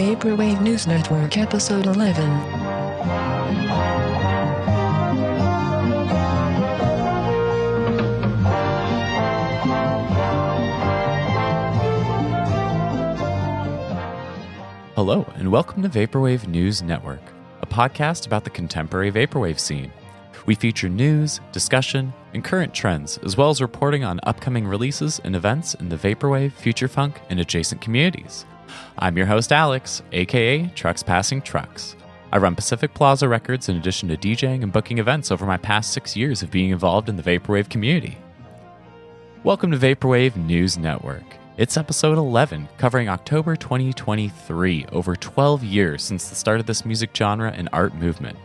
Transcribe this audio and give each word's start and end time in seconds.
Vaporwave 0.00 0.62
News 0.62 0.86
Network, 0.86 1.36
Episode 1.36 1.84
11. 1.84 2.24
Hello, 14.94 15.30
and 15.34 15.52
welcome 15.52 15.82
to 15.82 15.90
Vaporwave 15.90 16.48
News 16.48 16.80
Network, 16.80 17.20
a 17.60 17.66
podcast 17.66 18.26
about 18.26 18.44
the 18.44 18.48
contemporary 18.48 19.12
Vaporwave 19.12 19.58
scene. 19.58 19.92
We 20.46 20.54
feature 20.54 20.88
news, 20.88 21.40
discussion, 21.52 22.14
and 22.32 22.42
current 22.42 22.72
trends, 22.72 23.18
as 23.18 23.36
well 23.36 23.50
as 23.50 23.60
reporting 23.60 24.04
on 24.04 24.18
upcoming 24.22 24.66
releases 24.66 25.18
and 25.24 25.36
events 25.36 25.74
in 25.74 25.90
the 25.90 25.96
Vaporwave, 25.96 26.52
Future 26.52 26.88
Funk, 26.88 27.20
and 27.28 27.38
adjacent 27.38 27.82
communities. 27.82 28.46
I'm 28.98 29.16
your 29.16 29.26
host, 29.26 29.52
Alex, 29.52 30.02
aka 30.12 30.66
Trucks 30.74 31.02
Passing 31.02 31.42
Trucks. 31.42 31.96
I 32.32 32.38
run 32.38 32.54
Pacific 32.54 32.94
Plaza 32.94 33.28
Records 33.28 33.68
in 33.68 33.76
addition 33.76 34.08
to 34.08 34.16
DJing 34.16 34.62
and 34.62 34.72
booking 34.72 34.98
events 34.98 35.30
over 35.30 35.46
my 35.46 35.56
past 35.56 35.92
six 35.92 36.16
years 36.16 36.42
of 36.42 36.50
being 36.50 36.70
involved 36.70 37.08
in 37.08 37.16
the 37.16 37.22
Vaporwave 37.22 37.68
community. 37.68 38.18
Welcome 39.42 39.70
to 39.72 39.78
Vaporwave 39.78 40.36
News 40.36 40.78
Network. 40.78 41.24
It's 41.56 41.76
episode 41.76 42.18
11, 42.18 42.68
covering 42.78 43.08
October 43.08 43.56
2023, 43.56 44.86
over 44.92 45.16
12 45.16 45.64
years 45.64 46.02
since 46.02 46.28
the 46.28 46.34
start 46.34 46.60
of 46.60 46.66
this 46.66 46.84
music 46.84 47.10
genre 47.16 47.50
and 47.50 47.68
art 47.72 47.94
movement. 47.94 48.38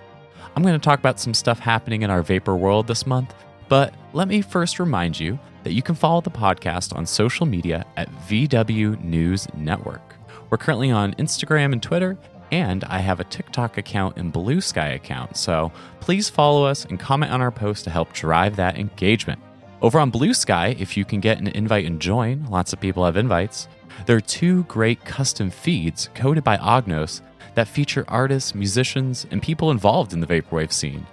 I'm 0.56 0.64
going 0.64 0.80
to 0.80 0.84
talk 0.84 1.00
about 1.00 1.20
some 1.20 1.34
stuff 1.34 1.60
happening 1.60 2.02
in 2.02 2.10
our 2.10 2.22
vapor 2.22 2.56
world 2.56 2.88
this 2.88 3.06
month, 3.06 3.34
but 3.68 3.94
let 4.14 4.28
me 4.28 4.42
first 4.42 4.80
remind 4.80 5.20
you 5.20 5.38
that 5.64 5.74
you 5.74 5.82
can 5.82 5.96
follow 5.96 6.22
the 6.22 6.30
podcast 6.32 6.96
on 6.96 7.06
social 7.06 7.46
media 7.46 7.86
at 7.98 8.10
VW 8.28 9.04
News 9.04 9.48
Network. 9.56 10.05
We're 10.50 10.58
currently 10.58 10.92
on 10.92 11.14
Instagram 11.16 11.74
and 11.74 11.82
Twitter, 11.82 12.18
and 12.52 12.84
I 12.84 13.00
have 13.00 13.20
a 13.20 13.24
TikTok 13.24 13.78
account 13.78 14.18
and 14.18 14.32
Bluesky 14.32 14.96
account, 14.96 15.38
so 15.38 15.72
please 16.00 16.30
follow 16.30 16.66
us 16.66 16.86
and 16.86 17.00
comment 17.00 17.32
on 17.32 17.42
our 17.42 17.52
posts 17.52 17.84
to 17.86 17.90
help 17.90 18.14
drive 18.14 18.56
that 18.56 18.78
engagement. 18.78 19.42
Over 19.82 20.00
on 20.00 20.12
Bluesky, 20.12 20.80
if 20.80 20.96
you 20.96 21.04
can 21.04 21.20
get 21.20 21.40
an 21.40 21.48
invite 21.48 21.86
and 21.86 22.00
join, 22.00 22.46
lots 22.46 22.74
of 22.74 22.80
people 22.80 23.06
have 23.06 23.18
invites, 23.18 23.68
there 24.06 24.18
are 24.18 24.22
two 24.22 24.64
great 24.66 25.04
custom 25.04 25.50
feeds 25.50 26.10
coded 26.14 26.44
by 26.44 26.58
Ognos 26.58 27.22
that 27.56 27.68
feature 27.68 28.06
artists, 28.08 28.54
musicians, 28.54 29.26
and 29.32 29.42
people 29.42 29.72
involved 29.72 30.14
in 30.14 30.20
the 30.20 30.28
Vaporwave 30.28 30.72
scene. 30.72 31.08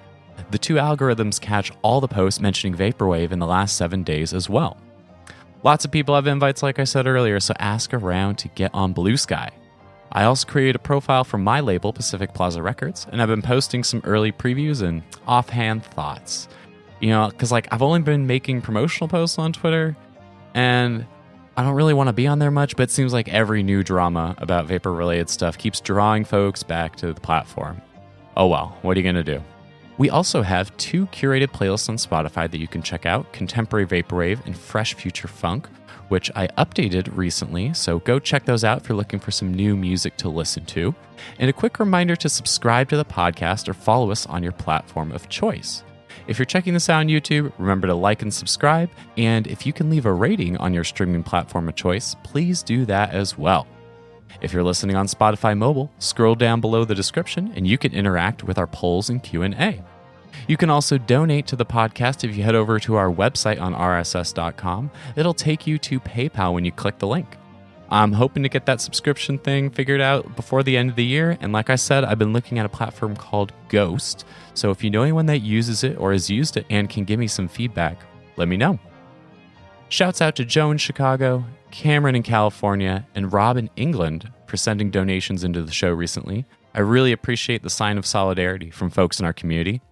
The 0.50 0.58
two 0.58 0.74
algorithms 0.74 1.40
catch 1.40 1.72
all 1.82 2.00
the 2.00 2.08
posts 2.08 2.40
mentioning 2.40 2.76
Vaporwave 2.76 3.32
in 3.32 3.38
the 3.38 3.46
last 3.46 3.76
seven 3.76 4.02
days 4.02 4.34
as 4.34 4.50
well. 4.50 4.76
Lots 5.64 5.84
of 5.84 5.92
people 5.92 6.16
have 6.16 6.26
invites, 6.26 6.60
like 6.62 6.80
I 6.80 6.84
said 6.84 7.06
earlier, 7.06 7.38
so 7.38 7.54
ask 7.60 7.94
around 7.94 8.36
to 8.38 8.48
get 8.48 8.72
on 8.74 8.92
Bluesky. 8.92 9.50
I 10.10 10.24
also 10.24 10.46
created 10.46 10.74
a 10.74 10.80
profile 10.80 11.22
for 11.22 11.38
my 11.38 11.60
label, 11.60 11.92
Pacific 11.92 12.34
Plaza 12.34 12.60
Records, 12.60 13.06
and 13.12 13.22
I've 13.22 13.28
been 13.28 13.42
posting 13.42 13.84
some 13.84 14.02
early 14.04 14.32
previews 14.32 14.82
and 14.82 15.02
offhand 15.26 15.84
thoughts. 15.84 16.48
You 17.00 17.10
know, 17.10 17.28
because 17.28 17.52
like 17.52 17.68
I've 17.72 17.80
only 17.80 18.00
been 18.00 18.26
making 18.26 18.62
promotional 18.62 19.06
posts 19.06 19.38
on 19.38 19.52
Twitter, 19.52 19.96
and 20.52 21.06
I 21.56 21.62
don't 21.62 21.74
really 21.74 21.94
want 21.94 22.08
to 22.08 22.12
be 22.12 22.26
on 22.26 22.40
there 22.40 22.50
much, 22.50 22.74
but 22.76 22.84
it 22.84 22.90
seems 22.90 23.12
like 23.12 23.28
every 23.28 23.62
new 23.62 23.84
drama 23.84 24.34
about 24.38 24.66
vapor 24.66 24.92
related 24.92 25.30
stuff 25.30 25.56
keeps 25.58 25.80
drawing 25.80 26.24
folks 26.24 26.64
back 26.64 26.96
to 26.96 27.12
the 27.12 27.20
platform. 27.20 27.80
Oh 28.36 28.48
well, 28.48 28.76
what 28.82 28.96
are 28.96 29.00
you 29.00 29.04
going 29.04 29.24
to 29.24 29.38
do? 29.38 29.42
We 30.02 30.10
also 30.10 30.42
have 30.42 30.76
two 30.78 31.06
curated 31.06 31.52
playlists 31.52 31.88
on 31.88 31.94
Spotify 31.94 32.50
that 32.50 32.58
you 32.58 32.66
can 32.66 32.82
check 32.82 33.06
out 33.06 33.32
Contemporary 33.32 33.86
Vaporwave 33.86 34.44
and 34.46 34.58
Fresh 34.58 34.94
Future 34.94 35.28
Funk, 35.28 35.68
which 36.08 36.28
I 36.34 36.48
updated 36.58 37.16
recently, 37.16 37.72
so 37.72 38.00
go 38.00 38.18
check 38.18 38.44
those 38.44 38.64
out 38.64 38.78
if 38.78 38.88
you're 38.88 38.98
looking 38.98 39.20
for 39.20 39.30
some 39.30 39.54
new 39.54 39.76
music 39.76 40.16
to 40.16 40.28
listen 40.28 40.64
to. 40.64 40.92
And 41.38 41.48
a 41.48 41.52
quick 41.52 41.78
reminder 41.78 42.16
to 42.16 42.28
subscribe 42.28 42.88
to 42.88 42.96
the 42.96 43.04
podcast 43.04 43.68
or 43.68 43.74
follow 43.74 44.10
us 44.10 44.26
on 44.26 44.42
your 44.42 44.50
platform 44.50 45.12
of 45.12 45.28
choice. 45.28 45.84
If 46.26 46.36
you're 46.36 46.46
checking 46.46 46.74
this 46.74 46.88
out 46.88 46.98
on 46.98 47.06
YouTube, 47.06 47.52
remember 47.56 47.86
to 47.86 47.94
like 47.94 48.22
and 48.22 48.34
subscribe. 48.34 48.90
And 49.16 49.46
if 49.46 49.64
you 49.64 49.72
can 49.72 49.88
leave 49.88 50.06
a 50.06 50.12
rating 50.12 50.56
on 50.56 50.74
your 50.74 50.82
streaming 50.82 51.22
platform 51.22 51.68
of 51.68 51.76
choice, 51.76 52.16
please 52.24 52.64
do 52.64 52.84
that 52.86 53.10
as 53.10 53.38
well. 53.38 53.68
If 54.40 54.52
you're 54.52 54.64
listening 54.64 54.96
on 54.96 55.06
Spotify 55.06 55.56
mobile, 55.56 55.92
scroll 56.00 56.34
down 56.34 56.60
below 56.60 56.84
the 56.84 56.96
description 56.96 57.52
and 57.54 57.68
you 57.68 57.78
can 57.78 57.92
interact 57.92 58.42
with 58.42 58.58
our 58.58 58.66
polls 58.66 59.08
and 59.08 59.22
Q&A. 59.22 59.80
You 60.48 60.56
can 60.56 60.70
also 60.70 60.98
donate 60.98 61.46
to 61.48 61.56
the 61.56 61.66
podcast 61.66 62.28
if 62.28 62.36
you 62.36 62.42
head 62.42 62.54
over 62.54 62.78
to 62.80 62.96
our 62.96 63.10
website 63.10 63.60
on 63.60 63.74
rss.com. 63.74 64.90
It'll 65.16 65.34
take 65.34 65.66
you 65.66 65.78
to 65.78 66.00
PayPal 66.00 66.54
when 66.54 66.64
you 66.64 66.72
click 66.72 66.98
the 66.98 67.06
link. 67.06 67.36
I'm 67.90 68.12
hoping 68.12 68.42
to 68.42 68.48
get 68.48 68.64
that 68.66 68.80
subscription 68.80 69.36
thing 69.38 69.68
figured 69.68 70.00
out 70.00 70.34
before 70.34 70.62
the 70.62 70.78
end 70.78 70.88
of 70.88 70.96
the 70.96 71.04
year. 71.04 71.36
And 71.42 71.52
like 71.52 71.68
I 71.68 71.76
said, 71.76 72.04
I've 72.04 72.18
been 72.18 72.32
looking 72.32 72.58
at 72.58 72.64
a 72.64 72.70
platform 72.70 73.14
called 73.14 73.52
Ghost. 73.68 74.24
So 74.54 74.70
if 74.70 74.82
you 74.82 74.88
know 74.88 75.02
anyone 75.02 75.26
that 75.26 75.40
uses 75.40 75.84
it 75.84 75.98
or 75.98 76.12
has 76.12 76.30
used 76.30 76.56
it 76.56 76.64
and 76.70 76.88
can 76.88 77.04
give 77.04 77.20
me 77.20 77.26
some 77.26 77.48
feedback, 77.48 78.00
let 78.36 78.48
me 78.48 78.56
know. 78.56 78.78
Shouts 79.90 80.22
out 80.22 80.36
to 80.36 80.46
Joe 80.46 80.70
in 80.70 80.78
Chicago, 80.78 81.44
Cameron 81.70 82.14
in 82.14 82.22
California, 82.22 83.06
and 83.14 83.30
Rob 83.30 83.58
in 83.58 83.68
England 83.76 84.32
for 84.46 84.56
sending 84.56 84.90
donations 84.90 85.44
into 85.44 85.62
the 85.62 85.70
show 85.70 85.90
recently. 85.92 86.46
I 86.74 86.80
really 86.80 87.12
appreciate 87.12 87.62
the 87.62 87.68
sign 87.68 87.98
of 87.98 88.06
solidarity 88.06 88.70
from 88.70 88.88
folks 88.88 89.20
in 89.20 89.26
our 89.26 89.34
community. 89.34 89.82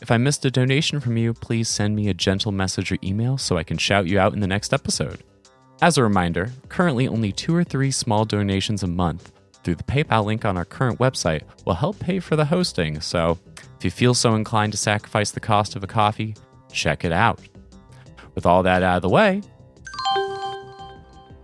If 0.00 0.10
I 0.10 0.16
missed 0.16 0.44
a 0.44 0.50
donation 0.50 1.00
from 1.00 1.16
you, 1.16 1.34
please 1.34 1.68
send 1.68 1.96
me 1.96 2.08
a 2.08 2.14
gentle 2.14 2.52
message 2.52 2.92
or 2.92 2.98
email 3.02 3.38
so 3.38 3.56
I 3.56 3.64
can 3.64 3.78
shout 3.78 4.06
you 4.06 4.18
out 4.18 4.32
in 4.32 4.40
the 4.40 4.46
next 4.46 4.72
episode. 4.72 5.22
As 5.80 5.96
a 5.96 6.02
reminder, 6.02 6.50
currently 6.68 7.06
only 7.06 7.32
two 7.32 7.54
or 7.54 7.64
three 7.64 7.90
small 7.90 8.24
donations 8.24 8.82
a 8.82 8.88
month 8.88 9.32
through 9.62 9.76
the 9.76 9.84
PayPal 9.84 10.24
link 10.24 10.44
on 10.44 10.56
our 10.56 10.64
current 10.64 10.98
website 10.98 11.42
will 11.64 11.74
help 11.74 11.98
pay 11.98 12.18
for 12.18 12.36
the 12.36 12.44
hosting. 12.44 13.00
So 13.00 13.38
if 13.78 13.84
you 13.84 13.90
feel 13.90 14.14
so 14.14 14.34
inclined 14.34 14.72
to 14.72 14.78
sacrifice 14.78 15.30
the 15.30 15.40
cost 15.40 15.76
of 15.76 15.84
a 15.84 15.86
coffee, 15.86 16.34
check 16.72 17.04
it 17.04 17.12
out. 17.12 17.40
With 18.34 18.46
all 18.46 18.62
that 18.64 18.82
out 18.82 18.96
of 18.96 19.02
the 19.02 19.08
way, 19.08 19.42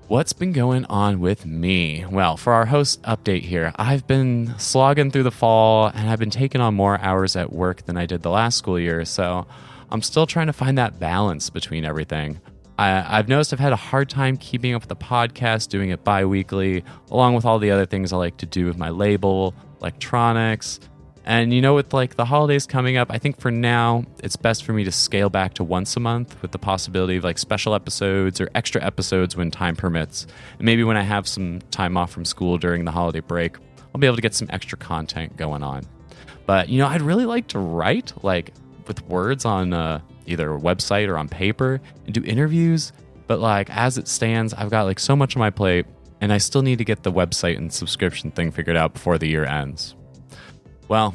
What's 0.07 0.35
been 0.35 0.53
going 0.53 0.85
on 0.85 1.21
with 1.21 1.47
me? 1.47 2.05
Well, 2.05 2.37
for 2.37 2.53
our 2.53 2.67
host 2.67 3.01
update 3.05 3.41
here, 3.41 3.73
I've 3.77 4.07
been 4.07 4.55
slogging 4.59 5.11
through 5.11 5.23
the 5.23 5.31
fall 5.31 5.87
and 5.87 6.11
I've 6.11 6.19
been 6.19 6.29
taking 6.29 6.61
on 6.61 6.75
more 6.75 7.01
hours 7.01 7.37
at 7.37 7.51
work 7.51 7.87
than 7.87 7.97
I 7.97 8.05
did 8.05 8.21
the 8.21 8.29
last 8.29 8.59
school 8.59 8.79
year, 8.79 9.07
so 9.07 9.47
I'm 9.91 10.03
still 10.03 10.27
trying 10.27 10.49
to 10.49 10.53
find 10.53 10.77
that 10.77 11.01
balance 11.01 11.49
between 11.49 11.87
everything. 11.87 12.39
I, 12.79 13.19
I've 13.19 13.29
noticed 13.29 13.55
I've 13.55 13.61
had 13.61 13.73
a 13.73 13.77
hard 13.77 14.11
time 14.11 14.37
keeping 14.37 14.75
up 14.75 14.83
with 14.83 14.91
the 14.91 14.97
podcast, 14.97 15.71
doing 15.71 15.89
it 15.89 16.05
bi 16.05 16.27
weekly, 16.27 16.85
along 17.11 17.35
with 17.35 17.47
all 17.47 17.59
the 17.59 17.71
other 17.71 17.87
things 17.87 18.13
I 18.13 18.19
like 18.19 18.37
to 18.39 18.47
do 18.47 18.67
with 18.67 18.77
my 18.77 18.91
label, 18.91 19.55
electronics. 19.81 20.81
And 21.27 21.55
you 21.55 21.63
know, 21.63 21.75
with 21.75 21.95
like 21.95 22.17
the 22.17 22.27
holidays 22.27 22.67
coming 22.67 22.97
up, 22.97 23.11
I 23.11 23.19
think 23.19 23.41
for 23.41 23.51
now 23.51 24.05
it's 24.23 24.37
best 24.37 24.65
for 24.65 24.73
me 24.73 24.85
to 24.85 24.93
scale 24.93 25.31
back 25.31 25.55
to 25.55 25.65
once 25.65 25.97
a 25.97 26.01
month 26.01 26.41
with 26.43 26.53
the 26.53 26.59
possibility 26.59 27.17
of 27.17 27.25
like 27.25 27.39
special 27.39 27.75
episodes 27.75 28.41
or 28.41 28.51
extra 28.55 28.83
episodes 28.85 29.35
when 29.35 29.51
time 29.51 29.75
permits. 29.75 30.27
And 30.59 30.67
maybe 30.67 30.85
when 30.85 30.99
I 30.99 31.03
have 31.03 31.27
some 31.27 31.61
time 31.71 31.97
off 31.97 32.11
from 32.11 32.25
school 32.27 32.59
during 32.59 32.85
the 32.85 32.91
holiday 32.91 33.21
break, 33.21 33.57
I'll 33.95 34.01
be 34.01 34.07
able 34.07 34.17
to 34.17 34.23
get 34.23 34.35
some 34.35 34.49
extra 34.51 34.77
content 34.77 35.37
going 35.37 35.63
on. 35.63 35.87
But 36.45 36.69
you 36.69 36.79
know, 36.79 36.87
I'd 36.87 37.03
really 37.03 37.25
like 37.25 37.49
to 37.49 37.59
write 37.59 38.13
like 38.23 38.53
with 38.87 39.03
words 39.07 39.47
on 39.47 39.73
uh, 39.73 40.01
either 40.27 40.55
a 40.55 40.61
website 40.61 41.09
or 41.09 41.17
on 41.17 41.29
paper 41.29 41.81
and 42.05 42.15
do 42.15 42.23
interviews. 42.23 42.93
But 43.27 43.41
like 43.41 43.71
as 43.71 43.97
it 43.97 44.09
stands, 44.09 44.53
I've 44.53 44.71
got 44.71 44.83
like 44.83 45.01
so 45.01 45.17
much 45.17 45.37
on 45.37 45.41
my 45.41 45.49
plate, 45.49 45.87
and 46.21 46.35
I 46.35 46.39
still 46.39 46.61
need 46.61 46.77
to 46.79 46.85
get 46.85 47.03
the 47.03 47.13
website 47.13 47.57
and 47.57 47.73
subscription 47.73 48.31
thing 48.31 48.51
figured 48.51 48.77
out 48.77 48.93
before 48.93 49.17
the 49.17 49.27
year 49.27 49.47
ends. 49.47 49.95
Well, 50.89 51.15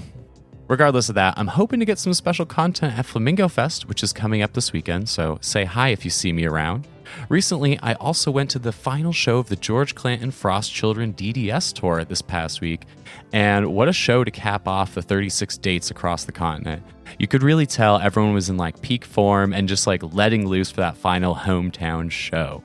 regardless 0.68 1.10
of 1.10 1.16
that, 1.16 1.38
I'm 1.38 1.48
hoping 1.48 1.80
to 1.80 1.86
get 1.86 2.00
some 2.00 2.14
special 2.14 2.46
content 2.46 2.98
at 2.98 3.06
Flamingo 3.06 3.48
Fest, 3.48 3.88
which 3.88 4.04
is 4.04 4.14
coming 4.14 4.42
up 4.42 4.54
this 4.54 4.74
weekend, 4.74 5.10
so 5.10 5.38
say 5.42 5.66
hi 5.66 5.90
if 5.90 6.04
you 6.04 6.12
see 6.12 6.34
me 6.34 6.46
around. 6.46 6.88
Recently, 7.28 7.80
I 7.80 7.94
also 7.94 8.32
went 8.32 8.50
to 8.52 8.60
the 8.60 8.72
final 8.72 9.12
show 9.12 9.38
of 9.40 9.50
the 9.50 9.56
George 9.56 9.96
Clanton 9.96 10.32
Frost 10.32 10.72
Children 10.74 11.14
DDS 11.14 11.74
tour 11.74 12.06
this 12.06 12.22
past 12.22 12.62
week, 12.62 12.86
and 13.34 13.74
what 13.74 13.88
a 13.88 13.94
show 13.94 14.24
to 14.24 14.32
cap 14.32 14.68
off 14.68 14.96
the 14.96 15.02
36 15.02 15.58
dates 15.58 15.92
across 15.92 16.26
the 16.26 16.32
continent. 16.32 16.84
You 17.18 17.28
could 17.28 17.44
really 17.44 17.66
tell 17.66 17.98
everyone 17.98 18.34
was 18.34 18.50
in 18.50 18.58
like 18.58 18.82
peak 18.82 19.06
form 19.06 19.54
and 19.54 19.68
just 19.68 19.88
like 19.88 20.04
letting 20.14 20.48
loose 20.48 20.72
for 20.72 20.82
that 20.82 20.98
final 20.98 21.36
hometown 21.36 22.12
show. 22.12 22.64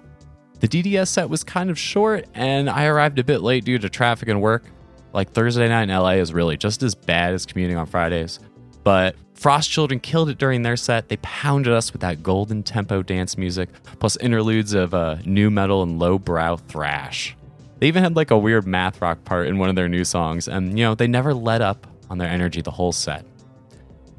The 0.61 0.69
DDS 0.69 1.09
set 1.09 1.29
was 1.29 1.45
kind 1.45 1.71
of 1.71 1.79
short, 1.79 2.27
and 2.35 2.71
I 2.71 2.87
arrived 2.87 3.19
a 3.19 3.25
bit 3.25 3.41
late 3.41 3.65
due 3.65 3.79
to 3.79 3.89
traffic 3.89 4.29
and 4.29 4.41
work. 4.41 4.65
Like 5.15 5.31
Thursday 5.31 5.69
night 5.69 5.85
in 5.85 5.91
LA 5.91 6.15
is 6.15 6.33
really 6.33 6.57
just 6.57 6.83
as 6.83 6.97
bad 6.97 7.35
as 7.35 7.47
commuting 7.47 7.77
on 7.77 7.87
Fridays. 7.87 8.41
But 8.83 9.15
Frost 9.35 9.71
Children 9.71 10.01
killed 10.01 10.29
it 10.29 10.39
during 10.39 10.63
their 10.63 10.77
set. 10.77 11.09
They 11.09 11.19
pounded 11.19 11.73
us 11.73 11.93
with 11.93 12.03
that 12.03 12.23
golden 12.23 12.65
tempo 12.65 13.01
dance 13.01 13.39
music, 13.39 13.69
plus 14.01 14.17
interludes 14.17 14.75
of 14.75 14.93
uh, 14.93 15.19
nu 15.25 15.51
metal 15.51 15.85
and 15.85 16.01
lowbrow 16.01 16.57
thrash. 16.57 17.37
They 17.79 17.87
even 17.87 18.03
had 18.03 18.17
like 18.17 18.33
a 18.33 18.39
weird 18.39 18.67
math 18.67 19.01
rock 19.01 19.25
part 19.25 19.47
in 19.47 19.59
one 19.59 19.69
of 19.69 19.77
their 19.77 19.89
new 19.89 20.05
songs, 20.05 20.49
and 20.49 20.77
you 20.77 20.85
know, 20.85 20.97
they 20.97 21.07
never 21.07 21.33
let 21.33 21.61
up 21.61 21.87
on 22.11 22.19
their 22.19 22.29
energy 22.29 22.61
the 22.61 22.73
whole 22.73 22.93
set. 22.93 23.25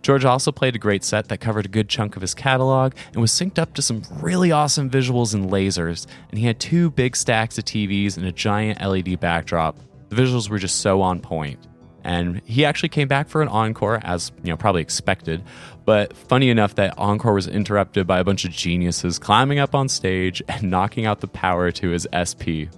George 0.01 0.23
also 0.23 0.51
played 0.51 0.75
a 0.75 0.79
great 0.79 1.03
set 1.03 1.27
that 1.27 1.39
covered 1.39 1.65
a 1.65 1.69
good 1.69 1.89
chunk 1.89 2.15
of 2.15 2.21
his 2.21 2.33
catalog 2.33 2.93
and 3.07 3.17
was 3.17 3.31
synced 3.31 3.59
up 3.59 3.73
to 3.73 3.81
some 3.81 4.03
really 4.21 4.51
awesome 4.51 4.89
visuals 4.89 5.33
and 5.33 5.49
lasers, 5.49 6.07
and 6.29 6.39
he 6.39 6.45
had 6.45 6.59
two 6.59 6.89
big 6.91 7.17
stacks 7.17 7.57
of 7.57 7.65
TVs 7.65 8.15
and 8.15 8.25
a 8.25 8.31
giant 8.31 8.79
LED 8.81 9.19
backdrop 9.19 9.77
The 10.09 10.15
visuals 10.15 10.49
were 10.49 10.59
just 10.59 10.81
so 10.81 11.01
on 11.01 11.19
point. 11.19 11.59
And 12.03 12.41
he 12.45 12.65
actually 12.65 12.89
came 12.89 13.07
back 13.07 13.27
for 13.27 13.41
an 13.41 13.47
encore, 13.47 13.99
as 14.03 14.31
you 14.43 14.51
know, 14.51 14.57
probably 14.57 14.83
expected. 14.83 15.43
But 15.85 16.15
funny 16.15 16.49
enough, 16.51 16.75
that 16.75 16.95
encore 16.99 17.33
was 17.33 17.47
interrupted 17.47 18.05
by 18.05 18.19
a 18.19 18.23
bunch 18.23 18.45
of 18.45 18.51
geniuses 18.51 19.17
climbing 19.17 19.57
up 19.57 19.73
on 19.73 19.89
stage 19.89 20.41
and 20.47 20.63
knocking 20.69 21.07
out 21.07 21.19
the 21.19 21.27
power 21.27 21.71
to 21.71 21.89
his 21.89 22.07
SP. 22.13 22.69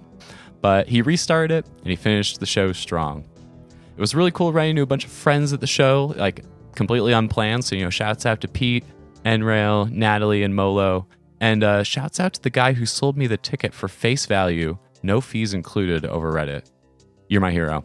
But 0.62 0.88
he 0.88 1.02
restarted 1.02 1.50
it 1.58 1.70
and 1.82 1.90
he 1.90 1.96
finished 1.96 2.40
the 2.40 2.46
show 2.46 2.72
strong. 2.72 3.24
It 3.96 4.00
was 4.00 4.14
really 4.14 4.30
cool 4.30 4.52
running 4.52 4.70
into 4.70 4.82
a 4.82 4.86
bunch 4.86 5.04
of 5.04 5.10
friends 5.10 5.52
at 5.52 5.60
the 5.60 5.66
show, 5.66 6.14
like 6.16 6.44
completely 6.74 7.12
unplanned. 7.12 7.64
So, 7.64 7.76
you 7.76 7.84
know, 7.84 7.90
shouts 7.90 8.24
out 8.24 8.40
to 8.40 8.48
Pete, 8.48 8.84
Enrail, 9.26 9.86
Natalie, 9.86 10.42
and 10.42 10.54
Molo. 10.54 11.06
And 11.40 11.62
uh, 11.62 11.82
shouts 11.82 12.18
out 12.18 12.32
to 12.34 12.42
the 12.42 12.50
guy 12.50 12.72
who 12.72 12.86
sold 12.86 13.16
me 13.16 13.26
the 13.26 13.36
ticket 13.36 13.74
for 13.74 13.88
face 13.88 14.24
value, 14.24 14.78
no 15.02 15.20
fees 15.20 15.52
included 15.52 16.06
over 16.06 16.32
Reddit. 16.32 16.70
You're 17.28 17.42
my 17.42 17.52
hero. 17.52 17.84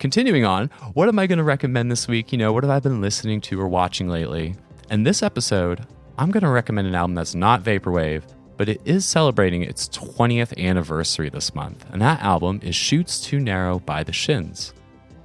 Continuing 0.00 0.44
on, 0.44 0.68
what 0.94 1.08
am 1.08 1.20
I 1.20 1.28
going 1.28 1.38
to 1.38 1.44
recommend 1.44 1.88
this 1.88 2.08
week? 2.08 2.32
You 2.32 2.38
know, 2.38 2.52
what 2.52 2.64
have 2.64 2.70
I 2.70 2.80
been 2.80 3.00
listening 3.00 3.40
to 3.42 3.60
or 3.60 3.68
watching 3.68 4.08
lately? 4.08 4.56
And 4.90 5.06
this 5.06 5.22
episode, 5.22 5.86
I'm 6.18 6.32
going 6.32 6.42
to 6.42 6.50
recommend 6.50 6.88
an 6.88 6.96
album 6.96 7.14
that's 7.14 7.36
not 7.36 7.62
Vaporwave, 7.62 8.24
but 8.56 8.68
it 8.68 8.80
is 8.84 9.04
celebrating 9.04 9.62
its 9.62 9.88
20th 9.88 10.58
anniversary 10.58 11.28
this 11.28 11.54
month. 11.54 11.86
And 11.92 12.02
that 12.02 12.22
album 12.22 12.58
is 12.64 12.74
Chutes 12.74 13.20
Too 13.20 13.38
Narrow 13.38 13.78
by 13.78 14.02
the 14.02 14.12
Shins. 14.12 14.74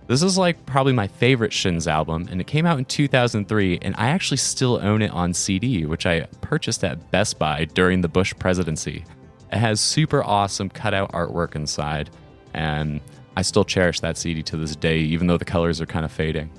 This 0.05 0.21
is 0.21 0.37
like 0.37 0.63
probably 0.67 0.93
my 0.93 1.07
favorite 1.07 1.53
Shins 1.53 1.87
album, 1.87 2.27
and 2.29 2.39
it 2.39 2.47
came 2.47 2.67
out 2.67 2.77
in 2.77 2.85
2003, 2.85 3.79
and 3.81 3.95
I 3.97 4.09
actually 4.09 4.37
still 4.37 4.79
own 4.83 5.01
it 5.01 5.11
on 5.11 5.33
CD, 5.33 5.85
which 5.87 6.05
I 6.05 6.21
purchased 6.41 6.83
at 6.83 7.09
Best 7.09 7.39
Buy 7.39 7.65
during 7.65 8.01
the 8.01 8.07
Bush 8.07 8.35
presidency. 8.37 9.03
It 9.51 9.57
has 9.57 9.81
super 9.81 10.23
awesome 10.23 10.69
cutout 10.69 11.11
artwork 11.11 11.55
inside, 11.55 12.11
and 12.53 13.01
I 13.35 13.41
still 13.41 13.63
cherish 13.63 13.99
that 14.01 14.17
CD 14.17 14.43
to 14.43 14.57
this 14.57 14.75
day, 14.75 14.99
even 14.99 15.27
though 15.27 15.37
the 15.37 15.45
colors 15.45 15.79
are 15.79 15.85
kind 15.85 16.05
of 16.05 16.11
fading. 16.11 16.49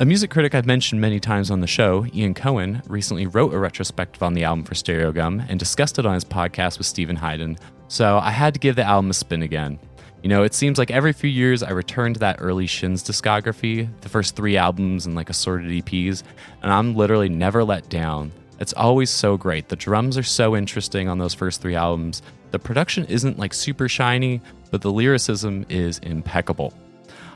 A 0.00 0.04
music 0.04 0.30
critic 0.30 0.54
I've 0.54 0.66
mentioned 0.66 1.00
many 1.00 1.18
times 1.18 1.50
on 1.50 1.60
the 1.60 1.66
show, 1.66 2.06
Ian 2.14 2.32
Cohen, 2.32 2.82
recently 2.86 3.26
wrote 3.26 3.52
a 3.52 3.58
retrospective 3.58 4.22
on 4.22 4.34
the 4.34 4.44
album 4.44 4.64
for 4.64 4.74
Stereogum 4.74 5.44
and 5.48 5.58
discussed 5.58 5.98
it 5.98 6.06
on 6.06 6.14
his 6.14 6.24
podcast 6.24 6.78
with 6.78 6.86
Stephen 6.86 7.16
Hyden, 7.16 7.58
so 7.88 8.18
I 8.18 8.30
had 8.30 8.54
to 8.54 8.60
give 8.60 8.76
the 8.76 8.84
album 8.84 9.10
a 9.10 9.14
spin 9.14 9.42
again. 9.42 9.80
You 10.22 10.28
know, 10.28 10.42
it 10.44 10.54
seems 10.54 10.78
like 10.78 10.90
every 10.90 11.12
few 11.12 11.30
years 11.30 11.62
I 11.62 11.70
return 11.70 12.14
to 12.14 12.20
that 12.20 12.36
early 12.38 12.66
Shins 12.66 13.02
discography, 13.02 13.88
the 14.00 14.08
first 14.08 14.36
three 14.36 14.56
albums 14.56 15.06
and 15.06 15.14
like 15.14 15.30
assorted 15.30 15.70
EPs, 15.70 16.22
and 16.62 16.72
I'm 16.72 16.94
literally 16.94 17.28
never 17.28 17.64
let 17.64 17.88
down. 17.88 18.32
It's 18.58 18.72
always 18.72 19.10
so 19.10 19.36
great. 19.36 19.68
The 19.68 19.76
drums 19.76 20.18
are 20.18 20.22
so 20.22 20.56
interesting 20.56 21.08
on 21.08 21.18
those 21.18 21.34
first 21.34 21.60
three 21.60 21.76
albums. 21.76 22.22
The 22.50 22.58
production 22.58 23.04
isn't 23.06 23.38
like 23.38 23.54
super 23.54 23.88
shiny, 23.88 24.40
but 24.70 24.82
the 24.82 24.90
lyricism 24.90 25.66
is 25.68 25.98
impeccable. 25.98 26.72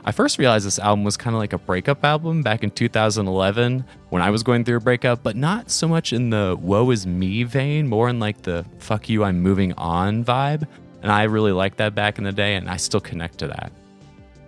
I 0.05 0.11
first 0.11 0.37
realized 0.37 0.65
this 0.65 0.79
album 0.79 1.05
was 1.05 1.15
kind 1.15 1.33
of 1.33 1.39
like 1.39 1.53
a 1.53 1.57
breakup 1.57 2.03
album 2.03 2.41
back 2.41 2.61
in 2.63 2.71
2011 2.71 3.85
when 4.09 4.21
I 4.21 4.31
was 4.31 4.43
going 4.43 4.65
through 4.65 4.77
a 4.77 4.81
breakup, 4.81 5.23
but 5.23 5.37
not 5.37 5.71
so 5.71 5.87
much 5.87 6.11
in 6.11 6.29
the 6.29 6.57
woe 6.59 6.91
is 6.91 7.07
me 7.07 7.43
vein, 7.43 7.87
more 7.87 8.09
in 8.09 8.19
like 8.19 8.41
the 8.41 8.65
fuck 8.79 9.07
you, 9.07 9.23
I'm 9.23 9.39
moving 9.39 9.71
on 9.73 10.25
vibe. 10.25 10.67
And 11.01 11.11
I 11.11 11.23
really 11.23 11.53
liked 11.53 11.77
that 11.77 11.95
back 11.95 12.17
in 12.17 12.25
the 12.25 12.31
day, 12.31 12.55
and 12.55 12.69
I 12.69 12.77
still 12.77 12.99
connect 12.99 13.37
to 13.39 13.47
that. 13.47 13.71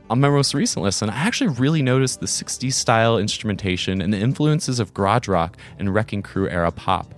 On 0.08 0.22
my 0.22 0.30
most 0.30 0.54
recent 0.54 0.84
listen, 0.84 1.10
I 1.10 1.16
actually 1.16 1.48
really 1.48 1.82
noticed 1.82 2.20
the 2.20 2.28
60s 2.28 2.74
style 2.74 3.18
instrumentation 3.18 4.02
and 4.02 4.14
the 4.14 4.20
influences 4.20 4.80
of 4.80 4.94
garage 4.94 5.28
rock 5.28 5.58
and 5.80 5.92
Wrecking 5.92 6.22
Crew 6.22 6.48
era 6.48 6.72
pop. 6.72 7.12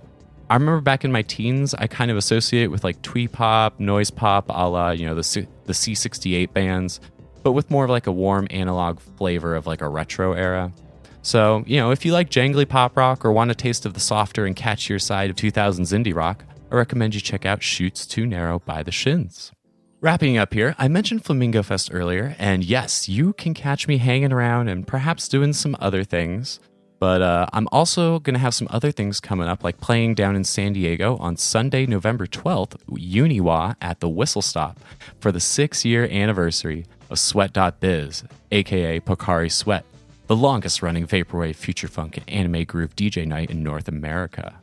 I 0.48 0.54
remember 0.54 0.80
back 0.80 1.04
in 1.04 1.12
my 1.12 1.20
teens, 1.20 1.74
I 1.74 1.86
kind 1.86 2.10
of 2.10 2.16
associate 2.16 2.68
with 2.68 2.84
like 2.84 3.02
twee 3.02 3.28
pop, 3.28 3.78
noise 3.78 4.10
pop, 4.10 4.46
a 4.48 4.66
la, 4.66 4.90
you 4.90 5.04
know, 5.04 5.14
the, 5.14 5.22
C- 5.22 5.46
the 5.66 5.74
C68 5.74 6.54
bands, 6.54 7.00
but 7.42 7.52
with 7.52 7.70
more 7.70 7.84
of 7.84 7.90
like 7.90 8.06
a 8.06 8.12
warm 8.12 8.46
analog 8.48 9.00
flavor 9.18 9.54
of 9.54 9.66
like 9.66 9.82
a 9.82 9.88
retro 9.88 10.32
era. 10.32 10.72
So, 11.20 11.64
you 11.66 11.76
know, 11.76 11.90
if 11.90 12.06
you 12.06 12.12
like 12.12 12.30
jangly 12.30 12.66
pop 12.66 12.96
rock 12.96 13.22
or 13.22 13.32
want 13.32 13.50
a 13.50 13.54
taste 13.54 13.84
of 13.84 13.92
the 13.92 14.00
softer 14.00 14.46
and 14.46 14.56
catchier 14.56 15.00
side 15.00 15.28
of 15.28 15.36
2000s 15.36 15.92
indie 15.92 16.14
rock, 16.14 16.42
I 16.72 16.76
recommend 16.76 17.14
you 17.14 17.20
check 17.20 17.44
out 17.44 17.62
Chutes 17.62 18.06
Too 18.06 18.24
Narrow 18.24 18.60
by 18.60 18.82
the 18.82 18.92
Shins. 18.92 19.52
Wrapping 20.00 20.38
up 20.38 20.54
here, 20.54 20.76
I 20.78 20.86
mentioned 20.86 21.24
Flamingo 21.24 21.60
Fest 21.64 21.90
earlier, 21.92 22.36
and 22.38 22.62
yes, 22.62 23.08
you 23.08 23.32
can 23.32 23.52
catch 23.52 23.88
me 23.88 23.98
hanging 23.98 24.32
around 24.32 24.68
and 24.68 24.86
perhaps 24.86 25.26
doing 25.26 25.52
some 25.52 25.76
other 25.80 26.04
things. 26.04 26.60
But 27.00 27.20
uh, 27.20 27.48
I'm 27.52 27.66
also 27.72 28.20
going 28.20 28.34
to 28.34 28.40
have 28.40 28.54
some 28.54 28.68
other 28.70 28.92
things 28.92 29.18
coming 29.18 29.48
up, 29.48 29.64
like 29.64 29.80
playing 29.80 30.14
down 30.14 30.36
in 30.36 30.44
San 30.44 30.72
Diego 30.72 31.16
on 31.16 31.36
Sunday, 31.36 31.84
November 31.84 32.28
12th, 32.28 32.76
Uniwa 32.90 33.74
at 33.80 33.98
the 33.98 34.08
Whistle 34.08 34.40
Stop 34.40 34.78
for 35.18 35.32
the 35.32 35.40
six 35.40 35.84
year 35.84 36.04
anniversary 36.04 36.86
of 37.10 37.18
Sweat.biz, 37.18 38.22
aka 38.52 39.00
Pocari 39.00 39.50
Sweat, 39.50 39.84
the 40.28 40.36
longest 40.36 40.80
running 40.80 41.08
Vaporwave, 41.08 41.56
Future 41.56 41.88
Funk, 41.88 42.16
and 42.18 42.30
Anime 42.30 42.62
Groove 42.62 42.94
DJ 42.94 43.26
night 43.26 43.50
in 43.50 43.64
North 43.64 43.88
America. 43.88 44.60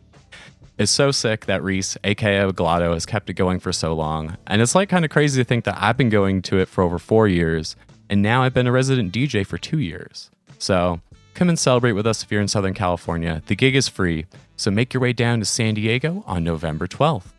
It's 0.77 0.91
so 0.91 1.11
sick 1.11 1.45
that 1.45 1.63
Reese, 1.63 1.97
aka 2.03 2.51
Glotto, 2.51 2.93
has 2.93 3.05
kept 3.05 3.29
it 3.29 3.33
going 3.33 3.59
for 3.59 3.71
so 3.71 3.93
long. 3.93 4.37
And 4.47 4.61
it's 4.61 4.75
like 4.75 4.89
kind 4.89 5.05
of 5.05 5.11
crazy 5.11 5.41
to 5.41 5.47
think 5.47 5.63
that 5.65 5.77
I've 5.79 5.97
been 5.97 6.09
going 6.09 6.41
to 6.43 6.59
it 6.59 6.67
for 6.67 6.83
over 6.83 6.99
four 6.99 7.27
years, 7.27 7.75
and 8.09 8.21
now 8.21 8.43
I've 8.43 8.53
been 8.53 8.67
a 8.67 8.71
resident 8.71 9.13
DJ 9.13 9.45
for 9.45 9.57
two 9.57 9.79
years. 9.79 10.29
So 10.57 10.99
Come 11.35 11.49
and 11.49 11.59
celebrate 11.59 11.91
with 11.91 12.07
us 12.07 12.23
if 12.23 12.31
you're 12.31 12.39
in 12.39 12.47
Southern 12.47 12.73
California. 12.73 13.41
The 13.47 13.57
gig 13.57 13.75
is 13.75 13.89
free, 13.89 14.25
so 14.55 14.71
make 14.71 14.93
your 14.93 15.01
way 15.01 15.11
down 15.11 15.39
to 15.39 15.45
San 15.45 15.73
Diego 15.73 16.23
on 16.25 16.45
November 16.45 16.87
12th. 16.87 17.33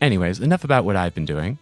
Anyways, 0.00 0.40
enough 0.40 0.64
about 0.64 0.84
what 0.84 0.96
I've 0.96 1.14
been 1.14 1.24
doing. 1.24 1.56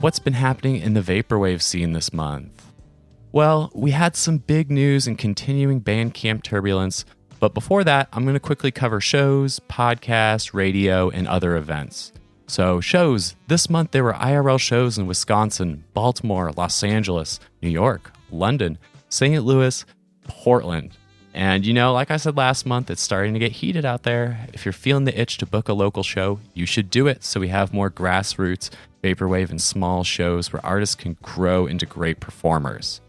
What's 0.00 0.18
been 0.18 0.32
happening 0.32 0.78
in 0.78 0.94
the 0.94 1.00
Vaporwave 1.00 1.62
scene 1.62 1.92
this 1.92 2.12
month? 2.12 2.66
Well, 3.30 3.70
we 3.72 3.92
had 3.92 4.16
some 4.16 4.38
big 4.38 4.68
news 4.68 5.06
and 5.06 5.16
continuing 5.16 5.80
Bandcamp 5.80 6.42
turbulence, 6.42 7.04
but 7.40 7.54
before 7.54 7.82
that, 7.84 8.08
I'm 8.12 8.24
going 8.24 8.34
to 8.34 8.40
quickly 8.40 8.70
cover 8.70 9.00
shows, 9.00 9.60
podcasts, 9.68 10.54
radio, 10.54 11.08
and 11.10 11.26
other 11.26 11.56
events. 11.56 12.12
So, 12.46 12.80
shows 12.80 13.36
this 13.48 13.70
month 13.70 13.92
there 13.92 14.04
were 14.04 14.12
IRL 14.12 14.60
shows 14.60 14.98
in 14.98 15.06
Wisconsin, 15.06 15.84
Baltimore, 15.94 16.52
Los 16.52 16.82
Angeles, 16.82 17.40
New 17.62 17.68
York, 17.68 18.12
London, 18.30 18.76
St. 19.08 19.42
Louis, 19.44 19.84
Portland. 20.24 20.96
And 21.32 21.64
you 21.64 21.72
know, 21.72 21.92
like 21.92 22.10
I 22.10 22.16
said 22.16 22.36
last 22.36 22.66
month, 22.66 22.90
it's 22.90 23.00
starting 23.00 23.34
to 23.34 23.40
get 23.40 23.52
heated 23.52 23.84
out 23.84 24.02
there. 24.02 24.46
If 24.52 24.64
you're 24.64 24.72
feeling 24.72 25.04
the 25.04 25.18
itch 25.18 25.38
to 25.38 25.46
book 25.46 25.68
a 25.68 25.72
local 25.72 26.02
show, 26.02 26.40
you 26.54 26.66
should 26.66 26.90
do 26.90 27.06
it 27.06 27.22
so 27.22 27.38
we 27.38 27.48
have 27.48 27.72
more 27.72 27.90
grassroots, 27.90 28.68
vaporwave, 29.02 29.50
and 29.50 29.62
small 29.62 30.02
shows 30.02 30.52
where 30.52 30.64
artists 30.66 30.96
can 30.96 31.16
grow 31.22 31.66
into 31.66 31.86
great 31.86 32.18
performers. 32.18 33.00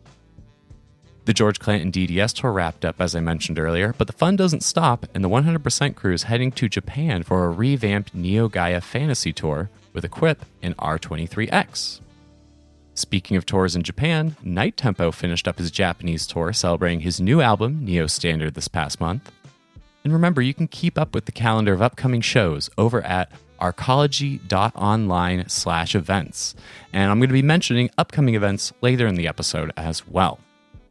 The 1.25 1.33
George 1.33 1.59
Clanton 1.59 1.91
DDS 1.91 2.33
tour 2.33 2.51
wrapped 2.51 2.83
up, 2.83 2.99
as 2.99 3.15
I 3.15 3.19
mentioned 3.19 3.59
earlier, 3.59 3.93
but 3.95 4.07
the 4.07 4.13
fun 4.13 4.35
doesn't 4.35 4.63
stop, 4.63 5.05
and 5.13 5.23
the 5.23 5.29
100% 5.29 5.95
crew 5.95 6.13
is 6.13 6.23
heading 6.23 6.51
to 6.53 6.67
Japan 6.67 7.21
for 7.21 7.45
a 7.45 7.51
revamped 7.51 8.15
Neo 8.15 8.49
Gaia 8.49 8.81
Fantasy 8.81 9.31
Tour 9.31 9.69
with 9.93 10.03
Equip 10.03 10.43
and 10.63 10.75
R23X. 10.77 12.01
Speaking 12.95 13.37
of 13.37 13.45
tours 13.45 13.75
in 13.75 13.83
Japan, 13.83 14.35
Night 14.43 14.77
Tempo 14.77 15.11
finished 15.11 15.47
up 15.47 15.59
his 15.59 15.69
Japanese 15.69 16.25
tour 16.25 16.53
celebrating 16.53 17.01
his 17.01 17.21
new 17.21 17.39
album, 17.39 17.85
Neo 17.85 18.07
Standard, 18.07 18.55
this 18.55 18.67
past 18.67 18.99
month. 18.99 19.31
And 20.03 20.11
remember, 20.11 20.41
you 20.41 20.55
can 20.55 20.67
keep 20.67 20.97
up 20.97 21.13
with 21.13 21.25
the 21.25 21.31
calendar 21.31 21.73
of 21.73 21.83
upcoming 21.83 22.21
shows 22.21 22.67
over 22.79 23.01
at 23.03 23.31
arcology.online 23.61 25.47
slash 25.49 25.93
events. 25.93 26.55
And 26.91 27.11
I'm 27.11 27.19
going 27.19 27.29
to 27.29 27.33
be 27.33 27.43
mentioning 27.43 27.91
upcoming 27.97 28.33
events 28.33 28.73
later 28.81 29.05
in 29.05 29.13
the 29.13 29.27
episode 29.27 29.71
as 29.77 30.07
well. 30.07 30.39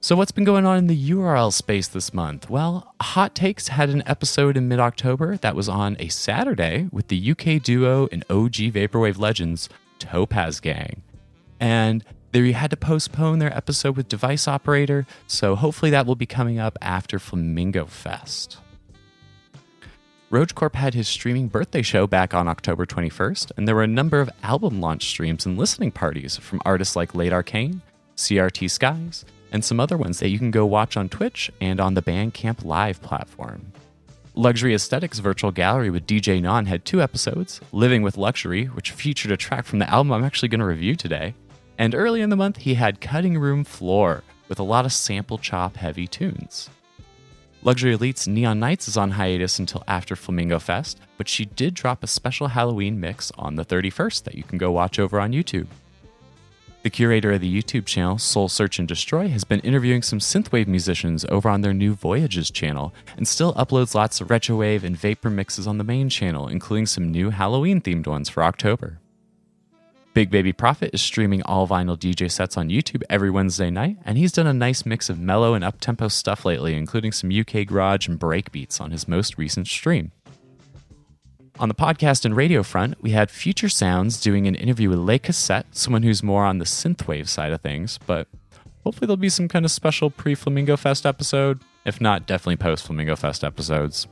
So, 0.02 0.16
what's 0.16 0.32
been 0.32 0.44
going 0.44 0.64
on 0.64 0.78
in 0.78 0.86
the 0.86 1.10
URL 1.10 1.52
space 1.52 1.86
this 1.86 2.14
month? 2.14 2.48
Well, 2.48 2.94
Hot 3.02 3.34
Takes 3.34 3.68
had 3.68 3.90
an 3.90 4.02
episode 4.06 4.56
in 4.56 4.66
mid 4.66 4.80
October 4.80 5.36
that 5.36 5.54
was 5.54 5.68
on 5.68 5.96
a 5.98 6.08
Saturday 6.08 6.88
with 6.90 7.08
the 7.08 7.30
UK 7.32 7.62
duo 7.62 8.08
and 8.10 8.24
OG 8.30 8.72
Vaporwave 8.72 9.18
legends, 9.18 9.68
Topaz 9.98 10.60
Gang 10.60 11.02
and 11.60 12.02
they 12.32 12.52
had 12.52 12.70
to 12.70 12.76
postpone 12.76 13.38
their 13.38 13.54
episode 13.54 13.96
with 13.96 14.08
Device 14.08 14.48
Operator, 14.48 15.06
so 15.26 15.54
hopefully 15.54 15.90
that 15.90 16.06
will 16.06 16.16
be 16.16 16.26
coming 16.26 16.58
up 16.58 16.78
after 16.80 17.18
Flamingo 17.18 17.86
Fest. 17.86 18.58
RoachCorp 20.30 20.76
had 20.76 20.94
his 20.94 21.08
streaming 21.08 21.48
birthday 21.48 21.82
show 21.82 22.06
back 22.06 22.32
on 22.32 22.46
October 22.46 22.86
21st, 22.86 23.50
and 23.56 23.66
there 23.66 23.74
were 23.74 23.82
a 23.82 23.88
number 23.88 24.20
of 24.20 24.30
album 24.44 24.80
launch 24.80 25.06
streams 25.06 25.44
and 25.44 25.58
listening 25.58 25.90
parties 25.90 26.36
from 26.36 26.62
artists 26.64 26.94
like 26.94 27.16
Late 27.16 27.32
Arcane, 27.32 27.82
CRT 28.16 28.70
Skies, 28.70 29.24
and 29.50 29.64
some 29.64 29.80
other 29.80 29.96
ones 29.96 30.20
that 30.20 30.28
you 30.28 30.38
can 30.38 30.50
go 30.50 30.64
watch 30.66 30.96
on 30.96 31.08
Twitch 31.08 31.50
and 31.60 31.80
on 31.80 31.94
the 31.94 32.02
Bandcamp 32.02 32.64
Live 32.64 33.02
platform. 33.02 33.72
Luxury 34.34 34.74
Aesthetics 34.74 35.18
Virtual 35.18 35.50
Gallery 35.50 35.90
with 35.90 36.06
DJ 36.06 36.40
Non 36.40 36.66
had 36.66 36.84
two 36.84 37.02
episodes 37.02 37.60
Living 37.72 38.02
with 38.02 38.16
Luxury, 38.16 38.66
which 38.66 38.92
featured 38.92 39.32
a 39.32 39.36
track 39.36 39.64
from 39.64 39.80
the 39.80 39.90
album 39.90 40.12
I'm 40.12 40.24
actually 40.24 40.48
going 40.48 40.60
to 40.60 40.66
review 40.66 40.94
today, 40.94 41.34
and 41.78 41.94
early 41.94 42.20
in 42.20 42.30
the 42.30 42.36
month, 42.36 42.58
he 42.58 42.74
had 42.74 43.00
Cutting 43.00 43.38
Room 43.38 43.64
Floor 43.64 44.22
with 44.48 44.58
a 44.58 44.62
lot 44.62 44.84
of 44.84 44.92
sample 44.92 45.38
chop 45.38 45.76
heavy 45.76 46.06
tunes. 46.06 46.68
Luxury 47.62 47.92
Elite's 47.92 48.26
Neon 48.26 48.58
Nights 48.58 48.88
is 48.88 48.96
on 48.96 49.10
hiatus 49.10 49.58
until 49.58 49.82
after 49.86 50.16
Flamingo 50.16 50.58
Fest, 50.58 50.98
but 51.18 51.28
she 51.28 51.44
did 51.44 51.74
drop 51.74 52.02
a 52.02 52.06
special 52.06 52.48
Halloween 52.48 53.00
mix 53.00 53.30
on 53.38 53.56
the 53.56 53.64
31st 53.64 54.24
that 54.24 54.34
you 54.34 54.42
can 54.42 54.58
go 54.58 54.70
watch 54.70 54.98
over 54.98 55.20
on 55.20 55.32
YouTube. 55.32 55.66
The 56.82 56.88
curator 56.88 57.32
of 57.32 57.42
the 57.42 57.62
YouTube 57.62 57.84
channel 57.84 58.16
Soul 58.16 58.48
Search 58.48 58.78
and 58.78 58.88
Destroy 58.88 59.28
has 59.28 59.44
been 59.44 59.60
interviewing 59.60 60.00
some 60.00 60.18
synthwave 60.18 60.66
musicians 60.66 61.26
over 61.28 61.50
on 61.50 61.60
their 61.60 61.74
new 61.74 61.92
Voyages 61.92 62.50
channel 62.50 62.94
and 63.18 63.28
still 63.28 63.52
uploads 63.52 63.94
lots 63.94 64.22
of 64.22 64.28
retrowave 64.28 64.82
and 64.82 64.96
vapor 64.96 65.28
mixes 65.28 65.66
on 65.66 65.76
the 65.76 65.84
main 65.84 66.08
channel, 66.08 66.48
including 66.48 66.86
some 66.86 67.12
new 67.12 67.28
Halloween 67.28 67.82
themed 67.82 68.06
ones 68.06 68.30
for 68.30 68.42
October. 68.42 68.98
Big 70.14 70.30
Baby 70.30 70.54
Prophet 70.54 70.90
is 70.94 71.02
streaming 71.02 71.42
all 71.42 71.68
vinyl 71.68 71.98
DJ 71.98 72.30
sets 72.30 72.56
on 72.56 72.70
YouTube 72.70 73.02
every 73.10 73.30
Wednesday 73.30 73.68
night, 73.68 73.98
and 74.06 74.16
he's 74.16 74.32
done 74.32 74.46
a 74.46 74.54
nice 74.54 74.86
mix 74.86 75.10
of 75.10 75.20
mellow 75.20 75.52
and 75.52 75.62
uptempo 75.62 76.10
stuff 76.10 76.46
lately, 76.46 76.74
including 76.74 77.12
some 77.12 77.30
UK 77.30 77.66
garage 77.66 78.08
and 78.08 78.18
break 78.18 78.50
beats 78.50 78.80
on 78.80 78.90
his 78.90 79.06
most 79.06 79.36
recent 79.36 79.68
stream. 79.68 80.12
On 81.60 81.68
the 81.68 81.74
podcast 81.74 82.24
and 82.24 82.34
radio 82.34 82.62
front, 82.62 83.02
we 83.02 83.10
had 83.10 83.30
Future 83.30 83.68
Sounds 83.68 84.18
doing 84.18 84.46
an 84.46 84.54
interview 84.54 84.88
with 84.88 84.98
Le 84.98 85.18
Cassette, 85.18 85.66
someone 85.72 86.02
who's 86.02 86.22
more 86.22 86.46
on 86.46 86.56
the 86.56 86.64
synthwave 86.64 87.28
side 87.28 87.52
of 87.52 87.60
things, 87.60 87.98
but 88.06 88.28
hopefully 88.82 89.06
there'll 89.06 89.18
be 89.18 89.28
some 89.28 89.46
kind 89.46 89.66
of 89.66 89.70
special 89.70 90.08
pre 90.08 90.34
Flamingo 90.34 90.78
Fest 90.78 91.04
episode. 91.04 91.60
If 91.84 92.00
not, 92.00 92.26
definitely 92.26 92.56
post 92.56 92.86
Flamingo 92.86 93.14
Fest 93.14 93.44
episodes. 93.44 94.08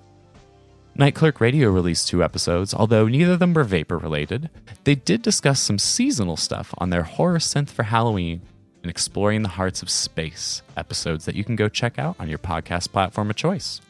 Night 0.94 1.14
Clerk 1.14 1.40
Radio 1.40 1.70
released 1.70 2.08
two 2.08 2.22
episodes, 2.22 2.74
although 2.74 3.08
neither 3.08 3.32
of 3.32 3.38
them 3.38 3.54
were 3.54 3.64
vapor 3.64 3.96
related. 3.96 4.50
They 4.84 4.96
did 4.96 5.22
discuss 5.22 5.58
some 5.58 5.78
seasonal 5.78 6.36
stuff 6.36 6.74
on 6.76 6.90
their 6.90 7.04
Horror 7.04 7.38
Synth 7.38 7.70
for 7.70 7.84
Halloween 7.84 8.42
and 8.82 8.90
Exploring 8.90 9.40
the 9.40 9.48
Hearts 9.48 9.80
of 9.80 9.88
Space 9.88 10.60
episodes 10.76 11.24
that 11.24 11.34
you 11.34 11.44
can 11.44 11.56
go 11.56 11.70
check 11.70 11.98
out 11.98 12.16
on 12.20 12.28
your 12.28 12.38
podcast 12.38 12.92
platform 12.92 13.30
of 13.30 13.36
choice. 13.36 13.80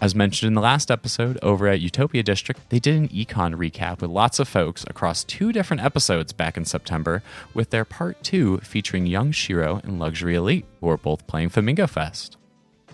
As 0.00 0.14
mentioned 0.14 0.46
in 0.46 0.54
the 0.54 0.60
last 0.60 0.92
episode, 0.92 1.38
over 1.42 1.66
at 1.66 1.80
Utopia 1.80 2.22
District, 2.22 2.60
they 2.70 2.78
did 2.78 2.94
an 2.94 3.08
econ 3.08 3.56
recap 3.56 4.00
with 4.00 4.10
lots 4.10 4.38
of 4.38 4.46
folks 4.46 4.84
across 4.86 5.24
two 5.24 5.52
different 5.52 5.82
episodes 5.82 6.32
back 6.32 6.56
in 6.56 6.64
September, 6.64 7.20
with 7.52 7.70
their 7.70 7.84
part 7.84 8.22
two 8.22 8.58
featuring 8.58 9.06
Young 9.06 9.32
Shiro 9.32 9.80
and 9.82 9.98
Luxury 9.98 10.36
Elite, 10.36 10.66
who 10.80 10.88
are 10.88 10.96
both 10.96 11.26
playing 11.26 11.48
Flamingo 11.48 11.88
Fest. 11.88 12.36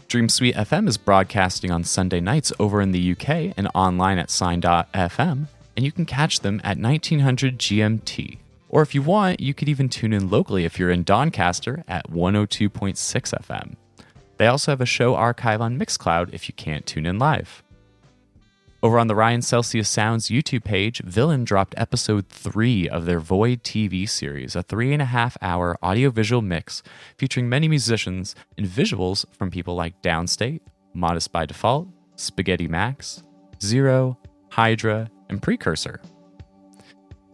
Dream 0.09 0.31
Suite 0.31 0.55
FM 0.55 0.89
is 0.89 0.97
broadcasting 0.97 1.71
on 1.71 1.85
Sunday 1.85 2.21
nights 2.21 2.55
over 2.59 2.81
in 2.81 2.93
the 2.93 3.13
UK 3.13 3.53
and 3.55 3.69
online 3.75 4.19
at 4.19 4.31
sign.fm, 4.31 5.47
and 5.77 5.85
you 5.85 5.93
can 5.93 6.07
catch 6.07 6.41
them 6.41 6.59
at 6.65 6.79
1900 6.79 7.59
GMT. 7.59 8.39
Or 8.71 8.81
if 8.81 8.95
you 8.95 9.03
want, 9.03 9.41
you 9.41 9.53
could 9.53 9.69
even 9.69 9.91
tune 9.91 10.15
in 10.15 10.31
locally 10.31 10.65
if 10.65 10.79
you're 10.79 10.91
in 10.91 11.03
Doncaster 11.03 11.85
at 11.87 12.11
102.6 12.11 12.71
FM. 12.99 13.75
They 14.37 14.47
also 14.47 14.73
have 14.73 14.81
a 14.81 14.87
show 14.87 15.15
archive 15.15 15.61
on 15.61 15.79
Mixcloud 15.79 16.33
if 16.33 16.49
you 16.49 16.55
can't 16.55 16.87
tune 16.87 17.07
in 17.07 17.19
live. 17.19 17.63
Over 18.85 18.99
on 18.99 19.07
the 19.07 19.15
Ryan 19.15 19.41
Celsius 19.41 19.89
Sounds 19.89 20.29
YouTube 20.29 20.65
page, 20.65 21.01
Villain 21.01 21.45
dropped 21.45 21.75
episode 21.79 22.29
3 22.29 22.87
of 22.91 23.07
their 23.07 23.19
Void 23.19 23.63
TV 23.63 24.07
series, 24.07 24.55
a 24.55 24.63
three 24.63 24.93
and 24.93 25.01
a 25.01 25.07
half 25.07 25.39
hour 25.41 25.79
audiovisual 25.83 26.43
mix 26.43 26.83
featuring 27.17 27.49
many 27.49 27.67
musicians 27.67 28.35
and 28.59 28.67
visuals 28.67 29.25
from 29.33 29.51
people 29.51 29.75
like 29.75 30.03
Downstate, 30.03 30.61
Modest 30.93 31.33
by 31.33 31.47
Default, 31.47 31.89
Spaghetti 32.17 32.69
Max, 32.69 33.23
Zero, 33.63 34.19
Hydra, 34.51 35.11
and 35.31 35.41
Precursor. 35.41 36.03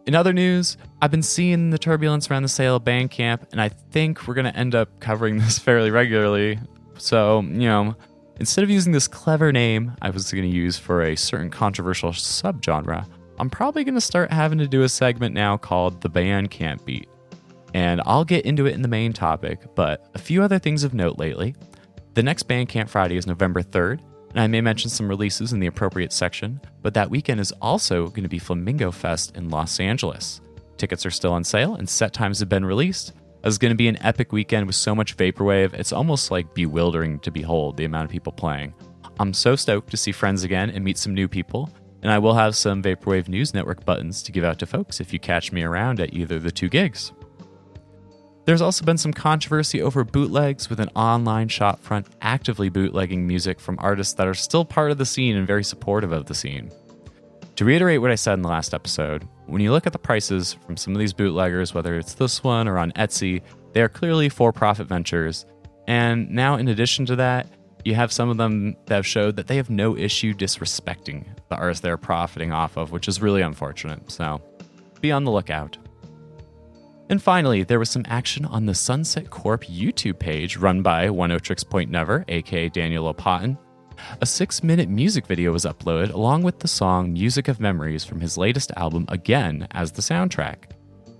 In 0.06 0.14
other 0.14 0.32
news, 0.32 0.76
I've 1.02 1.10
been 1.10 1.20
seeing 1.22 1.70
the 1.70 1.78
turbulence 1.78 2.30
around 2.30 2.42
the 2.42 2.48
sale 2.48 2.76
of 2.76 2.84
Bandcamp, 2.84 3.50
and 3.50 3.60
I 3.60 3.70
think 3.70 4.28
we're 4.28 4.34
going 4.34 4.44
to 4.44 4.56
end 4.56 4.76
up 4.76 5.00
covering 5.00 5.38
this 5.40 5.58
fairly 5.58 5.90
regularly. 5.90 6.60
So, 7.00 7.40
you 7.40 7.68
know, 7.68 7.96
Instead 8.40 8.64
of 8.64 8.70
using 8.70 8.92
this 8.92 9.06
clever 9.06 9.52
name 9.52 9.92
I 10.00 10.08
was 10.08 10.32
going 10.32 10.50
to 10.50 10.56
use 10.56 10.78
for 10.78 11.02
a 11.02 11.14
certain 11.14 11.50
controversial 11.50 12.10
subgenre, 12.10 13.06
I'm 13.38 13.50
probably 13.50 13.84
going 13.84 13.94
to 13.94 14.00
start 14.00 14.32
having 14.32 14.58
to 14.58 14.66
do 14.66 14.82
a 14.82 14.88
segment 14.88 15.34
now 15.34 15.58
called 15.58 16.00
The 16.00 16.08
Bandcamp 16.08 16.86
Beat. 16.86 17.06
And 17.74 18.00
I'll 18.06 18.24
get 18.24 18.46
into 18.46 18.64
it 18.64 18.74
in 18.74 18.80
the 18.80 18.88
main 18.88 19.12
topic, 19.12 19.60
but 19.74 20.08
a 20.14 20.18
few 20.18 20.42
other 20.42 20.58
things 20.58 20.84
of 20.84 20.94
note 20.94 21.18
lately. 21.18 21.54
The 22.14 22.22
next 22.22 22.48
Bandcamp 22.48 22.88
Friday 22.88 23.18
is 23.18 23.26
November 23.26 23.62
3rd, 23.62 24.00
and 24.30 24.40
I 24.40 24.46
may 24.46 24.62
mention 24.62 24.88
some 24.88 25.08
releases 25.08 25.52
in 25.52 25.60
the 25.60 25.66
appropriate 25.66 26.12
section, 26.12 26.62
but 26.80 26.94
that 26.94 27.10
weekend 27.10 27.40
is 27.40 27.52
also 27.60 28.06
going 28.06 28.22
to 28.22 28.28
be 28.28 28.38
Flamingo 28.38 28.90
Fest 28.90 29.36
in 29.36 29.50
Los 29.50 29.80
Angeles. 29.80 30.40
Tickets 30.78 31.04
are 31.04 31.10
still 31.10 31.34
on 31.34 31.44
sale 31.44 31.74
and 31.74 31.86
set 31.88 32.14
times 32.14 32.40
have 32.40 32.48
been 32.48 32.64
released, 32.64 33.12
it's 33.44 33.58
going 33.58 33.70
to 33.70 33.76
be 33.76 33.88
an 33.88 34.02
epic 34.02 34.32
weekend 34.32 34.66
with 34.66 34.76
so 34.76 34.94
much 34.94 35.16
vaporwave. 35.16 35.74
It's 35.74 35.92
almost 35.92 36.30
like 36.30 36.54
bewildering 36.54 37.20
to 37.20 37.30
behold 37.30 37.76
the 37.76 37.84
amount 37.84 38.04
of 38.04 38.10
people 38.10 38.32
playing. 38.32 38.74
I'm 39.18 39.32
so 39.32 39.56
stoked 39.56 39.90
to 39.90 39.96
see 39.96 40.12
friends 40.12 40.44
again 40.44 40.70
and 40.70 40.84
meet 40.84 40.98
some 40.98 41.14
new 41.14 41.28
people. 41.28 41.70
And 42.02 42.10
I 42.10 42.18
will 42.18 42.34
have 42.34 42.56
some 42.56 42.82
Vaporwave 42.82 43.28
News 43.28 43.52
Network 43.52 43.84
buttons 43.84 44.22
to 44.22 44.32
give 44.32 44.44
out 44.44 44.58
to 44.60 44.66
folks 44.66 45.00
if 45.00 45.12
you 45.12 45.18
catch 45.18 45.52
me 45.52 45.62
around 45.62 46.00
at 46.00 46.14
either 46.14 46.38
the 46.38 46.50
two 46.50 46.68
gigs. 46.70 47.12
There's 48.46 48.62
also 48.62 48.84
been 48.84 48.96
some 48.96 49.12
controversy 49.12 49.82
over 49.82 50.02
bootlegs, 50.02 50.70
with 50.70 50.80
an 50.80 50.88
online 50.96 51.48
shopfront 51.48 52.06
actively 52.22 52.70
bootlegging 52.70 53.26
music 53.26 53.60
from 53.60 53.76
artists 53.78 54.14
that 54.14 54.26
are 54.26 54.34
still 54.34 54.64
part 54.64 54.90
of 54.90 54.98
the 54.98 55.04
scene 55.04 55.36
and 55.36 55.46
very 55.46 55.62
supportive 55.62 56.12
of 56.12 56.24
the 56.24 56.34
scene. 56.34 56.70
To 57.60 57.66
reiterate 57.66 58.00
what 58.00 58.10
I 58.10 58.14
said 58.14 58.32
in 58.32 58.40
the 58.40 58.48
last 58.48 58.72
episode, 58.72 59.28
when 59.44 59.60
you 59.60 59.70
look 59.70 59.86
at 59.86 59.92
the 59.92 59.98
prices 59.98 60.54
from 60.64 60.78
some 60.78 60.94
of 60.94 60.98
these 60.98 61.12
bootleggers, 61.12 61.74
whether 61.74 61.98
it's 61.98 62.14
this 62.14 62.42
one 62.42 62.66
or 62.66 62.78
on 62.78 62.90
Etsy, 62.92 63.42
they 63.74 63.82
are 63.82 63.88
clearly 63.90 64.30
for 64.30 64.50
profit 64.50 64.86
ventures. 64.86 65.44
And 65.86 66.30
now, 66.30 66.54
in 66.54 66.68
addition 66.68 67.04
to 67.04 67.16
that, 67.16 67.48
you 67.84 67.94
have 67.94 68.12
some 68.12 68.30
of 68.30 68.38
them 68.38 68.76
that 68.86 68.94
have 68.94 69.06
showed 69.06 69.36
that 69.36 69.46
they 69.46 69.56
have 69.56 69.68
no 69.68 69.94
issue 69.94 70.32
disrespecting 70.32 71.26
the 71.50 71.56
artists 71.56 71.82
they're 71.82 71.98
profiting 71.98 72.50
off 72.50 72.78
of, 72.78 72.92
which 72.92 73.08
is 73.08 73.20
really 73.20 73.42
unfortunate. 73.42 74.10
So 74.10 74.40
be 75.02 75.12
on 75.12 75.24
the 75.24 75.30
lookout. 75.30 75.76
And 77.10 77.22
finally, 77.22 77.62
there 77.62 77.78
was 77.78 77.90
some 77.90 78.06
action 78.08 78.46
on 78.46 78.64
the 78.64 78.74
Sunset 78.74 79.28
Corp 79.28 79.64
YouTube 79.64 80.18
page 80.18 80.56
run 80.56 80.80
by 80.80 81.08
Oneohtrix 81.08 81.66
oh 81.66 81.68
Point 81.68 81.90
Never, 81.90 82.24
aka 82.26 82.70
Daniel 82.70 83.12
Lopatin, 83.12 83.58
a 84.20 84.26
six 84.26 84.62
minute 84.62 84.88
music 84.88 85.26
video 85.26 85.52
was 85.52 85.64
uploaded 85.64 86.12
along 86.12 86.42
with 86.42 86.58
the 86.58 86.68
song 86.68 87.12
Music 87.12 87.48
of 87.48 87.60
Memories 87.60 88.04
from 88.04 88.20
his 88.20 88.38
latest 88.38 88.70
album 88.76 89.04
Again 89.08 89.66
as 89.70 89.92
the 89.92 90.02
soundtrack. 90.02 90.72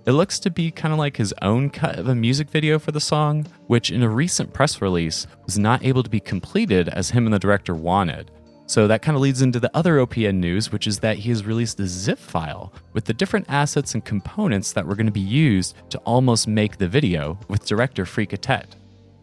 It 0.05 0.13
looks 0.13 0.39
to 0.39 0.49
be 0.49 0.71
kind 0.71 0.91
of 0.91 0.97
like 0.97 1.15
his 1.15 1.33
own 1.43 1.69
cut 1.69 1.99
of 1.99 2.07
a 2.07 2.15
music 2.15 2.49
video 2.49 2.79
for 2.79 2.91
the 2.91 2.99
song, 2.99 3.45
which 3.67 3.91
in 3.91 4.01
a 4.01 4.09
recent 4.09 4.51
press 4.51 4.81
release 4.81 5.27
was 5.45 5.59
not 5.59 5.85
able 5.85 6.01
to 6.01 6.09
be 6.09 6.19
completed 6.19 6.89
as 6.89 7.11
him 7.11 7.25
and 7.25 7.33
the 7.33 7.39
director 7.39 7.75
wanted. 7.75 8.31
So 8.65 8.87
that 8.87 9.01
kind 9.01 9.15
of 9.15 9.21
leads 9.21 9.41
into 9.41 9.59
the 9.59 9.69
other 9.75 9.97
OPN 9.97 10.35
news, 10.35 10.71
which 10.71 10.87
is 10.87 10.99
that 10.99 11.17
he 11.17 11.29
has 11.29 11.45
released 11.45 11.79
a 11.79 11.85
zip 11.85 12.17
file 12.17 12.73
with 12.93 13.05
the 13.05 13.13
different 13.13 13.45
assets 13.49 13.93
and 13.93 14.03
components 14.03 14.71
that 14.71 14.87
were 14.87 14.95
going 14.95 15.05
to 15.05 15.11
be 15.11 15.19
used 15.19 15.75
to 15.89 15.97
almost 15.99 16.47
make 16.47 16.77
the 16.77 16.87
video 16.87 17.37
with 17.47 17.65
director 17.65 18.05
Freeka 18.05 18.39
Tet. 18.39 18.75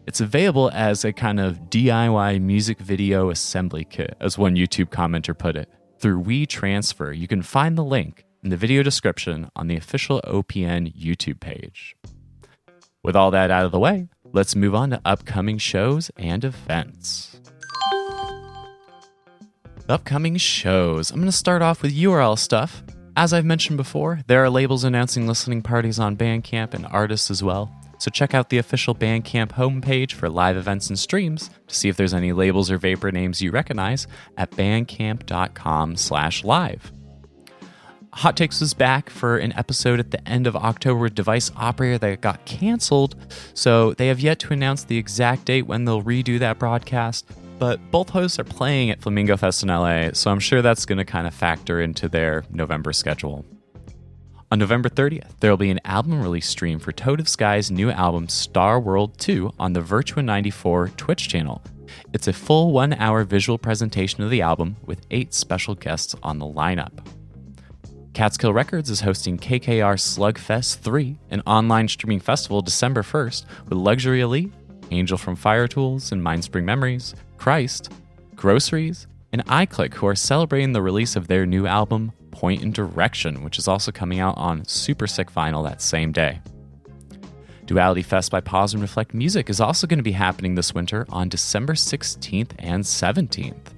It's 0.09 0.21
available 0.21 0.71
as 0.73 1.05
a 1.05 1.13
kind 1.13 1.39
of 1.39 1.69
DIY 1.69 2.41
music 2.41 2.79
video 2.79 3.29
assembly 3.29 3.85
kit, 3.85 4.17
as 4.19 4.39
one 4.39 4.55
YouTube 4.55 4.89
commenter 4.89 5.37
put 5.37 5.55
it, 5.55 5.69
through 5.99 6.23
WeTransfer. 6.23 7.15
You 7.15 7.27
can 7.27 7.43
find 7.43 7.77
the 7.77 7.83
link 7.83 8.25
in 8.43 8.49
the 8.49 8.57
video 8.57 8.81
description 8.81 9.51
on 9.55 9.67
the 9.67 9.77
official 9.77 10.19
OPN 10.25 10.99
YouTube 10.99 11.39
page. 11.39 11.95
With 13.03 13.15
all 13.15 13.29
that 13.29 13.51
out 13.51 13.65
of 13.65 13.71
the 13.71 13.77
way, 13.77 14.09
let's 14.23 14.55
move 14.55 14.73
on 14.73 14.89
to 14.89 15.01
upcoming 15.05 15.59
shows 15.59 16.09
and 16.17 16.43
events. 16.43 17.39
Upcoming 19.87 20.37
shows. 20.37 21.11
I'm 21.11 21.17
going 21.17 21.27
to 21.27 21.31
start 21.31 21.61
off 21.61 21.83
with 21.83 21.95
URL 21.95 22.35
stuff. 22.35 22.81
As 23.15 23.31
I've 23.31 23.45
mentioned 23.45 23.77
before, 23.77 24.21
there 24.25 24.43
are 24.43 24.49
labels 24.49 24.83
announcing 24.83 25.27
listening 25.27 25.61
parties 25.61 25.99
on 25.99 26.17
Bandcamp 26.17 26.73
and 26.73 26.87
artists 26.87 27.29
as 27.29 27.43
well. 27.43 27.71
So 27.99 28.09
check 28.09 28.33
out 28.33 28.49
the 28.49 28.57
official 28.57 28.95
Bandcamp 28.95 29.49
homepage 29.49 30.13
for 30.13 30.29
live 30.29 30.57
events 30.57 30.89
and 30.89 30.97
streams 30.97 31.49
to 31.67 31.75
see 31.75 31.89
if 31.89 31.97
there's 31.97 32.13
any 32.13 32.33
labels 32.33 32.71
or 32.71 32.77
vapor 32.77 33.11
names 33.11 33.41
you 33.41 33.51
recognize 33.51 34.07
at 34.37 34.51
bandcamp.com 34.51 35.97
slash 35.97 36.43
live. 36.43 36.91
Hot 38.13 38.35
Takes 38.35 38.59
was 38.59 38.73
back 38.73 39.09
for 39.09 39.37
an 39.37 39.53
episode 39.53 39.99
at 39.99 40.11
the 40.11 40.27
end 40.27 40.47
of 40.47 40.55
October 40.55 41.01
with 41.01 41.15
Device 41.15 41.51
Operator 41.55 41.99
that 41.99 42.21
got 42.21 42.43
canceled, 42.45 43.15
so 43.53 43.93
they 43.93 44.07
have 44.07 44.19
yet 44.19 44.39
to 44.39 44.53
announce 44.53 44.83
the 44.83 44.97
exact 44.97 45.45
date 45.45 45.67
when 45.67 45.85
they'll 45.85 46.01
redo 46.01 46.39
that 46.39 46.57
broadcast. 46.57 47.29
But 47.59 47.91
both 47.91 48.09
hosts 48.09 48.39
are 48.39 48.45
playing 48.45 48.89
at 48.89 49.01
Flamingo 49.01 49.37
Fest 49.37 49.61
in 49.61 49.69
LA, 49.69 50.09
so 50.13 50.31
I'm 50.31 50.39
sure 50.39 50.61
that's 50.61 50.85
going 50.85 50.97
to 50.97 51.05
kind 51.05 51.27
of 51.27 51.33
factor 51.35 51.81
into 51.81 52.09
their 52.09 52.45
November 52.49 52.93
schedule. 52.93 53.45
On 54.51 54.57
November 54.57 54.89
30th, 54.89 55.39
there 55.41 55.51
will 55.51 55.57
be 55.57 55.69
an 55.69 55.79
album 55.85 56.19
release 56.19 56.49
stream 56.49 56.79
for 56.79 56.91
Toad 56.91 57.19
of 57.19 57.29
Sky's 57.29 57.69
new 57.69 57.91
album 57.91 58.27
Star 58.27 58.79
World 58.79 59.15
2 59.19 59.53
on 59.59 59.73
the 59.73 59.79
Virtua 59.79 60.25
94 60.25 60.87
Twitch 60.97 61.27
channel. 61.27 61.61
It's 62.13 62.27
a 62.27 62.33
full 62.33 62.71
one 62.71 62.93
hour 62.93 63.23
visual 63.23 63.59
presentation 63.59 64.23
of 64.23 64.31
the 64.31 64.41
album 64.41 64.77
with 64.87 65.05
eight 65.11 65.35
special 65.35 65.75
guests 65.75 66.15
on 66.23 66.39
the 66.39 66.47
lineup. 66.47 67.05
Catskill 68.15 68.51
Records 68.51 68.89
is 68.89 69.01
hosting 69.01 69.37
KKR 69.37 69.99
Slugfest 69.99 70.77
3, 70.77 71.15
an 71.29 71.43
online 71.45 71.87
streaming 71.87 72.19
festival 72.19 72.63
December 72.63 73.03
1st 73.03 73.45
with 73.65 73.73
Luxury 73.73 74.21
Elite, 74.21 74.51
Angel 74.89 75.19
from 75.19 75.35
Fire 75.35 75.67
Tools 75.67 76.11
and 76.11 76.23
Mindspring 76.23 76.63
Memories, 76.63 77.13
Christ, 77.37 77.91
Groceries, 78.35 79.05
and 79.31 79.45
iClick, 79.45 79.93
who 79.93 80.07
are 80.07 80.15
celebrating 80.15 80.73
the 80.73 80.81
release 80.81 81.15
of 81.15 81.27
their 81.27 81.45
new 81.45 81.67
album, 81.67 82.13
Point 82.31 82.61
and 82.61 82.73
Direction, 82.73 83.43
which 83.43 83.57
is 83.57 83.67
also 83.67 83.91
coming 83.91 84.19
out 84.19 84.37
on 84.37 84.65
Super 84.65 85.07
Sick 85.07 85.31
Vinyl 85.31 85.63
that 85.67 85.81
same 85.81 86.11
day. 86.11 86.41
Duality 87.65 88.01
Fest 88.01 88.31
by 88.31 88.41
Pause 88.41 88.73
and 88.73 88.81
Reflect 88.81 89.13
Music 89.13 89.49
is 89.49 89.61
also 89.61 89.85
going 89.85 89.99
to 89.99 90.03
be 90.03 90.11
happening 90.11 90.55
this 90.55 90.73
winter 90.73 91.05
on 91.09 91.29
December 91.29 91.73
16th 91.73 92.51
and 92.57 92.83
17th. 92.83 93.73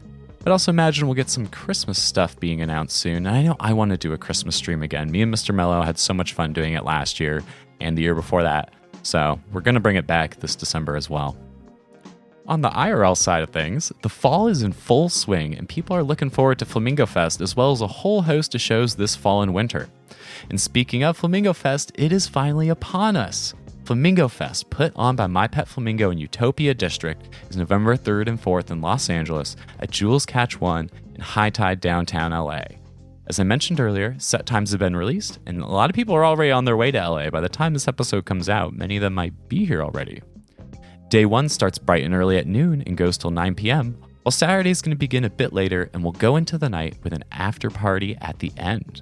I'd 0.45 0.51
also 0.51 0.71
imagine 0.71 1.07
we'll 1.07 1.15
get 1.15 1.29
some 1.29 1.45
Christmas 1.47 2.01
stuff 2.01 2.39
being 2.39 2.61
announced 2.61 2.97
soon. 2.97 3.27
And 3.27 3.35
I 3.35 3.43
know 3.43 3.55
I 3.59 3.73
want 3.73 3.91
to 3.91 3.97
do 3.97 4.13
a 4.13 4.17
Christmas 4.17 4.55
stream 4.55 4.81
again. 4.81 5.11
Me 5.11 5.21
and 5.21 5.33
Mr. 5.33 5.53
Mello 5.53 5.81
had 5.81 5.99
so 5.99 6.13
much 6.13 6.33
fun 6.33 6.53
doing 6.53 6.73
it 6.73 6.85
last 6.85 7.19
year 7.19 7.43
and 7.79 7.97
the 7.97 8.01
year 8.01 8.15
before 8.15 8.43
that. 8.43 8.73
So 9.03 9.39
we're 9.51 9.61
going 9.61 9.75
to 9.75 9.81
bring 9.81 9.97
it 9.97 10.07
back 10.07 10.37
this 10.37 10.55
December 10.55 10.95
as 10.95 11.09
well. 11.09 11.37
On 12.47 12.61
the 12.61 12.69
IRL 12.71 13.15
side 13.15 13.43
of 13.43 13.51
things, 13.51 13.91
the 14.01 14.09
fall 14.09 14.47
is 14.47 14.63
in 14.63 14.73
full 14.73 15.09
swing 15.09 15.55
and 15.55 15.69
people 15.69 15.95
are 15.95 16.03
looking 16.03 16.29
forward 16.29 16.57
to 16.59 16.65
Flamingo 16.65 17.05
Fest 17.05 17.39
as 17.39 17.55
well 17.55 17.71
as 17.71 17.81
a 17.81 17.87
whole 17.87 18.23
host 18.23 18.55
of 18.55 18.61
shows 18.61 18.95
this 18.95 19.15
fall 19.15 19.43
and 19.43 19.53
winter. 19.53 19.89
And 20.49 20.59
speaking 20.59 21.03
of 21.03 21.17
Flamingo 21.17 21.53
Fest, 21.53 21.91
it 21.95 22.11
is 22.11 22.27
finally 22.27 22.69
upon 22.69 23.15
us. 23.15 23.53
Flamingo 23.85 24.27
Fest, 24.27 24.69
put 24.69 24.91
on 24.95 25.15
by 25.15 25.27
My 25.27 25.47
Pet 25.47 25.67
Flamingo 25.67 26.09
in 26.09 26.17
Utopia 26.17 26.73
District, 26.73 27.29
is 27.49 27.57
November 27.57 27.95
3rd 27.95 28.27
and 28.27 28.41
4th 28.41 28.71
in 28.71 28.81
Los 28.81 29.09
Angeles 29.09 29.55
at 29.79 29.91
Jewel's 29.91 30.25
Catch 30.25 30.59
1 30.59 30.89
in 31.15 31.21
High 31.21 31.49
Tide 31.49 31.79
downtown 31.79 32.31
LA. 32.31 32.63
As 33.27 33.39
I 33.39 33.43
mentioned 33.43 33.79
earlier, 33.79 34.15
set 34.17 34.45
times 34.45 34.71
have 34.71 34.79
been 34.79 34.95
released, 34.95 35.39
and 35.45 35.61
a 35.61 35.67
lot 35.67 35.89
of 35.89 35.95
people 35.95 36.15
are 36.15 36.25
already 36.25 36.51
on 36.51 36.65
their 36.65 36.77
way 36.77 36.91
to 36.91 37.09
LA. 37.09 37.29
By 37.29 37.41
the 37.41 37.49
time 37.49 37.73
this 37.73 37.87
episode 37.87 38.25
comes 38.25 38.49
out, 38.49 38.73
many 38.73 38.97
of 38.97 39.01
them 39.01 39.13
might 39.13 39.47
be 39.47 39.65
here 39.65 39.83
already. 39.83 40.21
Day 41.11 41.25
one 41.25 41.49
starts 41.49 41.77
bright 41.77 42.05
and 42.05 42.13
early 42.13 42.37
at 42.37 42.47
noon 42.47 42.83
and 42.87 42.95
goes 42.95 43.17
till 43.17 43.31
9 43.31 43.53
p.m., 43.55 43.97
while 44.23 44.31
Saturday 44.31 44.69
is 44.69 44.81
going 44.81 44.95
to 44.95 44.97
begin 44.97 45.25
a 45.25 45.29
bit 45.29 45.51
later 45.51 45.89
and 45.93 46.01
will 46.01 46.13
go 46.13 46.37
into 46.37 46.57
the 46.57 46.69
night 46.69 46.95
with 47.03 47.11
an 47.11 47.25
after 47.33 47.69
party 47.69 48.15
at 48.21 48.39
the 48.39 48.53
end. 48.55 49.01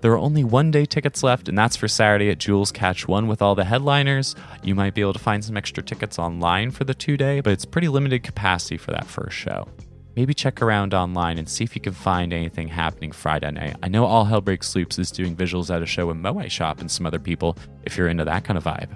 There 0.00 0.12
are 0.12 0.18
only 0.18 0.44
one 0.44 0.70
day 0.70 0.84
tickets 0.84 1.24
left, 1.24 1.48
and 1.48 1.58
that's 1.58 1.74
for 1.74 1.88
Saturday 1.88 2.30
at 2.30 2.38
Jewel's 2.38 2.70
Catch 2.70 3.08
1 3.08 3.26
with 3.26 3.42
all 3.42 3.56
the 3.56 3.64
headliners. 3.64 4.36
You 4.62 4.76
might 4.76 4.94
be 4.94 5.00
able 5.00 5.14
to 5.14 5.18
find 5.18 5.44
some 5.44 5.56
extra 5.56 5.82
tickets 5.82 6.16
online 6.16 6.70
for 6.70 6.84
the 6.84 6.94
two 6.94 7.16
day, 7.16 7.40
but 7.40 7.52
it's 7.52 7.64
pretty 7.64 7.88
limited 7.88 8.22
capacity 8.22 8.76
for 8.76 8.92
that 8.92 9.06
first 9.06 9.36
show. 9.36 9.66
Maybe 10.14 10.34
check 10.34 10.62
around 10.62 10.94
online 10.94 11.38
and 11.38 11.48
see 11.48 11.64
if 11.64 11.74
you 11.74 11.80
can 11.80 11.92
find 11.92 12.32
anything 12.32 12.68
happening 12.68 13.10
Friday 13.10 13.50
night. 13.50 13.74
I 13.82 13.88
know 13.88 14.04
All 14.04 14.24
Hell 14.24 14.42
Breaks 14.42 14.76
Loose 14.76 14.96
is 14.96 15.10
doing 15.10 15.34
visuals 15.34 15.74
at 15.74 15.82
a 15.82 15.86
show 15.86 16.08
in 16.12 16.22
Moe 16.22 16.46
Shop 16.46 16.80
and 16.80 16.88
some 16.88 17.04
other 17.04 17.18
people 17.18 17.58
if 17.82 17.96
you're 17.96 18.06
into 18.06 18.24
that 18.26 18.44
kind 18.44 18.56
of 18.56 18.62
vibe. 18.62 18.90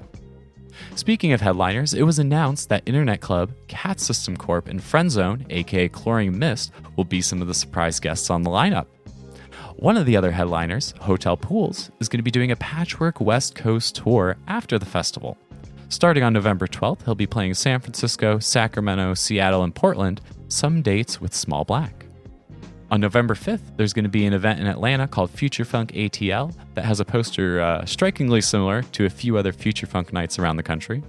Speaking 0.94 1.32
of 1.32 1.40
headliners, 1.40 1.94
it 1.94 2.02
was 2.02 2.18
announced 2.18 2.68
that 2.68 2.82
Internet 2.86 3.20
Club, 3.20 3.52
Cat 3.68 4.00
System 4.00 4.36
Corp, 4.36 4.68
and 4.68 4.80
Friendzone, 4.80 5.46
aka 5.50 5.88
Chlorine 5.88 6.38
Mist, 6.38 6.72
will 6.96 7.04
be 7.04 7.20
some 7.20 7.42
of 7.42 7.48
the 7.48 7.54
surprise 7.54 8.00
guests 8.00 8.30
on 8.30 8.42
the 8.42 8.50
lineup. 8.50 8.86
One 9.76 9.96
of 9.96 10.06
the 10.06 10.16
other 10.16 10.30
headliners, 10.30 10.94
Hotel 11.00 11.36
Pools, 11.36 11.90
is 11.98 12.08
going 12.08 12.18
to 12.18 12.24
be 12.24 12.30
doing 12.30 12.52
a 12.52 12.56
Patchwork 12.56 13.20
West 13.20 13.54
Coast 13.54 13.96
tour 13.96 14.36
after 14.46 14.78
the 14.78 14.86
festival. 14.86 15.36
Starting 15.88 16.22
on 16.22 16.32
November 16.32 16.66
12th, 16.66 17.04
he'll 17.04 17.14
be 17.14 17.26
playing 17.26 17.54
San 17.54 17.80
Francisco, 17.80 18.38
Sacramento, 18.38 19.14
Seattle, 19.14 19.62
and 19.62 19.74
Portland, 19.74 20.20
some 20.48 20.82
dates 20.82 21.20
with 21.20 21.34
Small 21.34 21.64
Black. 21.64 22.06
On 22.92 23.00
November 23.00 23.32
5th, 23.32 23.78
there's 23.78 23.94
going 23.94 24.02
to 24.02 24.10
be 24.10 24.26
an 24.26 24.34
event 24.34 24.60
in 24.60 24.66
Atlanta 24.66 25.08
called 25.08 25.30
Future 25.30 25.64
Funk 25.64 25.92
ATL 25.92 26.54
that 26.74 26.84
has 26.84 27.00
a 27.00 27.06
poster 27.06 27.58
uh, 27.58 27.86
strikingly 27.86 28.42
similar 28.42 28.82
to 28.82 29.06
a 29.06 29.08
few 29.08 29.38
other 29.38 29.50
Future 29.50 29.86
Funk 29.86 30.12
nights 30.12 30.38
around 30.38 30.56
the 30.56 30.62
country. 30.62 31.02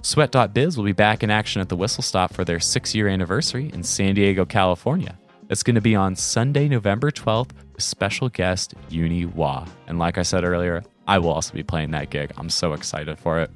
Sweat.biz 0.00 0.78
will 0.78 0.84
be 0.84 0.92
back 0.94 1.22
in 1.22 1.30
action 1.30 1.60
at 1.60 1.68
the 1.68 1.76
Whistle 1.76 2.02
Stop 2.02 2.32
for 2.32 2.42
their 2.42 2.58
six 2.58 2.94
year 2.94 3.06
anniversary 3.06 3.70
in 3.74 3.82
San 3.82 4.14
Diego, 4.14 4.46
California. 4.46 5.18
It's 5.50 5.62
going 5.62 5.74
to 5.74 5.82
be 5.82 5.94
on 5.94 6.16
Sunday, 6.16 6.68
November 6.68 7.10
12th 7.10 7.50
with 7.74 7.82
special 7.82 8.30
guest 8.30 8.72
Uni 8.88 9.26
Wa. 9.26 9.66
And 9.88 9.98
like 9.98 10.16
I 10.16 10.22
said 10.22 10.42
earlier, 10.42 10.84
I 11.06 11.18
will 11.18 11.32
also 11.32 11.52
be 11.52 11.62
playing 11.62 11.90
that 11.90 12.08
gig. 12.08 12.32
I'm 12.38 12.48
so 12.48 12.72
excited 12.72 13.18
for 13.18 13.40
it. 13.40 13.50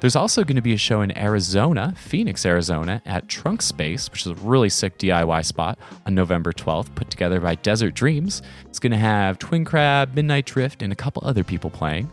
There's 0.00 0.16
also 0.16 0.44
going 0.44 0.56
to 0.56 0.62
be 0.62 0.74
a 0.74 0.78
show 0.78 1.00
in 1.00 1.16
Arizona, 1.16 1.94
Phoenix, 1.96 2.44
Arizona, 2.44 3.02
at 3.06 3.28
Trunk 3.28 3.62
Space, 3.62 4.10
which 4.10 4.22
is 4.22 4.32
a 4.32 4.34
really 4.36 4.68
sick 4.68 4.98
DIY 4.98 5.44
spot, 5.44 5.78
on 6.06 6.14
November 6.14 6.52
12th, 6.52 6.94
put 6.94 7.10
together 7.10 7.40
by 7.40 7.54
Desert 7.56 7.94
Dreams. 7.94 8.42
It's 8.66 8.78
going 8.78 8.92
to 8.92 8.98
have 8.98 9.38
Twin 9.38 9.64
Crab, 9.64 10.14
Midnight 10.14 10.46
Drift, 10.46 10.82
and 10.82 10.92
a 10.92 10.96
couple 10.96 11.22
other 11.24 11.44
people 11.44 11.70
playing. 11.70 12.10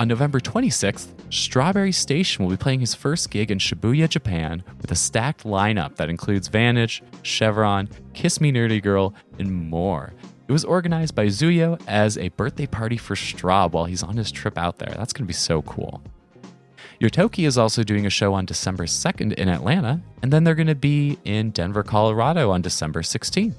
On 0.00 0.08
November 0.08 0.40
26th, 0.40 1.08
Strawberry 1.30 1.92
Station 1.92 2.44
will 2.44 2.50
be 2.50 2.56
playing 2.56 2.80
his 2.80 2.94
first 2.94 3.30
gig 3.30 3.50
in 3.50 3.58
Shibuya, 3.58 4.08
Japan, 4.08 4.62
with 4.80 4.90
a 4.90 4.96
stacked 4.96 5.44
lineup 5.44 5.96
that 5.96 6.10
includes 6.10 6.48
Vantage, 6.48 7.02
Chevron, 7.22 7.88
Kiss 8.14 8.40
Me 8.40 8.50
Nerdy 8.50 8.82
Girl, 8.82 9.14
and 9.38 9.70
more. 9.70 10.12
It 10.48 10.52
was 10.52 10.64
organized 10.64 11.14
by 11.14 11.26
Zuyo 11.26 11.80
as 11.86 12.18
a 12.18 12.28
birthday 12.30 12.66
party 12.66 12.96
for 12.96 13.14
Straub 13.14 13.72
while 13.72 13.84
he's 13.84 14.02
on 14.02 14.16
his 14.16 14.32
trip 14.32 14.58
out 14.58 14.78
there. 14.78 14.92
That's 14.96 15.12
going 15.12 15.24
to 15.24 15.28
be 15.28 15.32
so 15.34 15.62
cool. 15.62 16.02
Yotoki 17.02 17.48
is 17.48 17.58
also 17.58 17.82
doing 17.82 18.06
a 18.06 18.10
show 18.10 18.32
on 18.32 18.46
December 18.46 18.84
2nd 18.84 19.32
in 19.32 19.48
Atlanta, 19.48 20.00
and 20.22 20.32
then 20.32 20.44
they're 20.44 20.54
going 20.54 20.68
to 20.68 20.76
be 20.76 21.18
in 21.24 21.50
Denver, 21.50 21.82
Colorado 21.82 22.52
on 22.52 22.62
December 22.62 23.02
16th. 23.02 23.56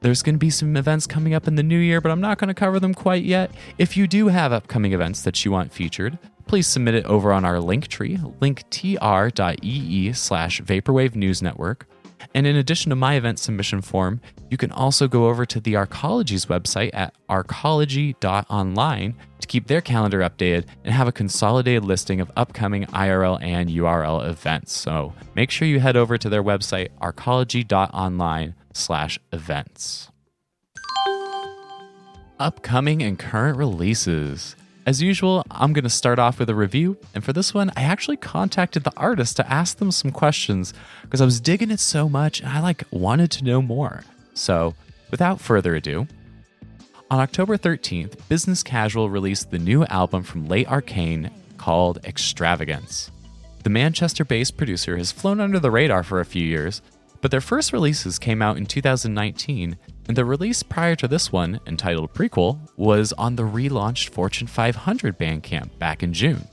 There's 0.00 0.22
going 0.22 0.36
to 0.36 0.38
be 0.38 0.50
some 0.50 0.76
events 0.76 1.08
coming 1.08 1.34
up 1.34 1.48
in 1.48 1.56
the 1.56 1.64
new 1.64 1.78
year, 1.78 2.00
but 2.00 2.12
I'm 2.12 2.20
not 2.20 2.38
going 2.38 2.46
to 2.46 2.54
cover 2.54 2.78
them 2.78 2.94
quite 2.94 3.24
yet. 3.24 3.50
If 3.78 3.96
you 3.96 4.06
do 4.06 4.28
have 4.28 4.52
upcoming 4.52 4.92
events 4.92 5.22
that 5.22 5.44
you 5.44 5.50
want 5.50 5.72
featured, 5.72 6.20
please 6.46 6.68
submit 6.68 6.94
it 6.94 7.04
over 7.06 7.32
on 7.32 7.44
our 7.44 7.58
link 7.58 7.88
tree, 7.88 8.16
linktr.ee 8.16 10.12
slash 10.12 10.60
Vaporwave 10.62 11.16
News 11.16 11.42
Network, 11.42 11.88
and 12.34 12.46
in 12.46 12.56
addition 12.56 12.90
to 12.90 12.96
my 12.96 13.14
event 13.14 13.38
submission 13.38 13.82
form, 13.82 14.20
you 14.50 14.56
can 14.56 14.70
also 14.72 15.08
go 15.08 15.26
over 15.26 15.46
to 15.46 15.60
the 15.60 15.76
Arcology's 15.76 16.46
website 16.46 16.90
at 16.92 17.14
arcology.online 17.28 19.14
to 19.40 19.46
keep 19.46 19.66
their 19.66 19.80
calendar 19.80 20.20
updated 20.20 20.66
and 20.84 20.94
have 20.94 21.08
a 21.08 21.12
consolidated 21.12 21.84
listing 21.84 22.20
of 22.20 22.30
upcoming 22.36 22.84
IRL 22.86 23.42
and 23.42 23.70
URL 23.70 24.28
events. 24.28 24.72
So 24.72 25.14
make 25.34 25.50
sure 25.50 25.68
you 25.68 25.80
head 25.80 25.96
over 25.96 26.18
to 26.18 26.28
their 26.28 26.42
website, 26.42 26.88
arcology.online 27.00 28.54
slash 28.72 29.18
events. 29.32 30.10
Upcoming 32.38 33.02
and 33.02 33.18
current 33.18 33.56
releases. 33.56 34.56
As 34.86 35.02
usual, 35.02 35.44
I'm 35.50 35.72
going 35.72 35.82
to 35.82 35.90
start 35.90 36.20
off 36.20 36.38
with 36.38 36.48
a 36.48 36.54
review, 36.54 36.96
and 37.12 37.24
for 37.24 37.32
this 37.32 37.52
one, 37.52 37.72
I 37.76 37.82
actually 37.82 38.18
contacted 38.18 38.84
the 38.84 38.96
artist 38.96 39.34
to 39.36 39.52
ask 39.52 39.78
them 39.78 39.90
some 39.90 40.12
questions 40.12 40.72
because 41.02 41.20
I 41.20 41.24
was 41.24 41.40
digging 41.40 41.72
it 41.72 41.80
so 41.80 42.08
much 42.08 42.38
and 42.38 42.48
I 42.48 42.60
like 42.60 42.84
wanted 42.92 43.32
to 43.32 43.44
know 43.44 43.60
more. 43.60 44.04
So, 44.34 44.76
without 45.10 45.40
further 45.40 45.74
ado, 45.74 46.06
on 47.10 47.18
October 47.18 47.56
13th, 47.56 48.28
Business 48.28 48.62
Casual 48.62 49.10
released 49.10 49.50
the 49.50 49.58
new 49.58 49.84
album 49.86 50.22
from 50.22 50.46
Late 50.46 50.68
Arcane 50.68 51.32
called 51.56 51.98
Extravagance. 52.04 53.10
The 53.64 53.70
Manchester 53.70 54.24
based 54.24 54.56
producer 54.56 54.96
has 54.98 55.10
flown 55.10 55.40
under 55.40 55.58
the 55.58 55.72
radar 55.72 56.04
for 56.04 56.20
a 56.20 56.24
few 56.24 56.44
years, 56.44 56.80
but 57.20 57.32
their 57.32 57.40
first 57.40 57.72
releases 57.72 58.20
came 58.20 58.40
out 58.40 58.56
in 58.56 58.66
2019 58.66 59.72
and 59.72 59.95
the 60.14 60.24
release 60.24 60.62
prior 60.62 60.94
to 60.96 61.08
this 61.08 61.32
one, 61.32 61.58
entitled 61.66 62.14
Prequel, 62.14 62.60
was 62.76 63.12
on 63.14 63.34
the 63.34 63.42
relaunched 63.42 64.10
Fortune 64.10 64.46
500 64.46 65.18
Bandcamp 65.18 65.78
back 65.78 66.02
in 66.02 66.12
June. 66.12 66.46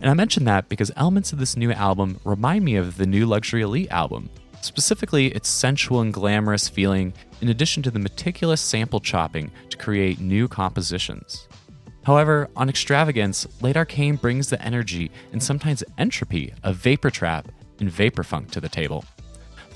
And 0.00 0.10
I 0.10 0.14
mention 0.14 0.44
that 0.44 0.68
because 0.68 0.92
elements 0.96 1.32
of 1.32 1.38
this 1.38 1.56
new 1.56 1.72
album 1.72 2.20
remind 2.24 2.64
me 2.64 2.76
of 2.76 2.98
the 2.98 3.06
new 3.06 3.24
Luxury 3.24 3.62
Elite 3.62 3.90
album, 3.90 4.28
specifically 4.60 5.28
its 5.28 5.48
sensual 5.48 6.00
and 6.00 6.12
glamorous 6.12 6.68
feeling, 6.68 7.14
in 7.40 7.48
addition 7.48 7.82
to 7.84 7.90
the 7.90 7.98
meticulous 7.98 8.60
sample 8.60 9.00
chopping 9.00 9.50
to 9.70 9.76
create 9.76 10.20
new 10.20 10.46
compositions. 10.46 11.48
However, 12.04 12.48
on 12.56 12.68
Extravagance, 12.68 13.46
Late 13.62 13.76
Arcane 13.76 14.16
brings 14.16 14.50
the 14.50 14.62
energy 14.62 15.10
and 15.32 15.42
sometimes 15.42 15.84
entropy 15.96 16.52
of 16.62 16.76
vapor 16.76 17.10
trap 17.10 17.48
and 17.80 17.90
vapor 17.90 18.22
funk 18.22 18.50
to 18.52 18.60
the 18.60 18.68
table. 18.68 19.04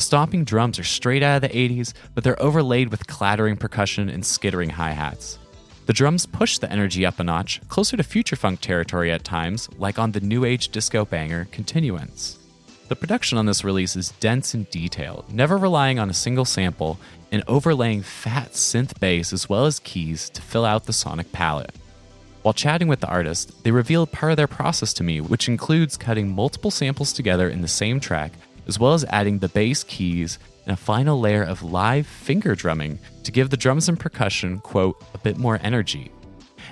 The 0.02 0.06
stomping 0.06 0.42
drums 0.42 0.80
are 0.80 0.84
straight 0.84 1.22
out 1.22 1.36
of 1.36 1.48
the 1.48 1.56
80s, 1.56 1.92
but 2.12 2.24
they're 2.24 2.42
overlaid 2.42 2.88
with 2.88 3.06
clattering 3.06 3.56
percussion 3.56 4.08
and 4.08 4.26
skittering 4.26 4.70
hi 4.70 4.90
hats. 4.90 5.38
The 5.86 5.92
drums 5.92 6.26
push 6.26 6.58
the 6.58 6.70
energy 6.72 7.06
up 7.06 7.20
a 7.20 7.22
notch, 7.22 7.60
closer 7.68 7.96
to 7.96 8.02
future 8.02 8.34
funk 8.34 8.60
territory 8.60 9.12
at 9.12 9.22
times, 9.22 9.68
like 9.78 10.00
on 10.00 10.10
the 10.10 10.18
new 10.18 10.44
age 10.44 10.70
disco 10.70 11.04
banger 11.04 11.46
Continuance. 11.52 12.40
The 12.88 12.96
production 12.96 13.38
on 13.38 13.46
this 13.46 13.62
release 13.62 13.94
is 13.94 14.10
dense 14.18 14.54
and 14.54 14.68
detailed, 14.70 15.32
never 15.32 15.56
relying 15.56 16.00
on 16.00 16.10
a 16.10 16.14
single 16.14 16.46
sample, 16.46 16.98
and 17.30 17.44
overlaying 17.46 18.02
fat 18.02 18.54
synth 18.54 18.98
bass 18.98 19.32
as 19.32 19.48
well 19.48 19.66
as 19.66 19.78
keys 19.78 20.28
to 20.30 20.42
fill 20.42 20.64
out 20.64 20.86
the 20.86 20.92
sonic 20.92 21.30
palette. 21.30 21.76
While 22.42 22.54
chatting 22.54 22.88
with 22.88 22.98
the 22.98 23.06
artist, 23.06 23.62
they 23.62 23.70
revealed 23.70 24.10
part 24.10 24.32
of 24.32 24.36
their 24.36 24.48
process 24.48 24.92
to 24.94 25.04
me, 25.04 25.20
which 25.20 25.46
includes 25.46 25.96
cutting 25.96 26.28
multiple 26.28 26.72
samples 26.72 27.12
together 27.12 27.48
in 27.48 27.62
the 27.62 27.68
same 27.68 28.00
track 28.00 28.32
as 28.66 28.78
well 28.78 28.94
as 28.94 29.04
adding 29.06 29.38
the 29.38 29.48
bass 29.48 29.84
keys 29.84 30.38
and 30.66 30.72
a 30.72 30.76
final 30.76 31.18
layer 31.18 31.42
of 31.42 31.62
live 31.62 32.06
finger 32.06 32.54
drumming 32.54 32.98
to 33.24 33.32
give 33.32 33.50
the 33.50 33.56
drums 33.56 33.88
and 33.88 33.98
percussion, 33.98 34.58
quote, 34.60 35.02
a 35.14 35.18
bit 35.18 35.36
more 35.36 35.58
energy. 35.62 36.12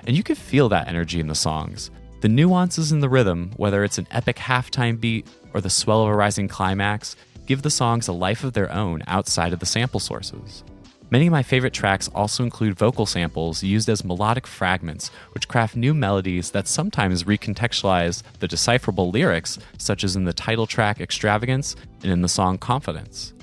And 0.07 0.16
you 0.16 0.22
can 0.22 0.37
feel 0.37 0.68
that 0.68 0.88
energy 0.88 1.20
in 1.20 1.26
the 1.26 1.35
songs. 1.35 1.90
The 2.20 2.29
nuances 2.29 2.92
in 2.92 3.00
the 3.00 3.09
rhythm, 3.09 3.53
whether 3.57 3.83
it's 3.83 3.98
an 3.98 4.07
epic 4.11 4.37
halftime 4.37 5.00
beat 5.00 5.26
or 5.55 5.61
the 5.61 5.70
swell 5.70 6.03
of 6.03 6.09
a 6.09 6.14
rising 6.14 6.48
climax, 6.48 7.16
give 7.46 7.62
the 7.62 7.70
songs 7.70 8.09
a 8.09 8.12
life 8.12 8.44
of 8.44 8.53
their 8.53 8.70
own 8.70 9.03
outside 9.07 9.53
of 9.53 9.59
the 9.59 9.66
sample 9.66 10.00
sources. 10.00 10.62
Many 11.11 11.27
of 11.27 11.33
my 11.33 11.42
favorite 11.42 11.73
tracks 11.73 12.09
also 12.14 12.44
include 12.44 12.79
vocal 12.79 13.05
samples 13.05 13.64
used 13.64 13.88
as 13.88 14.05
melodic 14.05 14.46
fragments, 14.46 15.09
which 15.33 15.49
craft 15.49 15.75
new 15.75 15.92
melodies 15.92 16.53
that 16.53 16.68
sometimes 16.68 17.25
recontextualize 17.25 18.23
the 18.38 18.46
decipherable 18.46 19.11
lyrics, 19.11 19.59
such 19.77 20.05
as 20.05 20.14
in 20.14 20.25
the 20.25 20.33
title 20.33 20.68
track 20.68 21.01
Extravagance 21.01 21.75
and 22.05 22.12
in 22.12 22.23
the 22.23 22.29
song 22.29 22.59
Confidence. 22.59 23.35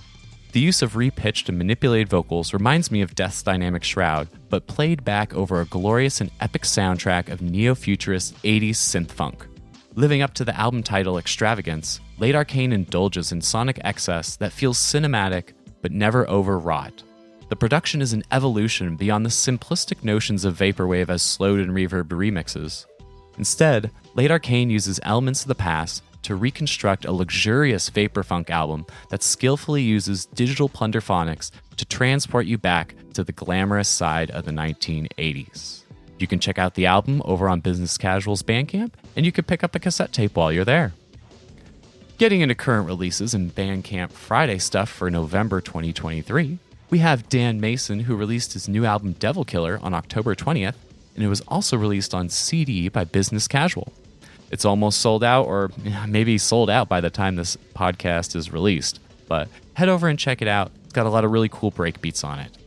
The 0.53 0.61
use 0.61 0.81
of 0.81 0.93
repitched 0.93 1.49
and 1.49 1.57
manipulated 1.57 2.07
vocals 2.07 2.53
reminds 2.53 2.89
me 2.89 3.01
of 3.01 3.15
Death's 3.15 3.43
Dynamic 3.43 3.83
Shroud, 3.83 4.29
but 4.49 4.67
played 4.67 5.03
back 5.03 5.33
over 5.35 5.59
a 5.59 5.65
glorious 5.65 6.21
and 6.21 6.31
epic 6.39 6.61
soundtrack 6.61 7.29
of 7.29 7.41
neo 7.41 7.75
futurist 7.75 8.41
80s 8.43 8.75
synth 8.75 9.11
funk. 9.11 9.45
Living 9.95 10.21
up 10.21 10.33
to 10.35 10.45
the 10.45 10.57
album 10.57 10.83
title 10.83 11.17
Extravagance, 11.17 11.99
Late 12.17 12.33
Arcane 12.33 12.71
indulges 12.71 13.33
in 13.33 13.41
sonic 13.41 13.77
excess 13.83 14.37
that 14.37 14.53
feels 14.53 14.79
cinematic 14.79 15.51
but 15.81 15.91
never 15.91 16.25
overwrought. 16.29 17.03
The 17.49 17.55
production 17.55 18.01
is 18.01 18.11
an 18.11 18.23
evolution 18.31 18.97
beyond 18.97 19.25
the 19.25 19.29
simplistic 19.29 20.03
notions 20.03 20.43
of 20.43 20.57
vaporwave 20.57 21.07
as 21.07 21.21
slowed 21.21 21.61
and 21.61 21.71
reverb 21.71 22.09
remixes. 22.09 22.85
Instead, 23.37 23.89
Late 24.15 24.31
Arcane 24.31 24.69
uses 24.69 24.99
elements 25.03 25.43
of 25.43 25.47
the 25.47 25.55
past 25.55 26.03
to 26.23 26.35
reconstruct 26.35 27.05
a 27.05 27.11
luxurious 27.13 27.87
vapor 27.87 28.23
funk 28.23 28.49
album 28.49 28.85
that 29.09 29.23
skillfully 29.23 29.81
uses 29.81 30.25
digital 30.25 30.67
plunderphonics 30.67 31.51
to 31.77 31.85
transport 31.85 32.47
you 32.47 32.57
back 32.57 32.95
to 33.13 33.23
the 33.23 33.31
glamorous 33.31 33.87
side 33.87 34.29
of 34.31 34.43
the 34.43 34.51
1980s. 34.51 35.83
You 36.19 36.27
can 36.27 36.39
check 36.39 36.59
out 36.59 36.73
the 36.73 36.87
album 36.87 37.21
over 37.23 37.47
on 37.47 37.61
Business 37.61 37.97
Casual's 37.97 38.43
Bandcamp, 38.43 38.91
and 39.15 39.25
you 39.25 39.31
can 39.31 39.45
pick 39.45 39.63
up 39.63 39.73
a 39.73 39.79
cassette 39.79 40.11
tape 40.11 40.35
while 40.35 40.51
you're 40.51 40.65
there. 40.65 40.91
Getting 42.17 42.41
into 42.41 42.55
current 42.55 42.87
releases 42.87 43.33
and 43.33 43.53
Bandcamp 43.53 44.11
Friday 44.11 44.57
stuff 44.57 44.89
for 44.89 45.09
November 45.09 45.61
2023, 45.61 46.57
we 46.89 46.99
have 46.99 47.29
Dan 47.29 47.59
Mason, 47.59 48.01
who 48.01 48.15
released 48.15 48.53
his 48.53 48.69
new 48.69 48.85
album 48.85 49.13
Devil 49.13 49.43
Killer 49.43 49.79
on 49.81 49.93
October 49.93 50.35
20th, 50.35 50.75
and 51.15 51.23
it 51.23 51.27
was 51.27 51.41
also 51.41 51.77
released 51.77 52.13
on 52.13 52.29
CD 52.29 52.87
by 52.87 53.03
Business 53.03 53.47
Casual. 53.47 53.91
It's 54.51 54.63
almost 54.63 55.01
sold 55.01 55.23
out, 55.23 55.45
or 55.45 55.71
maybe 56.07 56.37
sold 56.37 56.69
out 56.69 56.87
by 56.87 57.01
the 57.01 57.09
time 57.09 57.35
this 57.35 57.57
podcast 57.75 58.35
is 58.35 58.53
released, 58.53 58.99
but 59.27 59.49
head 59.73 59.89
over 59.89 60.07
and 60.07 60.17
check 60.17 60.41
it 60.41 60.47
out. 60.47 60.71
It's 60.85 60.93
got 60.93 61.05
a 61.05 61.09
lot 61.09 61.25
of 61.25 61.31
really 61.31 61.49
cool 61.49 61.71
break 61.71 61.99
beats 61.99 62.23
on 62.23 62.39
it. 62.39 62.57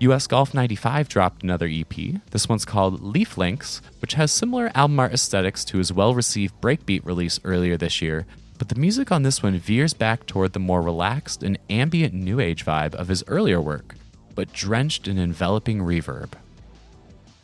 US 0.00 0.26
Golf 0.26 0.52
95 0.52 1.08
dropped 1.08 1.42
another 1.42 1.66
EP. 1.66 2.20
This 2.30 2.48
one's 2.48 2.66
called 2.66 3.00
Leaf 3.00 3.38
Links, 3.38 3.80
which 4.00 4.14
has 4.14 4.30
similar 4.30 4.70
album 4.74 5.00
art 5.00 5.14
aesthetics 5.14 5.64
to 5.66 5.78
his 5.78 5.92
well 5.92 6.14
received 6.14 6.60
breakbeat 6.60 7.06
release 7.06 7.40
earlier 7.44 7.78
this 7.78 8.02
year, 8.02 8.26
but 8.64 8.74
the 8.74 8.80
music 8.80 9.12
on 9.12 9.24
this 9.24 9.42
one 9.42 9.58
veers 9.58 9.92
back 9.92 10.24
toward 10.24 10.54
the 10.54 10.58
more 10.58 10.80
relaxed 10.80 11.42
and 11.42 11.58
ambient 11.68 12.14
new 12.14 12.40
age 12.40 12.64
vibe 12.64 12.94
of 12.94 13.08
his 13.08 13.22
earlier 13.26 13.60
work, 13.60 13.94
but 14.34 14.54
drenched 14.54 15.06
in 15.06 15.18
enveloping 15.18 15.80
reverb. 15.80 16.30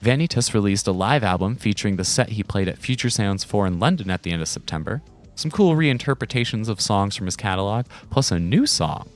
Vanitas 0.02 0.54
released 0.54 0.86
a 0.86 0.92
live 0.92 1.22
album 1.22 1.56
featuring 1.56 1.96
the 1.96 2.06
set 2.06 2.30
he 2.30 2.42
played 2.42 2.68
at 2.68 2.78
Future 2.78 3.10
Sounds 3.10 3.44
4 3.44 3.66
in 3.66 3.78
London 3.78 4.08
at 4.08 4.22
the 4.22 4.32
end 4.32 4.40
of 4.40 4.48
September, 4.48 5.02
some 5.34 5.50
cool 5.50 5.74
reinterpretations 5.74 6.70
of 6.70 6.80
songs 6.80 7.16
from 7.16 7.26
his 7.26 7.36
catalog, 7.36 7.84
plus 8.08 8.30
a 8.30 8.40
new 8.40 8.64
song. 8.64 9.06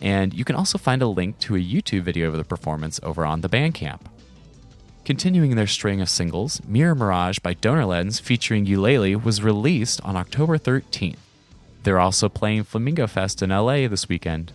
And 0.00 0.32
you 0.32 0.46
can 0.46 0.56
also 0.56 0.78
find 0.78 1.02
a 1.02 1.08
link 1.08 1.38
to 1.40 1.56
a 1.56 1.62
YouTube 1.62 2.04
video 2.04 2.28
of 2.28 2.38
the 2.38 2.44
performance 2.44 2.98
over 3.02 3.26
on 3.26 3.42
the 3.42 3.50
Bandcamp. 3.50 4.00
Continuing 5.04 5.56
their 5.56 5.66
string 5.66 6.00
of 6.00 6.08
singles, 6.08 6.62
Mirror 6.66 6.94
Mirage 6.94 7.38
by 7.40 7.52
Donor 7.52 7.84
Lens 7.84 8.18
featuring 8.18 8.64
Eulalie 8.64 9.22
was 9.22 9.42
released 9.42 10.00
on 10.06 10.16
October 10.16 10.56
13th. 10.56 11.18
They're 11.82 12.00
also 12.00 12.28
playing 12.28 12.64
Flamingo 12.64 13.06
Fest 13.06 13.42
in 13.42 13.50
LA 13.50 13.88
this 13.88 14.08
weekend. 14.08 14.52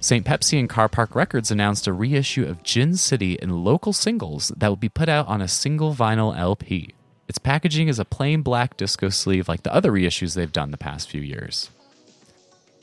St. 0.00 0.24
Pepsi 0.24 0.60
and 0.60 0.68
Carpark 0.68 1.14
Records 1.14 1.50
announced 1.50 1.88
a 1.88 1.92
reissue 1.92 2.46
of 2.46 2.62
Gin 2.62 2.96
City 2.96 3.34
in 3.34 3.64
local 3.64 3.92
singles 3.92 4.52
that 4.56 4.68
will 4.68 4.76
be 4.76 4.88
put 4.88 5.08
out 5.08 5.26
on 5.26 5.42
a 5.42 5.48
single 5.48 5.92
vinyl 5.92 6.38
LP. 6.38 6.94
Its 7.26 7.38
packaging 7.38 7.88
is 7.88 7.98
a 7.98 8.04
plain 8.04 8.42
black 8.42 8.76
disco 8.76 9.08
sleeve 9.08 9.48
like 9.48 9.64
the 9.64 9.74
other 9.74 9.90
reissues 9.90 10.34
they've 10.34 10.52
done 10.52 10.70
the 10.70 10.78
past 10.78 11.10
few 11.10 11.20
years. 11.20 11.70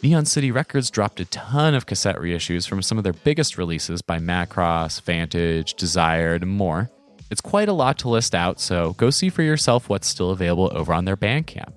Neon 0.03 0.25
City 0.25 0.51
Records 0.51 0.91
dropped 0.91 1.21
a 1.21 1.25
ton 1.25 1.73
of 1.73 1.85
cassette 1.85 2.17
reissues 2.17 2.67
from 2.67 2.81
some 2.81 2.97
of 2.97 3.03
their 3.05 3.13
biggest 3.13 3.57
releases 3.57 4.01
by 4.01 4.19
Macross, 4.19 5.01
Vantage, 5.01 5.73
Desired, 5.75 6.43
and 6.43 6.51
more. 6.51 6.91
It's 7.31 7.41
quite 7.41 7.69
a 7.69 7.73
lot 7.73 7.97
to 7.99 8.09
list 8.09 8.35
out, 8.35 8.59
so 8.59 8.93
go 8.93 9.09
see 9.09 9.29
for 9.29 9.41
yourself 9.41 9.89
what's 9.89 10.07
still 10.07 10.31
available 10.31 10.69
over 10.75 10.93
on 10.93 11.05
their 11.05 11.17
Bandcamp. 11.17 11.73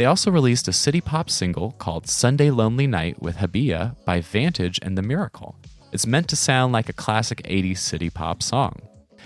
They 0.00 0.06
also 0.06 0.30
released 0.30 0.66
a 0.66 0.72
city 0.72 1.02
pop 1.02 1.28
single 1.28 1.72
called 1.72 2.08
Sunday 2.08 2.50
Lonely 2.50 2.86
Night 2.86 3.20
with 3.20 3.36
Habia 3.36 4.02
by 4.06 4.22
Vantage 4.22 4.78
and 4.80 4.96
The 4.96 5.02
Miracle. 5.02 5.56
It's 5.92 6.06
meant 6.06 6.26
to 6.28 6.36
sound 6.36 6.72
like 6.72 6.88
a 6.88 6.94
classic 6.94 7.42
80s 7.42 7.80
city 7.80 8.08
pop 8.08 8.42
song. 8.42 8.80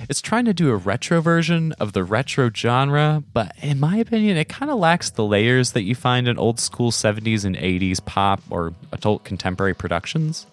It's 0.08 0.20
trying 0.20 0.46
to 0.46 0.52
do 0.52 0.70
a 0.70 0.76
retro 0.76 1.20
version 1.20 1.70
of 1.78 1.92
the 1.92 2.02
retro 2.02 2.50
genre, 2.52 3.22
but 3.32 3.52
in 3.62 3.78
my 3.78 3.98
opinion, 3.98 4.36
it 4.36 4.48
kind 4.48 4.68
of 4.68 4.80
lacks 4.80 5.10
the 5.10 5.24
layers 5.24 5.70
that 5.74 5.84
you 5.84 5.94
find 5.94 6.26
in 6.26 6.38
old 6.38 6.58
school 6.58 6.90
70s 6.90 7.44
and 7.44 7.54
80s 7.54 8.04
pop 8.04 8.42
or 8.50 8.74
adult 8.90 9.22
contemporary 9.22 9.74
productions. 9.74 10.44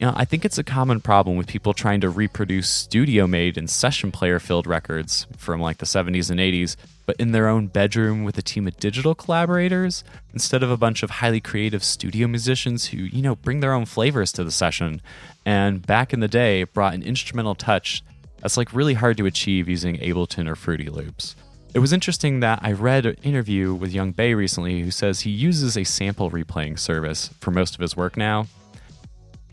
You 0.00 0.06
know, 0.06 0.14
I 0.16 0.24
think 0.24 0.46
it's 0.46 0.56
a 0.56 0.64
common 0.64 1.02
problem 1.02 1.36
with 1.36 1.46
people 1.46 1.74
trying 1.74 2.00
to 2.00 2.08
reproduce 2.08 2.70
studio 2.70 3.26
made 3.26 3.58
and 3.58 3.68
session 3.68 4.10
player 4.10 4.38
filled 4.38 4.66
records 4.66 5.26
from 5.36 5.60
like 5.60 5.76
the 5.76 5.84
70s 5.84 6.30
and 6.30 6.40
80s, 6.40 6.76
but 7.04 7.16
in 7.16 7.32
their 7.32 7.48
own 7.48 7.66
bedroom 7.66 8.24
with 8.24 8.38
a 8.38 8.42
team 8.42 8.66
of 8.66 8.78
digital 8.78 9.14
collaborators 9.14 10.02
instead 10.32 10.62
of 10.62 10.70
a 10.70 10.78
bunch 10.78 11.02
of 11.02 11.10
highly 11.10 11.38
creative 11.38 11.84
studio 11.84 12.26
musicians 12.26 12.86
who, 12.86 12.96
you 12.96 13.20
know, 13.20 13.36
bring 13.36 13.60
their 13.60 13.74
own 13.74 13.84
flavors 13.84 14.32
to 14.32 14.42
the 14.42 14.50
session 14.50 15.02
and 15.44 15.86
back 15.86 16.14
in 16.14 16.20
the 16.20 16.28
day 16.28 16.64
brought 16.64 16.94
an 16.94 17.02
instrumental 17.02 17.54
touch 17.54 18.02
that's 18.38 18.56
like 18.56 18.72
really 18.72 18.94
hard 18.94 19.18
to 19.18 19.26
achieve 19.26 19.68
using 19.68 19.98
Ableton 19.98 20.48
or 20.48 20.56
Fruity 20.56 20.88
Loops. 20.88 21.36
It 21.74 21.80
was 21.80 21.92
interesting 21.92 22.40
that 22.40 22.60
I 22.62 22.72
read 22.72 23.04
an 23.04 23.16
interview 23.22 23.74
with 23.74 23.92
Yung 23.92 24.12
Bae 24.12 24.30
recently 24.30 24.80
who 24.80 24.90
says 24.90 25.20
he 25.20 25.30
uses 25.30 25.76
a 25.76 25.84
sample 25.84 26.30
replaying 26.30 26.78
service 26.78 27.28
for 27.38 27.50
most 27.50 27.74
of 27.74 27.82
his 27.82 27.98
work 27.98 28.16
now 28.16 28.46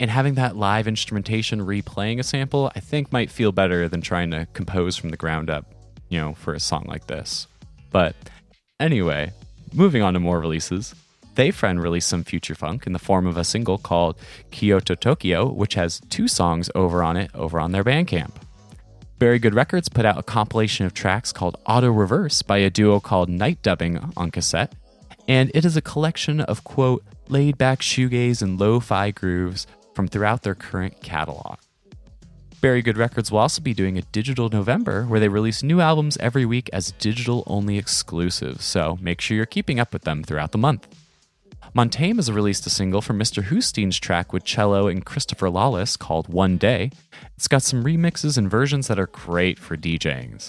and 0.00 0.10
having 0.10 0.34
that 0.34 0.56
live 0.56 0.86
instrumentation 0.86 1.60
replaying 1.60 2.18
a 2.18 2.22
sample, 2.22 2.70
I 2.74 2.80
think 2.80 3.12
might 3.12 3.30
feel 3.30 3.52
better 3.52 3.88
than 3.88 4.00
trying 4.00 4.30
to 4.30 4.46
compose 4.52 4.96
from 4.96 5.10
the 5.10 5.16
ground 5.16 5.50
up, 5.50 5.66
you 6.08 6.18
know, 6.18 6.34
for 6.34 6.54
a 6.54 6.60
song 6.60 6.84
like 6.86 7.06
this. 7.06 7.46
But 7.90 8.14
anyway, 8.78 9.32
moving 9.72 10.02
on 10.02 10.14
to 10.14 10.20
more 10.20 10.40
releases. 10.40 10.94
They 11.34 11.50
Friend 11.50 11.80
released 11.80 12.08
some 12.08 12.24
future 12.24 12.54
funk 12.54 12.86
in 12.86 12.92
the 12.92 12.98
form 12.98 13.26
of 13.26 13.36
a 13.36 13.44
single 13.44 13.78
called 13.78 14.18
Kyoto 14.50 14.94
Tokyo, 14.94 15.48
which 15.48 15.74
has 15.74 16.00
two 16.10 16.26
songs 16.26 16.68
over 16.74 17.02
on 17.02 17.16
it 17.16 17.30
over 17.34 17.60
on 17.60 17.72
their 17.72 17.84
Bandcamp. 17.84 18.32
Very 19.18 19.38
Good 19.38 19.54
Records 19.54 19.88
put 19.88 20.04
out 20.04 20.18
a 20.18 20.22
compilation 20.22 20.86
of 20.86 20.94
tracks 20.94 21.32
called 21.32 21.56
Auto 21.66 21.90
Reverse 21.90 22.42
by 22.42 22.58
a 22.58 22.70
duo 22.70 23.00
called 23.00 23.28
Night 23.28 23.62
Dubbing 23.62 24.12
on 24.16 24.30
cassette, 24.30 24.74
and 25.26 25.50
it 25.54 25.64
is 25.64 25.76
a 25.76 25.82
collection 25.82 26.40
of 26.40 26.64
quote 26.64 27.04
laid 27.28 27.58
back 27.58 27.80
shoegaze 27.80 28.42
and 28.42 28.58
lo 28.58 28.80
fi 28.80 29.10
grooves 29.10 29.66
from 29.98 30.06
throughout 30.06 30.44
their 30.44 30.54
current 30.54 31.02
catalog. 31.02 31.58
Very 32.60 32.82
Good 32.82 32.96
Records 32.96 33.32
will 33.32 33.40
also 33.40 33.60
be 33.60 33.74
doing 33.74 33.98
a 33.98 34.02
digital 34.02 34.48
November 34.48 35.02
where 35.02 35.18
they 35.18 35.26
release 35.26 35.60
new 35.60 35.80
albums 35.80 36.16
every 36.18 36.46
week 36.46 36.70
as 36.72 36.92
digital 37.00 37.42
only 37.48 37.78
exclusives, 37.78 38.64
so 38.64 38.96
make 39.00 39.20
sure 39.20 39.36
you're 39.36 39.44
keeping 39.44 39.80
up 39.80 39.92
with 39.92 40.02
them 40.02 40.22
throughout 40.22 40.52
the 40.52 40.58
month. 40.58 40.86
Montaigne 41.74 42.14
has 42.14 42.30
released 42.30 42.64
a 42.64 42.70
single 42.70 43.02
from 43.02 43.18
Mr. 43.18 43.42
Hoostein's 43.42 43.98
track 43.98 44.32
with 44.32 44.44
cello 44.44 44.86
and 44.86 45.04
Christopher 45.04 45.50
Lawless 45.50 45.96
called 45.96 46.32
One 46.32 46.58
Day. 46.58 46.92
It's 47.34 47.48
got 47.48 47.64
some 47.64 47.82
remixes 47.82 48.38
and 48.38 48.48
versions 48.48 48.86
that 48.86 49.00
are 49.00 49.08
great 49.08 49.58
for 49.58 49.76
DJing. 49.76 50.48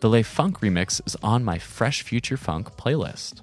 The 0.00 0.08
Le 0.08 0.22
Funk 0.22 0.60
remix 0.60 1.06
is 1.06 1.14
on 1.22 1.44
my 1.44 1.58
Fresh 1.58 2.04
Future 2.04 2.38
Funk 2.38 2.74
playlist. 2.78 3.42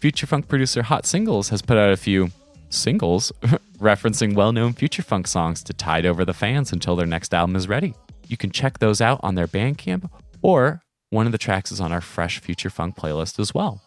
Future 0.00 0.26
Funk 0.26 0.48
producer 0.48 0.82
Hot 0.82 1.06
Singles 1.06 1.50
has 1.50 1.62
put 1.62 1.78
out 1.78 1.92
a 1.92 1.96
few 1.96 2.32
singles 2.70 3.32
referencing 3.78 4.34
well 4.34 4.52
known 4.52 4.72
future 4.72 5.02
funk 5.02 5.26
songs 5.26 5.62
to 5.64 5.72
tide 5.72 6.06
over 6.06 6.24
the 6.24 6.32
fans 6.32 6.72
until 6.72 6.96
their 6.96 7.06
next 7.06 7.34
album 7.34 7.56
is 7.56 7.68
ready. 7.68 7.94
You 8.26 8.36
can 8.36 8.50
check 8.50 8.78
those 8.78 9.00
out 9.00 9.20
on 9.22 9.34
their 9.34 9.48
Bandcamp, 9.48 10.08
or 10.40 10.80
one 11.10 11.26
of 11.26 11.32
the 11.32 11.38
tracks 11.38 11.72
is 11.72 11.80
on 11.80 11.92
our 11.92 12.00
Fresh 12.00 12.38
Future 12.38 12.70
Funk 12.70 12.96
playlist 12.96 13.38
as 13.38 13.52
well. 13.52 13.82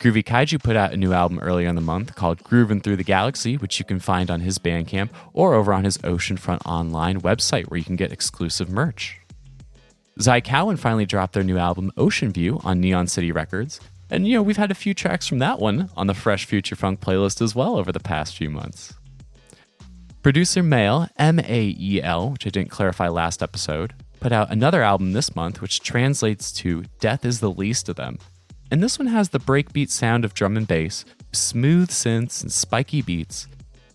Groovy 0.00 0.22
Kaiju 0.22 0.62
put 0.62 0.76
out 0.76 0.92
a 0.92 0.96
new 0.96 1.12
album 1.12 1.38
earlier 1.38 1.68
in 1.68 1.74
the 1.74 1.80
month 1.80 2.14
called 2.16 2.42
Groovin' 2.44 2.82
Through 2.82 2.96
the 2.96 3.04
Galaxy, 3.04 3.56
which 3.56 3.78
you 3.78 3.84
can 3.84 3.98
find 3.98 4.30
on 4.30 4.40
his 4.40 4.58
Bandcamp 4.58 5.08
or 5.32 5.54
over 5.54 5.72
on 5.72 5.84
his 5.84 5.96
Oceanfront 5.98 6.66
Online 6.66 7.20
website 7.20 7.70
where 7.70 7.78
you 7.78 7.84
can 7.84 7.96
get 7.96 8.12
exclusive 8.12 8.68
merch. 8.68 9.18
Zy 10.20 10.40
Cowan 10.42 10.76
finally 10.76 11.06
dropped 11.06 11.32
their 11.32 11.42
new 11.42 11.56
album 11.56 11.92
Ocean 11.96 12.30
View 12.30 12.60
on 12.64 12.80
Neon 12.80 13.06
City 13.06 13.32
Records, 13.32 13.80
and, 14.10 14.26
you 14.26 14.34
know, 14.34 14.42
we've 14.42 14.56
had 14.56 14.70
a 14.70 14.74
few 14.74 14.94
tracks 14.94 15.26
from 15.26 15.38
that 15.38 15.58
one 15.58 15.90
on 15.96 16.06
the 16.06 16.14
Fresh 16.14 16.44
Future 16.44 16.76
Funk 16.76 17.00
playlist 17.00 17.42
as 17.42 17.54
well 17.54 17.76
over 17.76 17.90
the 17.92 18.00
past 18.00 18.36
few 18.36 18.50
months. 18.50 18.94
Producer 20.22 20.62
Mael, 20.62 21.08
M 21.18 21.38
A 21.38 21.74
E 21.78 22.02
L, 22.02 22.30
which 22.30 22.46
I 22.46 22.50
didn't 22.50 22.70
clarify 22.70 23.08
last 23.08 23.42
episode, 23.42 23.94
put 24.18 24.32
out 24.32 24.50
another 24.50 24.82
album 24.82 25.12
this 25.12 25.36
month 25.36 25.60
which 25.60 25.80
translates 25.80 26.50
to 26.52 26.84
Death 26.98 27.24
is 27.24 27.40
the 27.40 27.50
Least 27.50 27.88
of 27.88 27.96
Them. 27.96 28.18
And 28.70 28.82
this 28.82 28.98
one 28.98 29.06
has 29.06 29.28
the 29.28 29.38
breakbeat 29.38 29.90
sound 29.90 30.24
of 30.24 30.34
drum 30.34 30.56
and 30.56 30.66
bass, 30.66 31.04
smooth 31.32 31.90
synths 31.90 32.42
and 32.42 32.50
spiky 32.50 33.02
beats, 33.02 33.46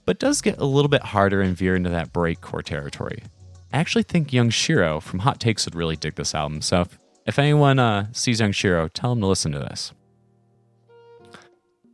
but 0.06 0.19
does 0.19 0.41
get 0.41 0.60
a 0.60 0.65
little 0.65 0.88
bit 0.88 1.02
harder 1.02 1.41
and 1.41 1.58
veer 1.58 1.76
into 1.76 1.89
that 1.89 2.13
breakcore 2.13 2.63
territory. 2.63 3.24
I 3.74 3.80
actually 3.80 4.04
think 4.04 4.32
Young 4.32 4.50
Shiro 4.50 5.00
from 5.02 5.19
Hot 5.19 5.39
Takes 5.39 5.65
would 5.65 5.76
really 5.76 5.97
dig 5.97 6.15
this 6.15 6.34
album, 6.34 6.62
so 6.62 6.82
if, 6.82 6.97
if 7.26 7.39
anyone 7.39 7.80
uh, 7.80 8.08
sees 8.13 8.39
Young 8.39 8.54
Shiro, 8.54 8.88
tell 8.88 9.12
him 9.12 9.19
to 9.19 9.28
listen 9.28 9.52
to 9.52 9.60
this. 9.60 9.91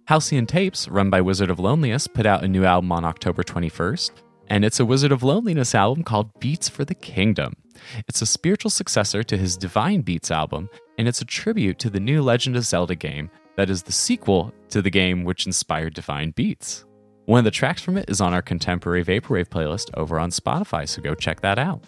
Halcyon 0.07 0.45
Tapes, 0.45 0.87
run 0.87 1.09
by 1.09 1.19
Wizard 1.19 1.49
of 1.49 1.59
Loneliness, 1.59 2.07
put 2.07 2.25
out 2.25 2.41
a 2.41 2.47
new 2.47 2.63
album 2.63 2.93
on 2.93 3.03
October 3.03 3.43
21st, 3.43 4.11
and 4.47 4.63
it's 4.63 4.79
a 4.79 4.85
Wizard 4.85 5.11
of 5.11 5.21
Loneliness 5.21 5.75
album 5.75 6.01
called 6.01 6.31
Beats 6.39 6.69
for 6.69 6.85
the 6.85 6.95
Kingdom. 6.95 7.57
It's 8.07 8.21
a 8.21 8.25
spiritual 8.25 8.71
successor 8.71 9.21
to 9.23 9.35
his 9.35 9.57
Divine 9.57 9.99
Beats 9.99 10.31
album, 10.31 10.69
and 10.97 11.09
it's 11.09 11.19
a 11.19 11.25
tribute 11.25 11.77
to 11.79 11.89
the 11.89 11.99
new 11.99 12.21
Legend 12.21 12.55
of 12.55 12.63
Zelda 12.63 12.95
game 12.95 13.29
that 13.57 13.69
is 13.69 13.83
the 13.83 13.91
sequel 13.91 14.53
to 14.69 14.81
the 14.81 14.89
game 14.89 15.25
which 15.25 15.45
inspired 15.45 15.93
Divine 15.93 16.31
Beats. 16.31 16.85
One 17.25 17.39
of 17.39 17.43
the 17.43 17.51
tracks 17.51 17.81
from 17.81 17.97
it 17.97 18.09
is 18.09 18.21
on 18.21 18.33
our 18.33 18.41
contemporary 18.41 19.03
Vaporwave 19.03 19.49
playlist 19.49 19.89
over 19.95 20.21
on 20.21 20.29
Spotify, 20.29 20.87
so 20.87 21.01
go 21.01 21.15
check 21.15 21.41
that 21.41 21.59
out. 21.59 21.83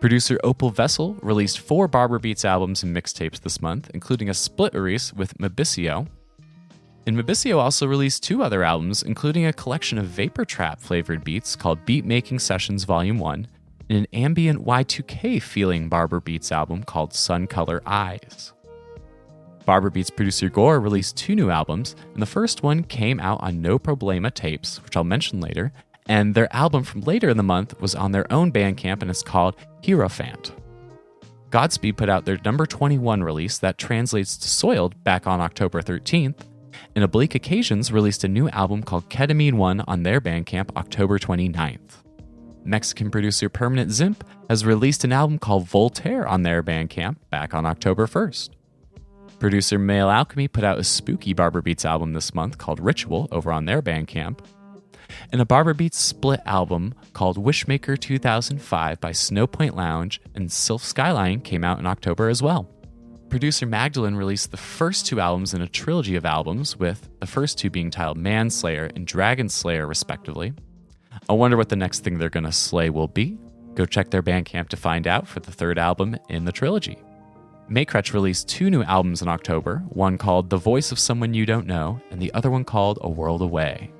Producer 0.00 0.40
Opal 0.42 0.70
Vessel 0.70 1.16
released 1.20 1.58
four 1.58 1.86
Barber 1.86 2.18
Beats 2.18 2.46
albums 2.46 2.82
and 2.82 2.96
mixtapes 2.96 3.40
this 3.40 3.60
month, 3.60 3.90
including 3.92 4.30
a 4.30 4.34
split 4.34 4.72
release 4.72 5.12
with 5.12 5.36
Mabisio, 5.36 6.08
and 7.10 7.18
Mabisio 7.18 7.58
also 7.58 7.88
released 7.88 8.22
two 8.22 8.40
other 8.40 8.62
albums, 8.62 9.02
including 9.02 9.44
a 9.44 9.52
collection 9.52 9.98
of 9.98 10.06
vapor 10.06 10.44
trap 10.44 10.80
flavored 10.80 11.24
beats 11.24 11.56
called 11.56 11.84
Beat 11.84 12.04
Making 12.04 12.38
Sessions 12.38 12.84
Volume 12.84 13.18
1 13.18 13.48
and 13.88 13.98
an 13.98 14.06
ambient 14.12 14.64
Y2K 14.64 15.42
feeling 15.42 15.88
Barber 15.88 16.20
Beats 16.20 16.52
album 16.52 16.84
called 16.84 17.12
Sun 17.12 17.48
Color 17.48 17.82
Eyes. 17.84 18.52
Barber 19.66 19.90
Beats 19.90 20.08
producer 20.08 20.48
Gore 20.48 20.78
released 20.78 21.16
two 21.16 21.34
new 21.34 21.50
albums, 21.50 21.96
and 22.14 22.22
the 22.22 22.26
first 22.26 22.62
one 22.62 22.84
came 22.84 23.18
out 23.18 23.42
on 23.42 23.60
No 23.60 23.76
Problema 23.76 24.32
tapes, 24.32 24.80
which 24.80 24.96
I'll 24.96 25.02
mention 25.02 25.40
later, 25.40 25.72
and 26.06 26.36
their 26.36 26.54
album 26.54 26.84
from 26.84 27.00
later 27.00 27.28
in 27.28 27.36
the 27.36 27.42
month 27.42 27.80
was 27.80 27.96
on 27.96 28.12
their 28.12 28.32
own 28.32 28.52
Bandcamp 28.52 29.02
and 29.02 29.10
is 29.10 29.24
called 29.24 29.56
Hierophant. 29.84 30.52
Godspeed 31.50 31.96
put 31.96 32.08
out 32.08 32.24
their 32.24 32.38
number 32.44 32.66
21 32.66 33.24
release 33.24 33.58
that 33.58 33.78
translates 33.78 34.36
to 34.36 34.48
Soiled 34.48 35.02
back 35.02 35.26
on 35.26 35.40
October 35.40 35.82
13th, 35.82 36.44
and 36.94 37.04
Oblique 37.04 37.34
Occasions 37.34 37.92
released 37.92 38.24
a 38.24 38.28
new 38.28 38.48
album 38.50 38.82
called 38.82 39.08
Ketamine 39.08 39.54
1 39.54 39.80
on 39.82 40.02
their 40.02 40.20
Bandcamp 40.20 40.76
October 40.76 41.18
29th. 41.18 42.02
Mexican 42.64 43.10
producer 43.10 43.48
Permanent 43.48 43.90
Zimp 43.90 44.24
has 44.48 44.64
released 44.64 45.04
an 45.04 45.12
album 45.12 45.38
called 45.38 45.66
Voltaire 45.66 46.26
on 46.26 46.42
their 46.42 46.62
Bandcamp 46.62 47.16
back 47.30 47.54
on 47.54 47.66
October 47.66 48.06
1st. 48.06 48.50
Producer 49.38 49.78
Male 49.78 50.10
Alchemy 50.10 50.48
put 50.48 50.64
out 50.64 50.78
a 50.78 50.84
spooky 50.84 51.32
Barber 51.32 51.62
Beats 51.62 51.84
album 51.84 52.12
this 52.12 52.34
month 52.34 52.58
called 52.58 52.78
Ritual 52.78 53.28
over 53.32 53.50
on 53.50 53.64
their 53.64 53.80
Bandcamp. 53.80 54.40
And 55.32 55.40
a 55.40 55.46
Barber 55.46 55.74
Beats 55.74 55.98
split 55.98 56.40
album 56.44 56.94
called 57.14 57.42
Wishmaker 57.42 57.98
2005 57.98 59.00
by 59.00 59.10
Snowpoint 59.12 59.74
Lounge 59.74 60.20
and 60.34 60.52
Sylph 60.52 60.84
Skyline 60.84 61.40
came 61.40 61.64
out 61.64 61.78
in 61.78 61.86
October 61.86 62.28
as 62.28 62.42
well 62.42 62.68
producer 63.30 63.64
Magdalene 63.64 64.16
released 64.16 64.50
the 64.50 64.56
first 64.56 65.06
two 65.06 65.20
albums 65.20 65.54
in 65.54 65.62
a 65.62 65.68
trilogy 65.68 66.16
of 66.16 66.26
albums, 66.26 66.76
with 66.76 67.08
the 67.20 67.26
first 67.26 67.56
two 67.56 67.70
being 67.70 67.90
titled 67.90 68.18
Manslayer 68.18 68.90
and 68.94 69.06
Dragon 69.06 69.48
Slayer, 69.48 69.86
respectively. 69.86 70.52
I 71.28 71.32
wonder 71.32 71.56
what 71.56 71.68
the 71.68 71.76
next 71.76 72.00
thing 72.00 72.18
they're 72.18 72.28
going 72.28 72.44
to 72.44 72.52
slay 72.52 72.90
will 72.90 73.08
be. 73.08 73.38
Go 73.74 73.86
check 73.86 74.10
their 74.10 74.22
Bandcamp 74.22 74.68
to 74.70 74.76
find 74.76 75.06
out 75.06 75.28
for 75.28 75.40
the 75.40 75.52
third 75.52 75.78
album 75.78 76.16
in 76.28 76.44
the 76.44 76.52
trilogy. 76.52 76.98
Makrech 77.70 78.12
released 78.12 78.48
two 78.48 78.68
new 78.68 78.82
albums 78.82 79.22
in 79.22 79.28
October, 79.28 79.78
one 79.90 80.18
called 80.18 80.50
The 80.50 80.56
Voice 80.56 80.90
of 80.90 80.98
Someone 80.98 81.32
You 81.32 81.46
Don't 81.46 81.68
Know, 81.68 82.00
and 82.10 82.20
the 82.20 82.34
other 82.34 82.50
one 82.50 82.64
called 82.64 82.98
A 83.00 83.08
World 83.08 83.42
Away. 83.42 83.92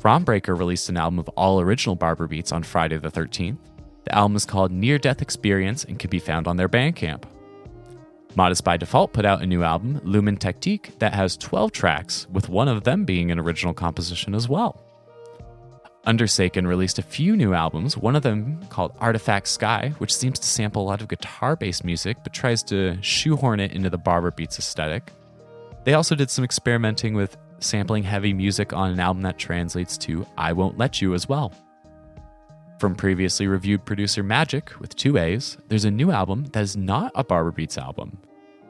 Rombreaker 0.00 0.56
released 0.56 0.90
an 0.90 0.98
album 0.98 1.18
of 1.18 1.30
all 1.30 1.62
original 1.62 1.96
Barber 1.96 2.26
beats 2.26 2.52
on 2.52 2.62
Friday 2.62 2.98
the 2.98 3.10
13th. 3.10 3.56
The 4.04 4.14
album 4.14 4.36
is 4.36 4.44
called 4.44 4.70
Near 4.70 4.98
Death 4.98 5.22
Experience 5.22 5.84
and 5.84 5.98
can 5.98 6.10
be 6.10 6.18
found 6.18 6.46
on 6.46 6.58
their 6.58 6.68
Bandcamp. 6.68 7.24
Modest 8.36 8.64
by 8.64 8.76
Default 8.76 9.12
put 9.12 9.24
out 9.24 9.42
a 9.42 9.46
new 9.46 9.62
album, 9.62 10.00
Lumen 10.02 10.36
Tactique, 10.36 10.98
that 10.98 11.14
has 11.14 11.36
12 11.36 11.70
tracks, 11.70 12.26
with 12.32 12.48
one 12.48 12.66
of 12.66 12.82
them 12.82 13.04
being 13.04 13.30
an 13.30 13.38
original 13.38 13.72
composition 13.72 14.34
as 14.34 14.48
well. 14.48 14.80
Undersaken 16.04 16.66
released 16.66 16.98
a 16.98 17.02
few 17.02 17.36
new 17.36 17.54
albums, 17.54 17.96
one 17.96 18.16
of 18.16 18.22
them 18.22 18.60
called 18.68 18.92
Artifact 18.98 19.46
Sky, 19.46 19.94
which 19.98 20.14
seems 20.14 20.38
to 20.38 20.46
sample 20.46 20.82
a 20.82 20.84
lot 20.84 21.00
of 21.00 21.08
guitar 21.08 21.56
based 21.56 21.84
music 21.84 22.16
but 22.22 22.34
tries 22.34 22.62
to 22.64 22.98
shoehorn 23.00 23.60
it 23.60 23.72
into 23.72 23.88
the 23.88 23.96
Barber 23.96 24.30
Beats 24.30 24.58
aesthetic. 24.58 25.12
They 25.84 25.94
also 25.94 26.14
did 26.14 26.30
some 26.30 26.44
experimenting 26.44 27.14
with 27.14 27.36
sampling 27.60 28.02
heavy 28.02 28.34
music 28.34 28.72
on 28.72 28.90
an 28.90 29.00
album 29.00 29.22
that 29.22 29.38
translates 29.38 29.96
to 29.98 30.26
I 30.36 30.52
Won't 30.52 30.76
Let 30.76 31.00
You 31.00 31.14
as 31.14 31.28
well. 31.28 31.52
From 32.78 32.96
previously 32.96 33.46
reviewed 33.46 33.84
producer 33.84 34.22
Magic 34.22 34.78
with 34.80 34.96
two 34.96 35.16
A's, 35.16 35.56
there's 35.68 35.84
a 35.84 35.90
new 35.90 36.10
album 36.10 36.46
that 36.46 36.62
is 36.62 36.76
not 36.76 37.12
a 37.14 37.22
Barber 37.22 37.52
Beats 37.52 37.78
album. 37.78 38.18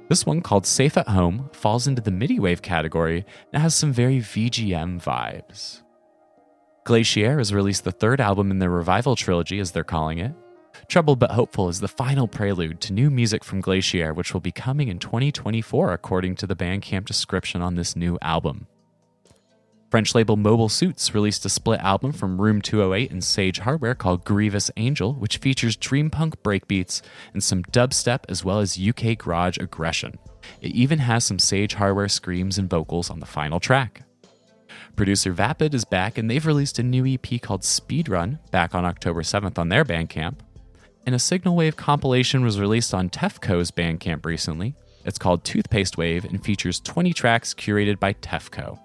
This 0.09 0.27
one, 0.27 0.43
called 0.43 0.67
Safe 0.67 0.99
at 0.99 1.09
Home, 1.09 1.49
falls 1.53 1.87
into 1.87 2.03
the 2.03 2.11
MIDI 2.11 2.39
wave 2.39 2.61
category 2.61 3.25
and 3.53 3.63
has 3.63 3.75
some 3.75 3.93
very 3.93 4.19
VGM 4.19 5.03
vibes. 5.03 5.81
Glacier 6.85 7.39
has 7.39 7.55
released 7.55 7.85
the 7.85 7.93
third 7.93 8.21
album 8.21 8.51
in 8.51 8.59
their 8.59 8.69
revival 8.69 9.17
trilogy, 9.17 9.59
as 9.59 9.71
they're 9.71 9.83
calling 9.83 10.19
it. 10.19 10.35
Troubled 10.87 11.19
but 11.19 11.31
Hopeful 11.31 11.71
is 11.71 11.81
the 11.81 11.89
final 11.89 12.29
prelude 12.29 12.83
to 12.83 12.93
new 12.93 13.09
music 13.09 13.43
from 13.43 13.63
Glacier, 13.63 14.13
which 14.13 14.35
will 14.35 14.41
be 14.43 14.53
coming 14.53 14.89
in 14.89 14.99
2024, 14.99 15.95
according 15.95 16.35
to 16.37 16.47
the 16.47 16.57
Bandcamp 16.57 17.07
description 17.07 17.63
on 17.63 17.75
this 17.75 17.97
new 17.97 18.19
album. 18.21 18.67
French 19.95 20.13
label 20.13 20.37
Mobile 20.37 20.69
Suits 20.69 21.15
released 21.15 21.45
a 21.45 21.49
split 21.49 21.79
album 21.79 22.11
from 22.11 22.41
Room 22.41 22.61
208 22.61 23.13
and 23.13 23.23
Sage 23.23 23.61
Hardware 23.61 23.95
called 23.95 24.25
Grievous 24.25 24.69
Angel, 24.77 25.13
which 25.13 25.37
features 25.37 25.77
dream 25.77 26.11
punk 26.11 26.43
breakbeats 26.43 27.01
and 27.33 27.41
some 27.41 27.63
dubstep 27.63 28.25
as 28.29 28.45
well 28.45 28.59
as 28.59 28.77
UK 28.77 29.17
garage 29.17 29.57
aggression. 29.57 30.19
It 30.61 30.73
even 30.73 30.99
has 30.99 31.25
some 31.25 31.39
Sage 31.39 31.75
Hardware 31.75 32.09
screams 32.09 32.59
and 32.59 32.69
vocals 32.69 33.09
on 33.09 33.21
the 33.21 33.25
final 33.25 33.61
track. 33.61 34.03
Producer 34.97 35.31
Vapid 35.31 35.75
is 35.75 35.85
back 35.85 36.19
and 36.19 36.29
they've 36.29 36.45
released 36.45 36.81
a 36.81 36.83
new 36.83 37.07
EP 37.07 37.41
called 37.41 37.63
Speedrun 37.63 38.41
back 38.51 38.75
on 38.75 38.85
October 38.85 39.23
7th 39.23 39.61
on 39.61 39.69
their 39.69 39.85
Bandcamp. 39.85 40.39
And 41.07 41.15
a 41.15 41.21
Signal 41.21 41.55
Wave 41.55 41.77
compilation 41.77 42.43
was 42.43 42.59
released 42.59 42.95
on 42.95 43.11
Tefco's 43.11 43.71
Bandcamp 43.71 44.27
recently. 44.27 44.75
It's 45.05 45.19
called 45.19 45.45
Toothpaste 45.45 45.97
Wave 45.97 46.25
and 46.25 46.43
features 46.43 46.81
20 46.81 47.13
tracks 47.13 47.55
curated 47.55 48.01
by 48.01 48.15
Tefco. 48.15 48.81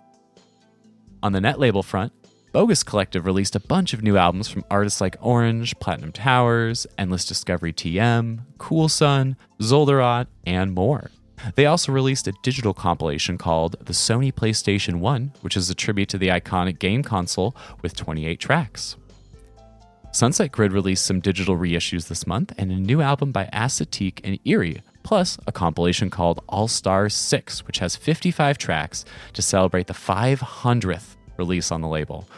On 1.21 1.33
the 1.33 1.41
net 1.41 1.59
label 1.59 1.83
front, 1.83 2.13
Bogus 2.53 2.81
Collective 2.81 3.25
released 3.25 3.55
a 3.55 3.59
bunch 3.59 3.93
of 3.93 4.01
new 4.01 4.17
albums 4.17 4.47
from 4.47 4.63
artists 4.71 5.01
like 5.01 5.17
Orange, 5.19 5.77
Platinum 5.79 6.11
Towers, 6.13 6.87
Endless 6.97 7.25
Discovery 7.25 7.73
TM, 7.73 8.39
Cool 8.57 8.87
Sun, 8.87 9.35
Zolderot, 9.59 10.27
and 10.45 10.73
more. 10.73 11.11
They 11.55 11.65
also 11.65 11.91
released 11.91 12.27
a 12.27 12.33
digital 12.41 12.73
compilation 12.73 13.37
called 13.37 13.75
the 13.81 13.93
Sony 13.93 14.33
PlayStation 14.33 14.99
1, 14.99 15.33
which 15.41 15.57
is 15.57 15.69
a 15.69 15.75
tribute 15.75 16.09
to 16.09 16.17
the 16.17 16.29
iconic 16.29 16.79
game 16.79 17.03
console 17.03 17.55
with 17.81 17.95
28 17.95 18.39
tracks. 18.39 18.95
Sunset 20.11 20.51
Grid 20.51 20.73
released 20.73 21.05
some 21.05 21.19
digital 21.19 21.55
reissues 21.55 22.07
this 22.07 22.25
month 22.25 22.53
and 22.57 22.71
a 22.71 22.75
new 22.75 23.01
album 23.01 23.31
by 23.31 23.47
Acetique 23.53 24.21
and 24.23 24.39
Eerie, 24.43 24.81
plus 25.09 25.39
a 25.47 25.51
compilation 25.51 26.07
called 26.07 26.43
All 26.47 26.67
Stars 26.67 27.15
6, 27.15 27.65
which 27.65 27.79
has 27.79 27.95
55 27.95 28.59
tracks 28.59 29.05
to 29.33 29.41
celebrate 29.41 29.87
the 29.87 29.93
500th 29.93 31.15
release 31.35 31.71
on 31.71 31.81
the 31.81 31.87
label. 31.87 32.29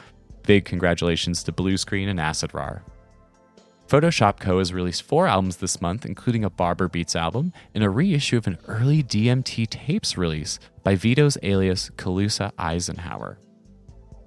Big 0.44 0.64
congratulations 0.64 1.44
to 1.44 1.52
Bluescreen 1.52 2.08
and 2.08 2.18
Acid 2.18 2.54
Rar. 2.54 2.86
Photoshop 3.90 4.40
Co. 4.40 4.60
has 4.60 4.72
released 4.72 5.04
four 5.04 5.28
albums 5.28 5.58
this 5.58 5.82
month, 5.82 6.06
including 6.06 6.46
a 6.46 6.50
Barber 6.50 6.88
Beats 6.88 7.14
album 7.14 7.52
and 7.76 7.84
a 7.84 7.90
reissue 7.90 8.38
of 8.38 8.48
an 8.48 8.58
early 8.70 9.04
DMT 9.04 9.68
tapes 9.68 10.18
release 10.18 10.58
by 10.82 10.96
Vito's 10.96 11.38
alias 11.44 11.90
Calusa 11.98 12.54
Eisenhower. 12.58 13.38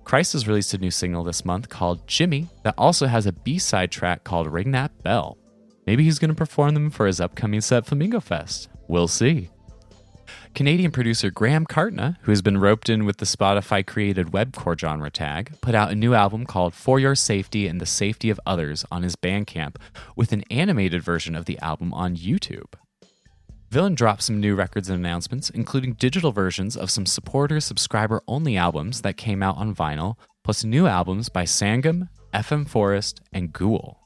Christ 0.05 0.35
has 0.35 0.47
released 0.47 0.75
a 0.75 0.79
new 0.79 0.91
single 0.91 1.25
this 1.25 1.47
month 1.47 1.71
called 1.71 2.07
Jimmy 2.07 2.49
that 2.63 2.75
also 2.77 3.07
has 3.07 3.25
a 3.25 3.33
B 3.33 3.59
side 3.59 3.91
track 3.91 4.23
called 4.23 4.53
Ring 4.53 4.73
That 4.73 5.03
Bell. 5.03 5.39
Maybe 5.87 6.05
he's 6.05 6.19
going 6.19 6.31
to 6.31 6.35
perform 6.35 6.75
them 6.75 6.91
for 6.91 7.07
his 7.07 7.21
upcoming 7.21 7.61
set 7.61 7.87
Flamingo 7.87 8.21
Fest. 8.21 8.69
We'll 8.89 9.09
see. 9.09 9.51
Canadian 10.55 10.93
producer 10.93 11.31
Graham 11.31 11.67
Cartna, 11.67 12.17
who 12.23 12.31
has 12.31 12.41
been 12.41 12.59
roped 12.59 12.89
in 12.89 13.05
with 13.05 13.17
the 13.17 13.25
Spotify 13.25 13.85
created 13.85 14.29
webcore 14.29 14.79
genre 14.79 15.11
tag, 15.11 15.53
put 15.61 15.75
out 15.75 15.91
a 15.91 15.97
new 15.97 16.15
album 16.15 16.47
called 16.47 16.75
For 16.75 17.01
Your 17.01 17.17
Safety 17.17 17.67
and 17.67 17.81
the 17.81 17.87
Safety 17.87 18.31
of 18.31 18.41
Others 18.47 18.85
on 18.91 19.03
his 19.03 19.17
Bandcamp, 19.17 19.77
with 20.15 20.33
an 20.33 20.45
animated 20.51 21.03
version 21.03 21.35
of 21.35 21.47
the 21.47 21.59
album 21.59 21.93
on 21.93 22.17
YouTube. 22.17 22.75
Villain 23.71 23.97
dropped 23.97 24.23
some 24.23 24.41
new 24.41 24.55
records 24.55 24.89
and 24.89 24.97
announcements, 24.97 25.51
including 25.51 25.95
digital 25.95 26.31
versions 26.31 26.77
of 26.77 26.91
some 26.91 27.05
supporter 27.05 27.59
subscriber 27.59 28.23
only 28.29 28.57
albums 28.57 29.01
that 29.01 29.17
came 29.17 29.43
out 29.43 29.57
on 29.57 29.75
vinyl, 29.75 30.15
plus 30.45 30.63
new 30.63 30.87
albums 30.87 31.29
by 31.29 31.43
Sangam, 31.43 32.09
FM 32.33 32.69
Forest, 32.69 33.21
and 33.33 33.53
Ghoul. 33.53 34.04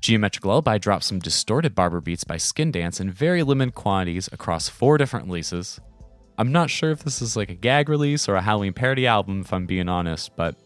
Geometric 0.00 0.46
Lullaby 0.46 0.78
dropped 0.78 1.04
some 1.04 1.18
distorted 1.18 1.74
barber 1.74 2.00
beats 2.00 2.24
by 2.24 2.38
Skin 2.38 2.72
Dance 2.72 3.00
in 3.00 3.10
very 3.10 3.42
limited 3.42 3.74
quantities 3.74 4.30
across 4.32 4.68
four 4.68 4.96
different 4.96 5.26
releases. 5.26 5.78
I'm 6.38 6.52
not 6.52 6.70
sure 6.70 6.90
if 6.90 7.04
this 7.04 7.20
is 7.20 7.36
like 7.36 7.50
a 7.50 7.54
gag 7.54 7.90
release 7.90 8.26
or 8.26 8.34
a 8.34 8.40
Halloween 8.40 8.72
parody 8.72 9.06
album, 9.06 9.42
if 9.42 9.52
I'm 9.52 9.66
being 9.66 9.90
honest, 9.90 10.34
but 10.36 10.56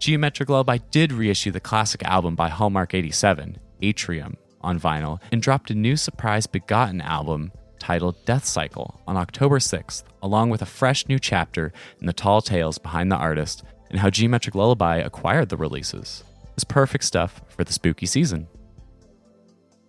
Geometric 0.00 0.48
Lullaby 0.48 0.78
did 0.90 1.12
reissue 1.12 1.52
the 1.52 1.60
classic 1.60 2.02
album 2.02 2.34
by 2.34 2.48
Hallmark 2.48 2.92
87, 2.92 3.58
Atrium, 3.80 4.36
on 4.60 4.80
vinyl, 4.80 5.20
and 5.30 5.40
dropped 5.40 5.70
a 5.70 5.74
new 5.74 5.96
surprise 5.96 6.48
Begotten 6.48 7.00
album 7.00 7.52
titled 7.78 8.24
Death 8.24 8.44
Cycle 8.44 9.00
on 9.06 9.16
October 9.16 9.60
6th, 9.60 10.02
along 10.20 10.50
with 10.50 10.62
a 10.62 10.66
fresh 10.66 11.06
new 11.06 11.20
chapter 11.20 11.72
in 12.00 12.06
the 12.06 12.12
tall 12.12 12.42
tales 12.42 12.78
behind 12.78 13.12
the 13.12 13.16
artist 13.16 13.62
and 13.88 14.00
how 14.00 14.10
Geometric 14.10 14.56
Lullaby 14.56 14.96
acquired 14.96 15.48
the 15.48 15.56
releases. 15.56 16.24
It's 16.54 16.64
perfect 16.64 17.04
stuff 17.04 17.40
for 17.48 17.62
the 17.62 17.72
spooky 17.72 18.06
season. 18.06 18.48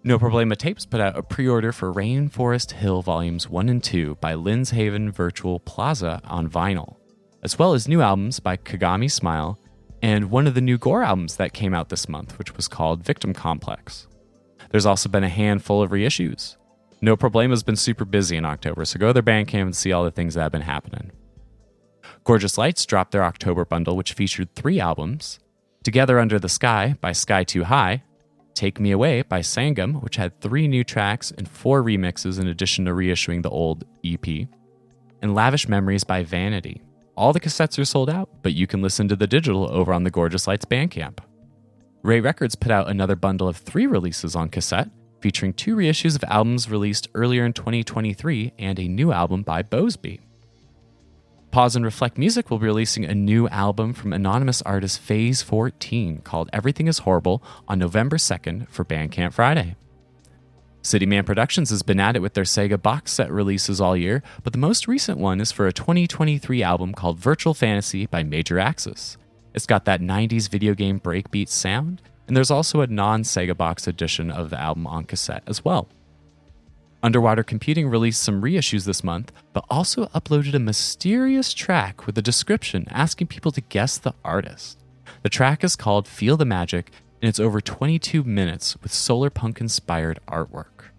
No 0.04 0.18
Problema 0.18 0.58
Tapes 0.58 0.84
put 0.88 1.00
out 1.00 1.16
a 1.16 1.22
pre 1.22 1.48
order 1.48 1.72
for 1.72 1.94
Rainforest 1.94 2.72
Hill 2.72 3.04
Volumes 3.04 3.48
1 3.48 3.70
and 3.70 3.84
2 3.84 4.16
by 4.16 4.34
Lynn's 4.34 4.72
Virtual 4.72 5.60
Plaza 5.60 6.20
on 6.24 6.50
vinyl, 6.50 6.96
as 7.44 7.60
well 7.60 7.74
as 7.74 7.88
new 7.88 8.02
albums 8.02 8.40
by 8.40 8.58
Kagami 8.58 9.12
Smile 9.12 9.60
and 10.02 10.32
one 10.32 10.48
of 10.48 10.56
the 10.56 10.62
new 10.62 10.80
Gore 10.80 11.04
albums 11.04 11.36
that 11.36 11.54
came 11.54 11.76
out 11.76 11.90
this 11.90 12.10
month, 12.10 12.40
which 12.40 12.58
was 12.58 12.68
called 12.68 13.04
Victim 13.04 13.32
Complex. 13.32 14.08
There's 14.72 14.88
also 14.88 15.08
been 15.08 15.24
a 15.24 15.30
handful 15.30 15.84
of 15.84 15.92
reissues. 15.92 16.58
No 17.00 17.16
Problema 17.16 17.52
has 17.52 17.62
been 17.62 17.76
super 17.76 18.06
busy 18.06 18.38
in 18.38 18.46
October, 18.46 18.86
so 18.86 18.98
go 18.98 19.08
to 19.08 19.14
their 19.14 19.22
Bandcamp 19.22 19.62
and 19.62 19.76
see 19.76 19.92
all 19.92 20.04
the 20.04 20.10
things 20.10 20.34
that 20.34 20.42
have 20.42 20.52
been 20.52 20.62
happening. 20.62 21.12
Gorgeous 22.24 22.58
Lights 22.58 22.88
dropped 22.88 23.12
their 23.12 23.24
October 23.24 23.66
bundle, 23.66 23.96
which 23.96 24.14
featured 24.14 24.56
three 24.56 24.80
albums 24.80 25.40
Together 25.84 26.20
Under 26.20 26.40
the 26.40 26.50
Sky 26.50 26.96
by 27.02 27.12
Sky 27.12 27.44
Too 27.44 27.66
High, 27.66 28.04
Take 28.54 28.80
Me 28.80 28.92
Away 28.92 29.22
by 29.22 29.40
Sangam, 29.40 30.02
which 30.02 30.16
had 30.16 30.40
three 30.40 30.68
new 30.68 30.84
tracks 30.84 31.32
and 31.32 31.48
four 31.48 31.84
remixes 31.84 32.40
in 32.40 32.48
addition 32.48 32.86
to 32.86 32.92
reissuing 32.92 33.44
the 33.44 33.50
old 33.50 33.84
EP, 34.06 34.48
and 35.22 35.36
Lavish 35.36 35.68
Memories 35.68 36.04
by 36.04 36.24
Vanity. 36.24 36.82
All 37.16 37.34
the 37.34 37.40
cassettes 37.40 37.78
are 37.78 37.86
sold 37.86 38.10
out, 38.10 38.30
but 38.42 38.54
you 38.54 38.68
can 38.68 38.82
listen 38.82 39.08
to 39.08 39.16
the 39.16 39.28
digital 39.28 39.72
over 39.72 39.94
on 39.94 40.04
the 40.04 40.10
Gorgeous 40.10 40.48
Lights 40.48 40.66
Bandcamp. 40.66 41.20
Ray 42.04 42.20
Records 42.20 42.56
put 42.56 42.72
out 42.72 42.90
another 42.90 43.16
bundle 43.16 43.48
of 43.48 43.58
three 43.58 43.86
releases 43.86 44.36
on 44.36 44.50
cassette, 44.50 44.90
featuring 45.20 45.54
two 45.54 45.76
reissues 45.76 46.16
of 46.16 46.24
albums 46.24 46.70
released 46.70 47.08
earlier 47.14 47.46
in 47.46 47.54
2023 47.54 48.54
and 48.58 48.80
a 48.80 48.88
new 48.88 49.12
album 49.12 49.44
by 49.44 49.62
Boseby. 49.62 50.20
Pause 51.52 51.76
and 51.76 51.86
Reflect 51.86 52.18
Music 52.18 52.50
will 52.50 52.60
be 52.60 52.68
releasing 52.68 53.04
a 53.04 53.14
new 53.14 53.46
album 53.50 53.92
from 53.94 54.14
anonymous 54.14 54.62
artist 54.62 55.02
Phase 55.02 55.42
14 55.42 56.20
called 56.20 56.50
Everything 56.54 56.88
is 56.88 57.00
Horrible 57.00 57.44
on 57.68 57.78
November 57.78 58.16
2nd 58.16 58.70
for 58.70 58.86
Bandcamp 58.86 59.34
Friday. 59.34 59.76
City 60.82 61.06
Man 61.06 61.26
Productions 61.26 61.70
has 61.70 61.84
been 61.84 62.00
at 62.00 62.16
it 62.16 62.22
with 62.22 62.36
their 62.36 62.46
Sega 62.46 62.82
box 62.82 63.12
set 63.12 63.30
releases 63.30 63.82
all 63.82 63.98
year, 63.98 64.24
but 64.44 64.54
the 64.54 64.60
most 64.60 64.88
recent 64.88 65.18
one 65.18 65.42
is 65.42 65.52
for 65.52 65.68
a 65.68 65.74
2023 65.74 66.64
album 66.64 66.94
called 66.94 67.20
Virtual 67.20 67.54
Fantasy 67.54 68.06
by 68.06 68.24
Major 68.24 68.58
Axis. 68.58 69.18
It's 69.54 69.66
got 69.66 69.84
that 69.84 70.00
90s 70.00 70.50
video 70.50 70.74
game 70.74 71.02
breakbeat 71.02 71.50
sound, 71.50 72.02
and 72.30 72.38
there's 72.38 72.50
also 72.50 72.80
a 72.80 72.88
non 72.88 73.24
Sega 73.24 73.58
box 73.58 73.88
edition 73.88 74.32
of 74.32 74.52
the 74.52 74.60
album 74.60 74.88
on 74.88 75.04
cassette 75.04 75.44
as 75.48 75.66
well. 75.66 75.90
Underwater 77.04 77.44
Computing 77.44 77.88
released 77.88 78.22
some 78.22 78.44
reissues 78.44 78.86
this 78.86 79.04
month, 79.04 79.32
but 79.54 79.66
also 79.70 80.06
uploaded 80.08 80.54
a 80.54 80.60
mysterious 80.60 81.54
track 81.54 82.06
with 82.06 82.16
a 82.18 82.22
description 82.22 82.86
asking 82.92 83.28
people 83.28 83.52
to 83.54 83.62
guess 83.62 83.98
the 83.98 84.14
artist. 84.24 84.78
The 85.24 85.30
track 85.30 85.64
is 85.64 85.76
called 85.76 86.08
Feel 86.08 86.38
the 86.38 86.46
Magic, 86.46 86.92
and 87.22 87.28
it's 87.28 87.40
over 87.40 87.60
22 87.60 88.24
minutes 88.24 88.78
with 88.84 88.94
solar 88.94 89.32
punk 89.32 89.60
inspired 89.60 90.20
artwork. 90.28 90.90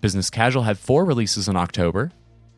Business 0.00 0.30
Casual 0.30 0.64
had 0.64 0.78
four 0.78 1.04
releases 1.04 1.48
in 1.48 1.56
October. 1.56 2.10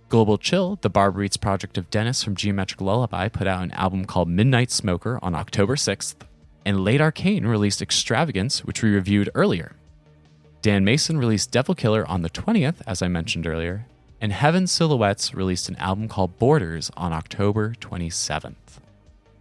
Global 0.09 0.39
Chill, 0.39 0.79
the 0.81 1.21
Eats 1.23 1.37
project 1.37 1.77
of 1.77 1.91
Dennis 1.91 2.25
from 2.25 2.37
Geometric 2.37 2.81
Lullaby, 2.81 3.29
put 3.29 3.47
out 3.47 3.63
an 3.63 3.73
album 3.73 4.07
called 4.07 4.29
Midnight 4.29 4.71
Smoker 4.71 5.19
on 5.23 5.35
October 5.35 5.77
6th, 5.77 6.15
and 6.65 6.83
Late 6.83 7.03
Arcane 7.03 7.47
released 7.47 7.83
Extravagance, 7.83 8.65
which 8.65 8.83
we 8.83 8.91
reviewed 8.91 9.29
earlier. 9.35 9.77
Dan 10.65 10.83
Mason 10.83 11.19
released 11.19 11.51
Devil 11.51 11.75
Killer 11.75 12.09
on 12.09 12.23
the 12.23 12.31
20th, 12.31 12.77
as 12.87 13.03
I 13.03 13.09
mentioned 13.09 13.47
earlier, 13.47 13.85
and 14.19 14.33
Heaven 14.33 14.67
Silhouettes 14.67 15.35
released 15.35 15.69
an 15.69 15.77
album 15.77 16.09
called 16.09 16.39
Borders 16.39 16.91
on 16.97 17.13
October 17.13 17.75
27th. 17.83 18.81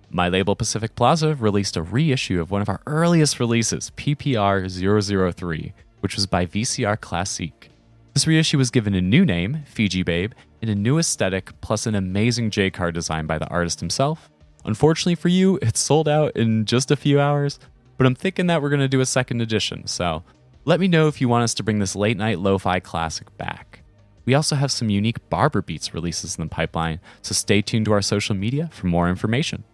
My 0.09 0.27
label 0.27 0.53
Pacific 0.53 0.97
Plaza 0.97 1.33
released 1.35 1.77
a 1.77 1.81
reissue 1.81 2.41
of 2.41 2.51
one 2.51 2.61
of 2.61 2.67
our 2.67 2.81
earliest 2.85 3.39
releases, 3.39 3.89
PPR 3.91 4.69
003, 4.69 5.71
which 6.01 6.15
was 6.15 6.27
by 6.27 6.45
VCR 6.45 6.99
Classique. 6.99 7.69
This 8.13 8.27
reissue 8.27 8.57
was 8.57 8.69
given 8.69 8.93
a 8.93 8.99
new 8.99 9.23
name, 9.23 9.63
Fiji 9.65 10.03
Babe, 10.03 10.33
and 10.61 10.69
a 10.69 10.75
new 10.75 10.97
aesthetic, 10.97 11.53
plus 11.61 11.85
an 11.85 11.95
amazing 11.95 12.49
J 12.49 12.69
card 12.69 12.95
design 12.95 13.27
by 13.27 13.37
the 13.37 13.47
artist 13.47 13.79
himself. 13.79 14.29
Unfortunately 14.65 15.15
for 15.15 15.29
you, 15.29 15.57
it's 15.61 15.79
sold 15.79 16.09
out 16.09 16.35
in 16.35 16.65
just 16.65 16.91
a 16.91 16.97
few 16.97 17.21
hours, 17.21 17.61
but 17.95 18.05
I'm 18.05 18.13
thinking 18.13 18.47
that 18.47 18.61
we're 18.61 18.67
going 18.67 18.81
to 18.81 18.89
do 18.89 18.99
a 18.99 19.05
second 19.05 19.39
edition, 19.39 19.87
so 19.87 20.21
let 20.65 20.79
me 20.79 20.87
know 20.87 21.07
if 21.07 21.19
you 21.19 21.27
want 21.27 21.43
us 21.43 21.53
to 21.55 21.63
bring 21.63 21.79
this 21.79 21.95
late 21.95 22.17
night 22.17 22.39
lo 22.39 22.57
fi 22.57 22.79
classic 22.79 23.35
back. 23.37 23.81
We 24.25 24.33
also 24.33 24.55
have 24.55 24.71
some 24.71 24.89
unique 24.89 25.29
Barber 25.29 25.61
Beats 25.61 25.93
releases 25.93 26.37
in 26.37 26.43
the 26.43 26.49
pipeline, 26.49 26.99
so 27.21 27.33
stay 27.33 27.61
tuned 27.61 27.85
to 27.85 27.91
our 27.91 28.01
social 28.01 28.35
media 28.35 28.69
for 28.71 28.87
more 28.87 29.09
information. 29.09 29.65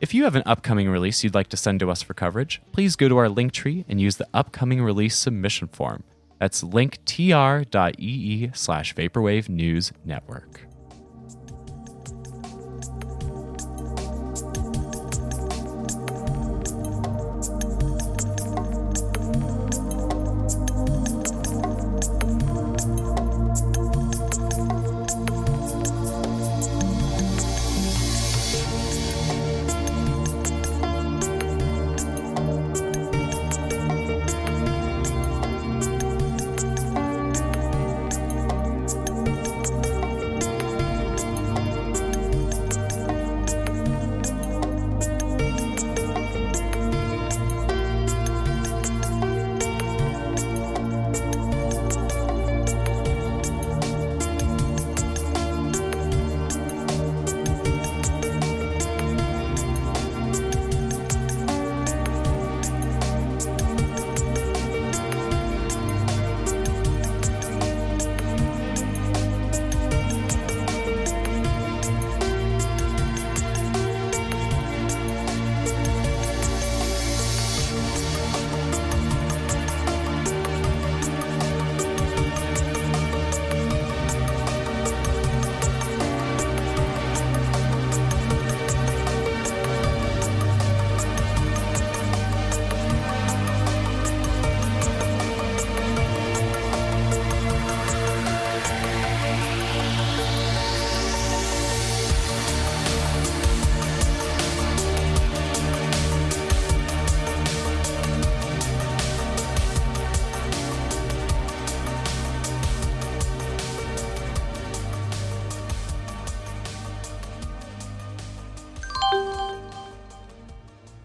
If 0.00 0.12
you 0.12 0.24
have 0.24 0.34
an 0.34 0.42
upcoming 0.44 0.90
release 0.90 1.22
you'd 1.22 1.34
like 1.34 1.48
to 1.48 1.56
send 1.56 1.80
to 1.80 1.90
us 1.90 2.02
for 2.02 2.12
coverage, 2.12 2.60
please 2.72 2.96
go 2.96 3.08
to 3.08 3.16
our 3.18 3.28
link 3.28 3.52
tree 3.52 3.84
and 3.88 4.00
use 4.00 4.16
the 4.16 4.28
upcoming 4.34 4.82
release 4.82 5.16
submission 5.16 5.68
form. 5.68 6.02
That's 6.38 6.62
linktr.ee 6.62 8.50
slash 8.52 8.94
vaporwave 8.94 9.48
news 9.48 9.92
network. 10.04 10.71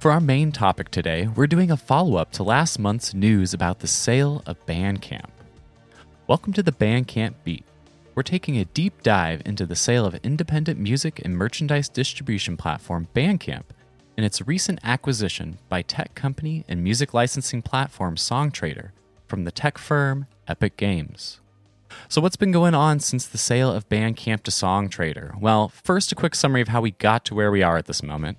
For 0.08 0.14
our 0.14 0.22
main 0.22 0.54
topic 0.54 0.90
today, 0.90 1.28
we're 1.28 1.48
doing 1.48 1.70
a 1.70 1.76
follow 1.76 2.16
up 2.16 2.32
to 2.32 2.42
last 2.42 2.80
month's 2.80 3.14
news 3.14 3.54
about 3.54 3.80
the 3.80 3.88
sale 3.88 4.42
of 4.46 4.66
Bandcamp. 4.66 5.32
Welcome 6.28 6.54
to 6.54 6.64
the 6.64 6.72
Bandcamp 6.72 7.34
Beat. 7.44 7.66
We're 8.16 8.24
taking 8.24 8.58
a 8.58 8.64
deep 8.64 9.04
dive 9.04 9.42
into 9.44 9.66
the 9.66 9.76
sale 9.76 10.06
of 10.06 10.16
independent 10.24 10.80
music 10.80 11.20
and 11.26 11.36
merchandise 11.36 11.90
distribution 11.90 12.56
platform 12.56 13.10
Bandcamp 13.14 13.66
and 14.16 14.26
its 14.26 14.48
recent 14.48 14.80
acquisition 14.82 15.58
by 15.68 15.82
tech 15.82 16.16
company 16.16 16.64
and 16.70 16.82
music 16.82 17.14
licensing 17.14 17.62
platform 17.62 18.16
Songtradr 18.16 18.92
from 19.28 19.44
the 19.44 19.52
tech 19.52 19.78
firm 19.78 20.28
Epic 20.48 20.78
Games. 20.78 21.42
So, 22.08 22.22
what's 22.22 22.38
been 22.38 22.54
going 22.54 22.76
on 22.76 23.02
since 23.02 23.28
the 23.28 23.38
sale 23.38 23.74
of 23.74 23.90
Bandcamp 23.90 24.44
to 24.44 24.52
Songtradr? 24.52 25.38
Well, 25.38 25.68
first, 25.68 26.14
a 26.14 26.16
quick 26.16 26.34
summary 26.34 26.62
of 26.62 26.70
how 26.70 26.80
we 26.80 26.92
got 26.92 27.26
to 27.26 27.36
where 27.36 27.52
we 27.52 27.62
are 27.62 27.76
at 27.76 27.88
this 27.88 28.02
moment. 28.02 28.38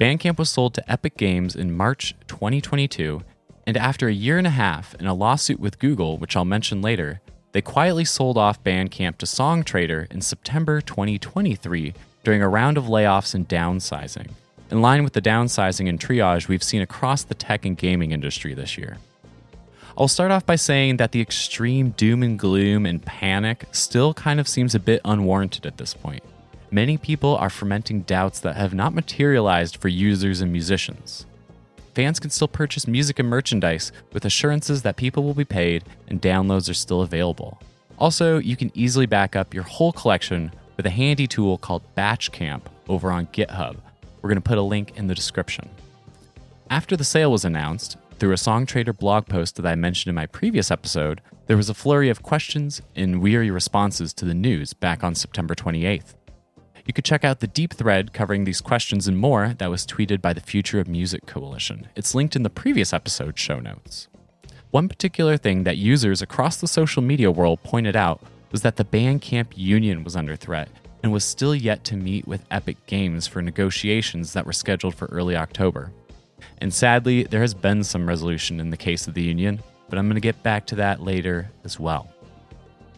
Bandcamp 0.00 0.38
was 0.38 0.48
sold 0.48 0.72
to 0.72 0.90
Epic 0.90 1.18
Games 1.18 1.54
in 1.54 1.76
March 1.76 2.14
2022, 2.26 3.22
and 3.66 3.76
after 3.76 4.08
a 4.08 4.14
year 4.14 4.38
and 4.38 4.46
a 4.46 4.50
half 4.50 4.94
in 4.94 5.06
a 5.06 5.12
lawsuit 5.12 5.60
with 5.60 5.78
Google, 5.78 6.16
which 6.16 6.34
I'll 6.34 6.46
mention 6.46 6.80
later, 6.80 7.20
they 7.52 7.60
quietly 7.60 8.06
sold 8.06 8.38
off 8.38 8.64
Bandcamp 8.64 9.18
to 9.18 9.26
Songtradr 9.26 10.10
in 10.10 10.22
September 10.22 10.80
2023 10.80 11.92
during 12.24 12.40
a 12.40 12.48
round 12.48 12.78
of 12.78 12.84
layoffs 12.84 13.34
and 13.34 13.46
downsizing, 13.46 14.30
in 14.70 14.80
line 14.80 15.04
with 15.04 15.12
the 15.12 15.20
downsizing 15.20 15.86
and 15.86 16.00
triage 16.00 16.48
we've 16.48 16.62
seen 16.62 16.80
across 16.80 17.22
the 17.22 17.34
tech 17.34 17.66
and 17.66 17.76
gaming 17.76 18.10
industry 18.10 18.54
this 18.54 18.78
year. 18.78 18.96
I'll 19.98 20.08
start 20.08 20.30
off 20.30 20.46
by 20.46 20.56
saying 20.56 20.96
that 20.96 21.12
the 21.12 21.20
extreme 21.20 21.90
doom 21.90 22.22
and 22.22 22.38
gloom 22.38 22.86
and 22.86 23.04
panic 23.04 23.66
still 23.72 24.14
kind 24.14 24.40
of 24.40 24.48
seems 24.48 24.74
a 24.74 24.80
bit 24.80 25.02
unwarranted 25.04 25.66
at 25.66 25.76
this 25.76 25.92
point. 25.92 26.22
Many 26.72 26.98
people 26.98 27.36
are 27.36 27.50
fermenting 27.50 28.02
doubts 28.02 28.38
that 28.40 28.54
have 28.54 28.72
not 28.72 28.94
materialized 28.94 29.76
for 29.78 29.88
users 29.88 30.40
and 30.40 30.52
musicians. 30.52 31.26
Fans 31.96 32.20
can 32.20 32.30
still 32.30 32.46
purchase 32.46 32.86
music 32.86 33.18
and 33.18 33.28
merchandise 33.28 33.90
with 34.12 34.24
assurances 34.24 34.82
that 34.82 34.94
people 34.94 35.24
will 35.24 35.34
be 35.34 35.44
paid 35.44 35.82
and 36.06 36.22
downloads 36.22 36.70
are 36.70 36.74
still 36.74 37.02
available. 37.02 37.60
Also, 37.98 38.38
you 38.38 38.54
can 38.54 38.70
easily 38.72 39.06
back 39.06 39.34
up 39.34 39.52
your 39.52 39.64
whole 39.64 39.92
collection 39.92 40.52
with 40.76 40.86
a 40.86 40.90
handy 40.90 41.26
tool 41.26 41.58
called 41.58 41.82
Batchcamp 41.96 42.62
over 42.88 43.10
on 43.10 43.26
GitHub. 43.26 43.76
We're 44.22 44.28
going 44.28 44.36
to 44.36 44.48
put 44.48 44.56
a 44.56 44.62
link 44.62 44.96
in 44.96 45.08
the 45.08 45.14
description. 45.14 45.68
After 46.70 46.96
the 46.96 47.02
sale 47.02 47.32
was 47.32 47.44
announced, 47.44 47.96
through 48.20 48.32
a 48.32 48.36
Songtradr 48.36 48.96
blog 48.96 49.26
post 49.26 49.56
that 49.56 49.66
I 49.66 49.74
mentioned 49.74 50.10
in 50.10 50.14
my 50.14 50.26
previous 50.26 50.70
episode, 50.70 51.20
there 51.48 51.56
was 51.56 51.68
a 51.68 51.74
flurry 51.74 52.10
of 52.10 52.22
questions 52.22 52.80
and 52.94 53.20
weary 53.20 53.50
responses 53.50 54.12
to 54.14 54.24
the 54.24 54.34
news 54.34 54.72
back 54.72 55.02
on 55.02 55.16
September 55.16 55.56
28th. 55.56 56.14
You 56.90 56.92
could 56.92 57.04
check 57.04 57.24
out 57.24 57.38
the 57.38 57.46
deep 57.46 57.72
thread 57.72 58.12
covering 58.12 58.42
these 58.42 58.60
questions 58.60 59.06
and 59.06 59.16
more 59.16 59.54
that 59.58 59.70
was 59.70 59.86
tweeted 59.86 60.20
by 60.20 60.32
the 60.32 60.40
Future 60.40 60.80
of 60.80 60.88
Music 60.88 61.24
Coalition. 61.24 61.86
It's 61.94 62.16
linked 62.16 62.34
in 62.34 62.42
the 62.42 62.50
previous 62.50 62.92
episode 62.92 63.38
show 63.38 63.60
notes. 63.60 64.08
One 64.72 64.88
particular 64.88 65.36
thing 65.36 65.62
that 65.62 65.76
users 65.76 66.20
across 66.20 66.56
the 66.56 66.66
social 66.66 67.00
media 67.00 67.30
world 67.30 67.62
pointed 67.62 67.94
out 67.94 68.20
was 68.50 68.62
that 68.62 68.74
the 68.74 68.84
Bandcamp 68.84 69.52
union 69.54 70.02
was 70.02 70.16
under 70.16 70.34
threat 70.34 70.68
and 71.04 71.12
was 71.12 71.22
still 71.24 71.54
yet 71.54 71.84
to 71.84 71.96
meet 71.96 72.26
with 72.26 72.44
Epic 72.50 72.84
Games 72.86 73.28
for 73.28 73.40
negotiations 73.40 74.32
that 74.32 74.44
were 74.44 74.52
scheduled 74.52 74.96
for 74.96 75.06
early 75.12 75.36
October. 75.36 75.92
And 76.58 76.74
sadly, 76.74 77.22
there 77.22 77.42
has 77.42 77.54
been 77.54 77.84
some 77.84 78.08
resolution 78.08 78.58
in 78.58 78.70
the 78.70 78.76
case 78.76 79.06
of 79.06 79.14
the 79.14 79.22
union, 79.22 79.62
but 79.88 79.96
I'm 79.96 80.06
going 80.06 80.16
to 80.16 80.20
get 80.20 80.42
back 80.42 80.66
to 80.66 80.74
that 80.74 81.00
later 81.00 81.52
as 81.62 81.78
well. 81.78 82.12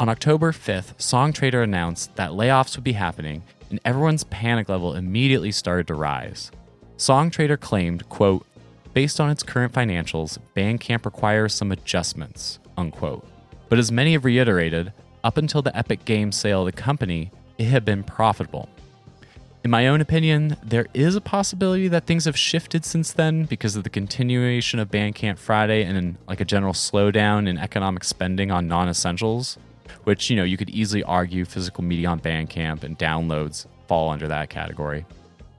On 0.00 0.08
October 0.08 0.50
5th, 0.50 0.96
Songtradr 0.96 1.62
announced 1.62 2.16
that 2.16 2.30
layoffs 2.30 2.74
would 2.76 2.84
be 2.84 2.92
happening, 2.92 3.42
and 3.72 3.80
everyone's 3.84 4.22
panic 4.24 4.68
level 4.68 4.94
immediately 4.94 5.50
started 5.50 5.86
to 5.88 5.94
rise. 5.94 6.52
Songtradr 6.98 7.58
claimed, 7.58 8.08
quote, 8.10 8.46
based 8.92 9.18
on 9.18 9.30
its 9.30 9.42
current 9.42 9.72
financials, 9.72 10.38
Bandcamp 10.54 11.06
requires 11.06 11.54
some 11.54 11.72
adjustments, 11.72 12.58
unquote. 12.76 13.26
But 13.70 13.78
as 13.78 13.90
many 13.90 14.12
have 14.12 14.26
reiterated, 14.26 14.92
up 15.24 15.38
until 15.38 15.62
the 15.62 15.76
Epic 15.76 16.04
Games 16.04 16.36
sale 16.36 16.60
of 16.60 16.66
the 16.66 16.80
company, 16.80 17.30
it 17.56 17.64
had 17.64 17.84
been 17.84 18.04
profitable. 18.04 18.68
In 19.64 19.70
my 19.70 19.86
own 19.86 20.00
opinion, 20.00 20.56
there 20.62 20.86
is 20.92 21.16
a 21.16 21.20
possibility 21.20 21.88
that 21.88 22.04
things 22.04 22.26
have 22.26 22.36
shifted 22.36 22.84
since 22.84 23.10
then 23.12 23.44
because 23.44 23.74
of 23.74 23.84
the 23.84 23.90
continuation 23.90 24.80
of 24.80 24.90
Bandcamp 24.90 25.38
Friday 25.38 25.84
and 25.84 26.18
like 26.28 26.40
a 26.40 26.44
general 26.44 26.74
slowdown 26.74 27.48
in 27.48 27.56
economic 27.56 28.04
spending 28.04 28.50
on 28.50 28.68
non-essentials, 28.68 29.56
which 30.04 30.30
you 30.30 30.36
know 30.36 30.44
you 30.44 30.56
could 30.56 30.70
easily 30.70 31.02
argue 31.02 31.44
physical 31.44 31.84
media 31.84 32.08
on 32.08 32.20
Bandcamp 32.20 32.82
and 32.82 32.98
downloads 32.98 33.66
fall 33.86 34.10
under 34.10 34.28
that 34.28 34.50
category. 34.50 35.04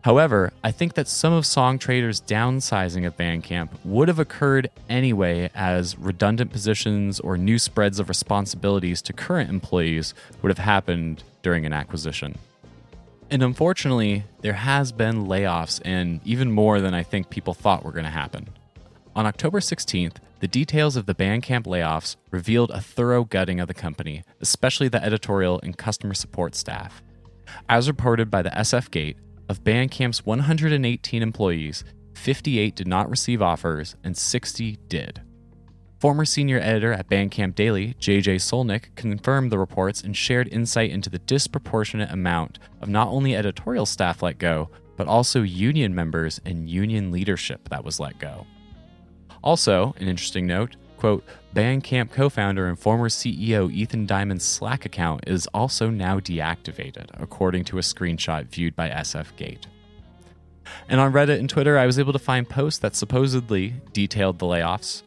However, 0.04 0.52
I 0.62 0.72
think 0.72 0.96
that 0.96 1.08
some 1.08 1.32
of 1.32 1.46
Songtradr's 1.46 2.20
downsizing 2.20 3.08
of 3.08 3.16
Bandcamp 3.16 3.70
would 3.86 4.10
have 4.10 4.20
occurred 4.20 4.70
anyway 4.90 5.50
as 5.56 5.98
redundant 5.98 6.52
positions 6.52 7.22
or 7.22 7.38
new 7.38 7.58
spreads 7.58 8.00
of 8.00 8.10
responsibilities 8.10 9.02
to 9.04 9.14
current 9.14 9.50
employees 9.50 10.14
would 10.42 10.50
have 10.50 10.58
happened 10.58 11.24
during 11.42 11.66
an 11.66 11.72
acquisition. 11.72 12.38
And 13.32 13.42
unfortunately, 13.42 14.26
there 14.42 14.54
has 14.54 14.92
been 14.92 15.26
layoffs 15.28 15.82
and 15.86 16.20
even 16.26 16.52
more 16.52 16.82
than 16.82 16.94
I 16.94 17.04
think 17.04 17.30
people 17.30 17.54
thought 17.54 17.86
were 17.86 17.94
going 17.94 18.04
to 18.04 18.12
happen. 18.12 18.50
On 19.16 19.26
October 19.26 19.62
16th, 19.62 20.18
the 20.44 20.48
details 20.50 20.98
of 20.98 21.06
the 21.06 21.16
Bandcamp 21.16 21.64
layoffs 21.64 22.18
revealed 22.30 22.70
a 22.72 22.82
thorough 22.82 23.24
gutting 23.24 23.62
of 23.62 23.70
the 23.70 23.74
company, 23.74 24.26
especially 24.42 24.90
the 24.90 25.02
editorial 25.02 25.58
and 25.64 25.78
customer 25.78 26.14
support 26.14 26.54
staff. 26.54 27.02
As 27.70 27.88
reported 27.88 28.30
by 28.30 28.42
the 28.42 28.50
SF 28.50 28.92
Gate, 28.92 29.16
of 29.48 29.64
Bandcamp's 29.64 30.26
118 30.26 31.22
employees, 31.22 31.86
58 32.16 32.76
did 32.76 32.88
not 32.90 33.10
receive 33.10 33.42
offers 33.42 33.96
and 34.04 34.18
60 34.18 34.80
did. 34.90 35.22
Former 36.02 36.26
senior 36.26 36.60
editor 36.60 36.92
at 36.92 37.08
Bandcamp 37.08 37.56
Daily, 37.56 37.94
JJ 37.94 38.36
Skolnik, 38.42 38.94
confirmed 38.98 39.50
the 39.50 39.58
reports 39.58 40.02
and 40.02 40.14
shared 40.14 40.50
insight 40.50 40.92
into 40.92 41.10
the 41.10 41.20
disproportionate 41.20 42.12
amount 42.12 42.60
of 42.82 42.90
not 42.90 43.08
only 43.08 43.34
editorial 43.34 43.86
staff 43.86 44.22
let 44.22 44.40
go, 44.40 44.70
but 44.98 45.08
also 45.08 45.42
union 45.42 45.96
members 45.96 46.42
and 46.44 46.70
union 46.70 47.12
leadership 47.12 47.70
that 47.70 47.86
was 47.86 47.98
let 47.98 48.20
go. 48.20 48.46
Also, 49.44 49.94
an 50.00 50.08
interesting 50.08 50.48
note, 50.48 50.76
quote, 50.98 51.24
Bandcamp 51.54 52.12
co-founder 52.12 52.68
and 52.68 52.80
former 52.80 53.10
CEO 53.10 53.72
Ethan 53.72 54.06
Diamond's 54.06 54.46
Slack 54.46 54.86
account 54.86 55.26
is 55.28 55.48
also 55.48 55.90
now 55.90 56.20
deactivated, 56.20 57.10
according 57.22 57.66
to 57.66 57.78
a 57.78 57.82
screenshot 57.82 58.46
viewed 58.46 58.76
by 58.76 58.90
SF 58.90 59.36
Gate. 59.36 59.68
And 60.88 61.00
on 61.00 61.12
Reddit 61.12 61.40
and 61.40 61.50
Twitter, 61.50 61.78
I 61.78 61.86
was 61.86 62.00
able 62.00 62.14
to 62.14 62.20
find 62.20 62.50
posts 62.50 62.80
that 62.80 62.96
supposedly 62.96 63.76
detailed 63.92 64.40
the 64.40 64.46
layoffs, 64.46 65.04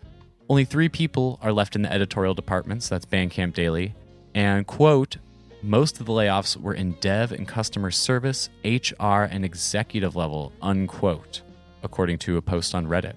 only 0.49 0.65
three 0.65 0.89
people 0.89 1.41
are 1.43 1.53
left 1.53 1.75
in 1.75 1.83
the 1.83 1.93
editorial 1.93 2.35
departments, 2.35 2.89
that's 2.89 3.05
Bandcamp 3.05 3.55
Daily, 3.55 3.95
and 4.35 4.67
quote, 4.67 5.17
most 5.63 5.99
of 5.99 6.07
the 6.07 6.13
layoffs 6.13 6.57
were 6.57 6.75
in 6.75 6.93
dev 7.01 7.33
and 7.33 7.49
customer 7.49 7.91
service, 7.91 8.49
HR, 8.65 9.25
and 9.25 9.45
executive 9.45 10.15
level, 10.15 10.53
unquote, 10.63 11.43
according 11.83 12.19
to 12.19 12.37
a 12.37 12.43
post 12.43 12.75
on 12.75 12.87
Reddit. 12.87 13.15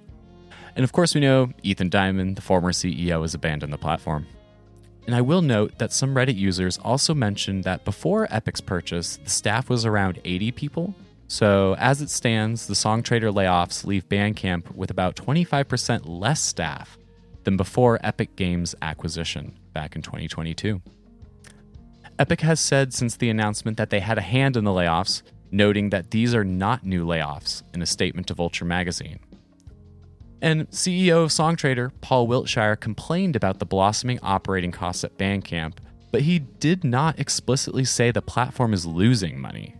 And 0.79 0.85
of 0.85 0.93
course, 0.93 1.13
we 1.13 1.19
know 1.19 1.49
Ethan 1.61 1.89
Diamond, 1.89 2.37
the 2.37 2.41
former 2.41 2.71
CEO, 2.71 3.23
has 3.23 3.33
abandoned 3.33 3.73
the 3.73 3.77
platform. 3.77 4.25
And 5.07 5.13
I 5.13 5.19
will 5.19 5.41
note 5.41 5.77
that 5.77 5.91
some 5.91 6.15
Reddit 6.15 6.37
users 6.37 6.77
also 6.77 7.13
mentioned 7.13 7.65
that 7.65 7.83
before 7.83 8.29
Epic's 8.31 8.61
purchase, 8.61 9.17
the 9.17 9.29
staff 9.29 9.69
was 9.69 9.85
around 9.85 10.21
80 10.23 10.53
people. 10.53 10.95
So, 11.27 11.75
as 11.79 12.01
it 12.01 12.09
stands, 12.09 12.65
the 12.65 12.75
Songtradr 12.75 13.29
layoffs 13.33 13.85
leave 13.85 14.07
Bandcamp 14.07 14.73
with 14.73 14.89
about 14.89 15.17
25% 15.17 16.03
less 16.05 16.39
staff 16.39 16.97
than 17.43 17.57
before 17.57 17.99
Epic 18.01 18.37
Games' 18.37 18.73
acquisition 18.81 19.59
back 19.73 19.97
in 19.97 20.01
2022. 20.01 20.81
Epic 22.17 22.39
has 22.39 22.61
said 22.61 22.93
since 22.93 23.17
the 23.17 23.29
announcement 23.29 23.75
that 23.75 23.89
they 23.89 23.99
had 23.99 24.17
a 24.17 24.21
hand 24.21 24.55
in 24.55 24.63
the 24.63 24.71
layoffs, 24.71 25.23
noting 25.51 25.89
that 25.89 26.11
these 26.11 26.33
are 26.33 26.45
not 26.45 26.85
new 26.85 27.05
layoffs 27.05 27.63
in 27.73 27.81
a 27.81 27.85
statement 27.85 28.27
to 28.27 28.33
Vulture 28.33 28.63
magazine. 28.63 29.19
And 30.41 30.69
CEO 30.69 31.23
of 31.23 31.31
Songtradr, 31.31 31.91
Paul 32.01 32.27
Wiltshire, 32.27 32.75
complained 32.75 33.35
about 33.35 33.59
the 33.59 33.65
blossoming 33.65 34.19
operating 34.21 34.71
costs 34.71 35.03
at 35.03 35.17
Bandcamp, 35.17 35.73
but 36.11 36.21
he 36.21 36.39
did 36.39 36.83
not 36.83 37.19
explicitly 37.19 37.83
say 37.85 38.11
the 38.11 38.21
platform 38.21 38.73
is 38.73 38.85
losing 38.85 39.39
money. 39.39 39.75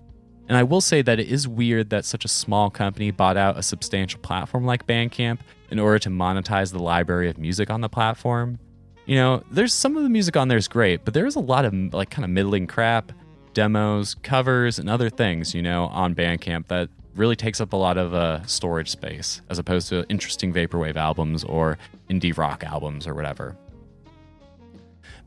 And 0.48 0.58
I 0.58 0.64
will 0.64 0.82
say 0.82 1.02
that 1.04 1.20
it 1.20 1.28
is 1.28 1.48
weird 1.48 1.92
that 1.92 2.06
such 2.06 2.26
a 2.26 2.28
small 2.28 2.70
company 2.70 3.12
bought 3.12 3.38
out 3.38 3.58
a 3.58 3.64
substantial 3.64 4.20
platform 4.20 4.66
like 4.66 4.88
Bandcamp 4.88 5.40
in 5.70 5.80
order 5.80 6.00
to 6.00 6.10
monetize 6.10 6.72
the 6.72 6.80
library 6.80 7.30
of 7.30 7.38
music 7.38 7.70
on 7.70 7.82
the 7.82 7.90
platform. 7.90 8.58
You 9.06 9.16
know, 9.16 9.44
there's 9.52 9.74
some 9.74 9.96
of 9.96 10.04
the 10.04 10.10
music 10.10 10.36
on 10.36 10.48
there 10.48 10.58
is 10.58 10.68
great, 10.68 11.06
but 11.06 11.14
there's 11.14 11.36
a 11.36 11.40
lot 11.40 11.66
of 11.66 11.74
like 11.94 12.10
kind 12.10 12.26
of 12.26 12.32
middling 12.32 12.68
crap, 12.68 13.12
demos, 13.54 14.16
covers, 14.16 14.80
and 14.80 14.90
other 14.90 15.10
things, 15.10 15.54
you 15.54 15.62
know, 15.62 15.86
on 15.86 16.16
Bandcamp 16.16 16.68
that 16.68 16.90
really 17.16 17.36
takes 17.36 17.60
up 17.60 17.74
a 17.74 17.76
lot 17.76 17.98
of 17.98 18.14
uh, 18.14 18.46
storage 18.46 18.90
space 18.90 19.42
as 19.50 19.60
opposed 19.60 19.90
to 19.90 20.06
interesting 20.10 20.54
vaporwave 20.54 20.96
albums 20.96 21.44
or 21.44 21.78
indie 22.10 22.36
rock 22.36 22.64
albums 22.64 23.08
or 23.08 23.14
whatever. 23.14 23.56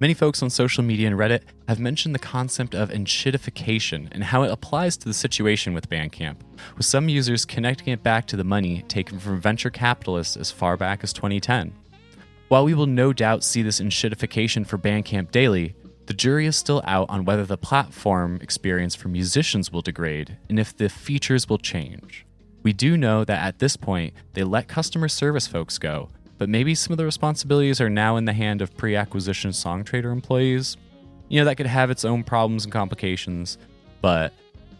Many 0.00 0.14
folks 0.14 0.42
on 0.42 0.50
social 0.50 0.82
media 0.82 1.06
and 1.06 1.16
Reddit 1.16 1.42
have 1.68 1.78
mentioned 1.78 2.12
the 2.12 2.18
concept 2.18 2.74
of 2.74 2.90
enshittification 2.90 4.08
and 4.10 4.24
how 4.24 4.42
it 4.42 4.50
applies 4.50 4.96
to 4.96 5.06
the 5.06 5.14
situation 5.14 5.74
with 5.74 5.88
Bandcamp, 5.88 6.38
with 6.76 6.86
some 6.86 7.08
users 7.08 7.44
connecting 7.44 7.92
it 7.92 8.02
back 8.02 8.26
to 8.26 8.36
the 8.36 8.42
money 8.42 8.82
taken 8.88 9.20
from 9.20 9.40
venture 9.40 9.70
capitalists 9.70 10.36
as 10.36 10.50
far 10.50 10.76
back 10.76 11.04
as 11.04 11.12
2010. 11.12 11.72
While 12.48 12.64
we 12.64 12.74
will 12.74 12.86
no 12.86 13.12
doubt 13.12 13.44
see 13.44 13.62
this 13.62 13.80
enshittification 13.80 14.66
for 14.66 14.76
Bandcamp 14.76 15.30
daily, 15.30 15.76
the 16.06 16.14
jury 16.14 16.46
is 16.46 16.56
still 16.56 16.82
out 16.84 17.08
on 17.08 17.24
whether 17.24 17.44
the 17.44 17.56
platform 17.56 18.38
experience 18.42 18.94
for 18.94 19.08
musicians 19.08 19.70
will 19.70 19.82
degrade 19.82 20.36
and 20.48 20.58
if 20.58 20.76
the 20.76 20.88
features 20.88 21.48
will 21.48 21.58
change. 21.58 22.26
We 22.62 22.72
do 22.72 22.96
know 22.96 23.24
that 23.24 23.42
at 23.42 23.58
this 23.58 23.76
point, 23.76 24.14
they 24.34 24.44
let 24.44 24.68
customer 24.68 25.08
service 25.08 25.46
folks 25.46 25.78
go, 25.78 26.08
but 26.38 26.48
maybe 26.48 26.74
some 26.74 26.92
of 26.92 26.98
the 26.98 27.04
responsibilities 27.04 27.80
are 27.80 27.90
now 27.90 28.16
in 28.16 28.24
the 28.24 28.32
hand 28.32 28.62
of 28.62 28.76
pre 28.76 28.96
acquisition 28.96 29.50
Songtradr 29.50 30.12
employees. 30.12 30.76
You 31.28 31.40
know, 31.40 31.44
that 31.46 31.56
could 31.56 31.66
have 31.66 31.90
its 31.90 32.04
own 32.04 32.24
problems 32.24 32.64
and 32.64 32.72
complications, 32.72 33.58
but 34.00 34.32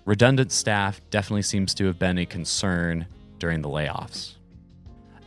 redundant 0.05 0.53
staff 0.53 1.01
definitely 1.11 1.43
seems 1.43 1.75
to 1.75 1.87
have 1.87 1.99
been 1.99 2.19
a 2.19 2.27
concern 2.27 3.07
during 3.39 3.63
the 3.63 3.69
layoffs. 3.69 4.35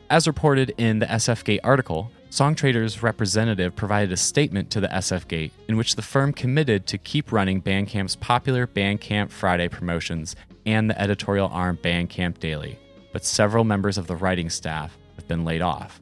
As 0.09 0.27
reported 0.27 0.73
in 0.77 0.99
the 0.99 1.07
SFGate 1.07 1.61
article, 1.63 2.11
Songtradr's 2.35 3.01
representative 3.01 3.77
provided 3.77 4.11
a 4.11 4.17
statement 4.17 4.69
to 4.71 4.81
the 4.81 4.89
SF 4.89 5.29
Gate 5.29 5.53
in 5.69 5.77
which 5.77 5.95
the 5.95 6.01
firm 6.01 6.33
committed 6.33 6.85
to 6.87 6.97
keep 6.97 7.31
running 7.31 7.61
Bandcamp's 7.61 8.17
popular 8.17 8.67
Bandcamp 8.67 9.31
Friday 9.31 9.69
promotions 9.69 10.35
and 10.65 10.89
the 10.89 11.01
editorial 11.01 11.47
arm 11.47 11.77
Bandcamp 11.77 12.39
Daily, 12.39 12.77
but 13.13 13.23
several 13.23 13.63
members 13.63 13.97
of 13.97 14.07
the 14.07 14.17
writing 14.17 14.49
staff 14.49 14.97
have 15.15 15.25
been 15.29 15.45
laid 15.45 15.61
off. 15.61 16.01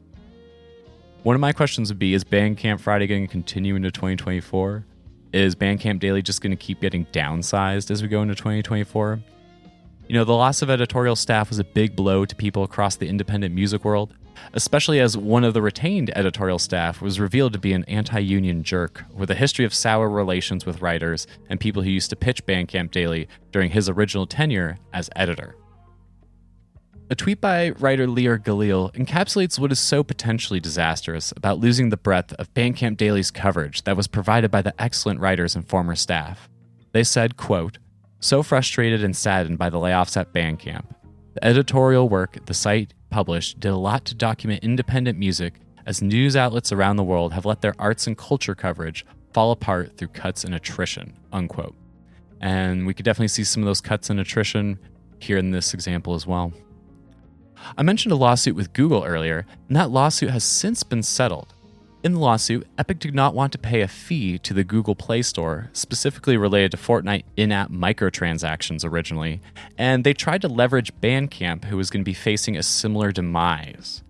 One 1.22 1.36
of 1.36 1.40
my 1.40 1.52
questions 1.52 1.88
would 1.88 2.00
be 2.00 2.14
Is 2.14 2.24
Bandcamp 2.24 2.80
Friday 2.80 3.06
going 3.06 3.28
to 3.28 3.30
continue 3.30 3.76
into 3.76 3.92
2024? 3.92 4.84
Is 5.32 5.54
Bandcamp 5.54 6.00
Daily 6.00 6.20
just 6.20 6.40
going 6.40 6.50
to 6.50 6.56
keep 6.56 6.80
getting 6.80 7.06
downsized 7.12 7.92
as 7.92 8.02
we 8.02 8.08
go 8.08 8.22
into 8.22 8.34
2024? 8.34 9.20
You 10.08 10.14
know, 10.16 10.24
the 10.24 10.32
loss 10.32 10.62
of 10.62 10.68
editorial 10.68 11.14
staff 11.14 11.50
was 11.50 11.60
a 11.60 11.64
big 11.64 11.94
blow 11.94 12.24
to 12.24 12.34
people 12.34 12.64
across 12.64 12.96
the 12.96 13.06
independent 13.06 13.54
music 13.54 13.84
world, 13.84 14.14
especially 14.52 15.00
as 15.00 15.16
one 15.16 15.44
of 15.44 15.54
the 15.54 15.62
retained 15.62 16.10
editorial 16.16 16.58
staff 16.58 17.00
was 17.00 17.20
revealed 17.20 17.52
to 17.52 17.58
be 17.58 17.72
an 17.72 17.84
anti 17.84 18.18
union 18.18 18.62
jerk 18.62 19.04
with 19.12 19.30
a 19.30 19.34
history 19.34 19.64
of 19.64 19.74
sour 19.74 20.08
relations 20.08 20.66
with 20.66 20.82
writers 20.82 21.26
and 21.48 21.60
people 21.60 21.82
who 21.82 21.90
used 21.90 22.10
to 22.10 22.16
pitch 22.16 22.44
Bandcamp 22.46 22.90
Daily 22.90 23.28
during 23.52 23.70
his 23.70 23.88
original 23.88 24.26
tenure 24.26 24.78
as 24.92 25.10
editor. 25.16 25.56
A 27.10 27.14
tweet 27.14 27.40
by 27.40 27.70
writer 27.70 28.06
Leor 28.06 28.38
Galil 28.38 28.90
encapsulates 28.94 29.58
what 29.58 29.70
is 29.70 29.78
so 29.78 30.02
potentially 30.02 30.58
disastrous 30.58 31.32
about 31.36 31.58
losing 31.58 31.90
the 31.90 31.98
breadth 31.98 32.32
of 32.34 32.52
Bandcamp 32.54 32.96
Daily's 32.96 33.30
coverage 33.30 33.82
that 33.82 33.96
was 33.96 34.06
provided 34.06 34.50
by 34.50 34.62
the 34.62 34.74
excellent 34.80 35.20
writers 35.20 35.54
and 35.54 35.68
former 35.68 35.94
staff. 35.94 36.48
They 36.92 37.04
said, 37.04 37.36
quote, 37.36 37.78
so 38.20 38.42
frustrated 38.42 39.04
and 39.04 39.14
saddened 39.14 39.58
by 39.58 39.68
the 39.68 39.76
layoffs 39.76 40.16
at 40.16 40.32
Bandcamp. 40.32 40.86
The 41.34 41.44
editorial 41.44 42.08
work 42.08 42.38
the 42.46 42.54
site 42.54 42.94
published 43.14 43.60
did 43.60 43.68
a 43.68 43.76
lot 43.76 44.04
to 44.04 44.12
document 44.12 44.64
independent 44.64 45.16
music 45.16 45.60
as 45.86 46.02
news 46.02 46.34
outlets 46.34 46.72
around 46.72 46.96
the 46.96 47.04
world 47.04 47.32
have 47.32 47.46
let 47.46 47.60
their 47.60 47.76
arts 47.78 48.08
and 48.08 48.18
culture 48.18 48.56
coverage 48.56 49.06
fall 49.32 49.52
apart 49.52 49.96
through 49.96 50.08
cuts 50.08 50.42
and 50.42 50.52
attrition, 50.52 51.16
unquote. 51.32 51.76
And 52.40 52.88
we 52.88 52.92
could 52.92 53.04
definitely 53.04 53.28
see 53.28 53.44
some 53.44 53.62
of 53.62 53.66
those 53.66 53.80
cuts 53.80 54.10
and 54.10 54.18
attrition 54.18 54.80
here 55.20 55.38
in 55.38 55.52
this 55.52 55.74
example 55.74 56.14
as 56.16 56.26
well. 56.26 56.52
I 57.78 57.84
mentioned 57.84 58.10
a 58.10 58.16
lawsuit 58.16 58.56
with 58.56 58.72
Google 58.72 59.04
earlier, 59.04 59.46
and 59.68 59.76
that 59.76 59.90
lawsuit 59.90 60.30
has 60.30 60.42
since 60.42 60.82
been 60.82 61.04
settled. 61.04 61.54
In 62.04 62.12
the 62.12 62.18
lawsuit, 62.18 62.66
Epic 62.76 62.98
did 62.98 63.14
not 63.14 63.34
want 63.34 63.50
to 63.52 63.58
pay 63.58 63.80
a 63.80 63.88
fee 63.88 64.36
to 64.40 64.52
the 64.52 64.62
Google 64.62 64.94
Play 64.94 65.22
Store, 65.22 65.70
specifically 65.72 66.36
related 66.36 66.72
to 66.72 66.76
Fortnite 66.76 67.24
in 67.34 67.50
app 67.50 67.70
microtransactions 67.70 68.84
originally, 68.84 69.40
and 69.78 70.04
they 70.04 70.12
tried 70.12 70.42
to 70.42 70.48
leverage 70.48 70.92
Bandcamp, 71.00 71.64
who 71.64 71.78
was 71.78 71.88
going 71.88 72.02
to 72.02 72.04
be 72.04 72.12
facing 72.12 72.58
a 72.58 72.62
similar 72.62 73.10
demise. 73.10 74.02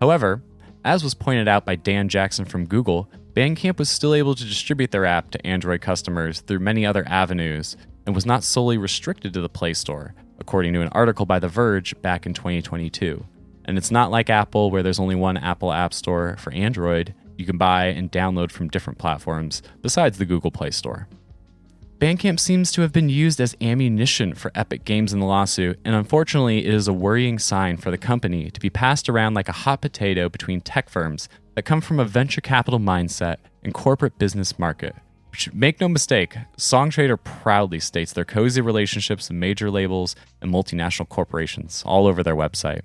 However, 0.00 0.42
as 0.82 1.04
was 1.04 1.12
pointed 1.12 1.46
out 1.46 1.66
by 1.66 1.76
Dan 1.76 2.08
Jackson 2.08 2.46
from 2.46 2.64
Google, 2.64 3.10
Bandcamp 3.34 3.78
was 3.78 3.90
still 3.90 4.14
able 4.14 4.34
to 4.34 4.46
distribute 4.46 4.90
their 4.90 5.04
app 5.04 5.30
to 5.32 5.46
Android 5.46 5.82
customers 5.82 6.40
through 6.40 6.60
many 6.60 6.86
other 6.86 7.06
avenues 7.06 7.76
and 8.06 8.14
was 8.14 8.24
not 8.24 8.44
solely 8.44 8.78
restricted 8.78 9.34
to 9.34 9.42
the 9.42 9.50
Play 9.50 9.74
Store, 9.74 10.14
according 10.38 10.72
to 10.72 10.80
an 10.80 10.88
article 10.92 11.26
by 11.26 11.38
The 11.38 11.48
Verge 11.48 12.00
back 12.00 12.24
in 12.24 12.32
2022. 12.32 13.26
And 13.66 13.76
it's 13.76 13.90
not 13.90 14.10
like 14.10 14.30
Apple, 14.30 14.70
where 14.70 14.82
there's 14.82 14.98
only 14.98 15.14
one 15.14 15.36
Apple 15.36 15.70
App 15.70 15.92
Store 15.92 16.36
for 16.38 16.50
Android 16.54 17.14
you 17.36 17.46
can 17.46 17.58
buy 17.58 17.86
and 17.86 18.10
download 18.10 18.50
from 18.50 18.68
different 18.68 18.98
platforms 18.98 19.62
besides 19.80 20.18
the 20.18 20.24
Google 20.24 20.50
Play 20.50 20.70
Store. 20.70 21.08
Bandcamp 21.98 22.40
seems 22.40 22.72
to 22.72 22.82
have 22.82 22.92
been 22.92 23.08
used 23.08 23.40
as 23.40 23.56
ammunition 23.60 24.34
for 24.34 24.50
Epic 24.56 24.84
Games 24.84 25.12
in 25.12 25.20
the 25.20 25.26
lawsuit, 25.26 25.78
and 25.84 25.94
unfortunately, 25.94 26.66
it 26.66 26.74
is 26.74 26.88
a 26.88 26.92
worrying 26.92 27.38
sign 27.38 27.76
for 27.76 27.92
the 27.92 27.96
company 27.96 28.50
to 28.50 28.58
be 28.58 28.70
passed 28.70 29.08
around 29.08 29.34
like 29.34 29.48
a 29.48 29.52
hot 29.52 29.80
potato 29.80 30.28
between 30.28 30.60
tech 30.60 30.88
firms 30.88 31.28
that 31.54 31.62
come 31.62 31.80
from 31.80 32.00
a 32.00 32.04
venture 32.04 32.40
capital 32.40 32.80
mindset 32.80 33.36
and 33.62 33.72
corporate 33.72 34.18
business 34.18 34.58
market. 34.58 34.96
Make 35.52 35.80
no 35.80 35.88
mistake, 35.88 36.36
Songtradr 36.58 37.22
proudly 37.22 37.78
states 37.78 38.12
their 38.12 38.24
cozy 38.24 38.60
relationships 38.60 39.28
with 39.28 39.38
major 39.38 39.70
labels 39.70 40.16
and 40.40 40.52
multinational 40.52 41.08
corporations 41.08 41.82
all 41.86 42.06
over 42.08 42.22
their 42.22 42.36
website. 42.36 42.80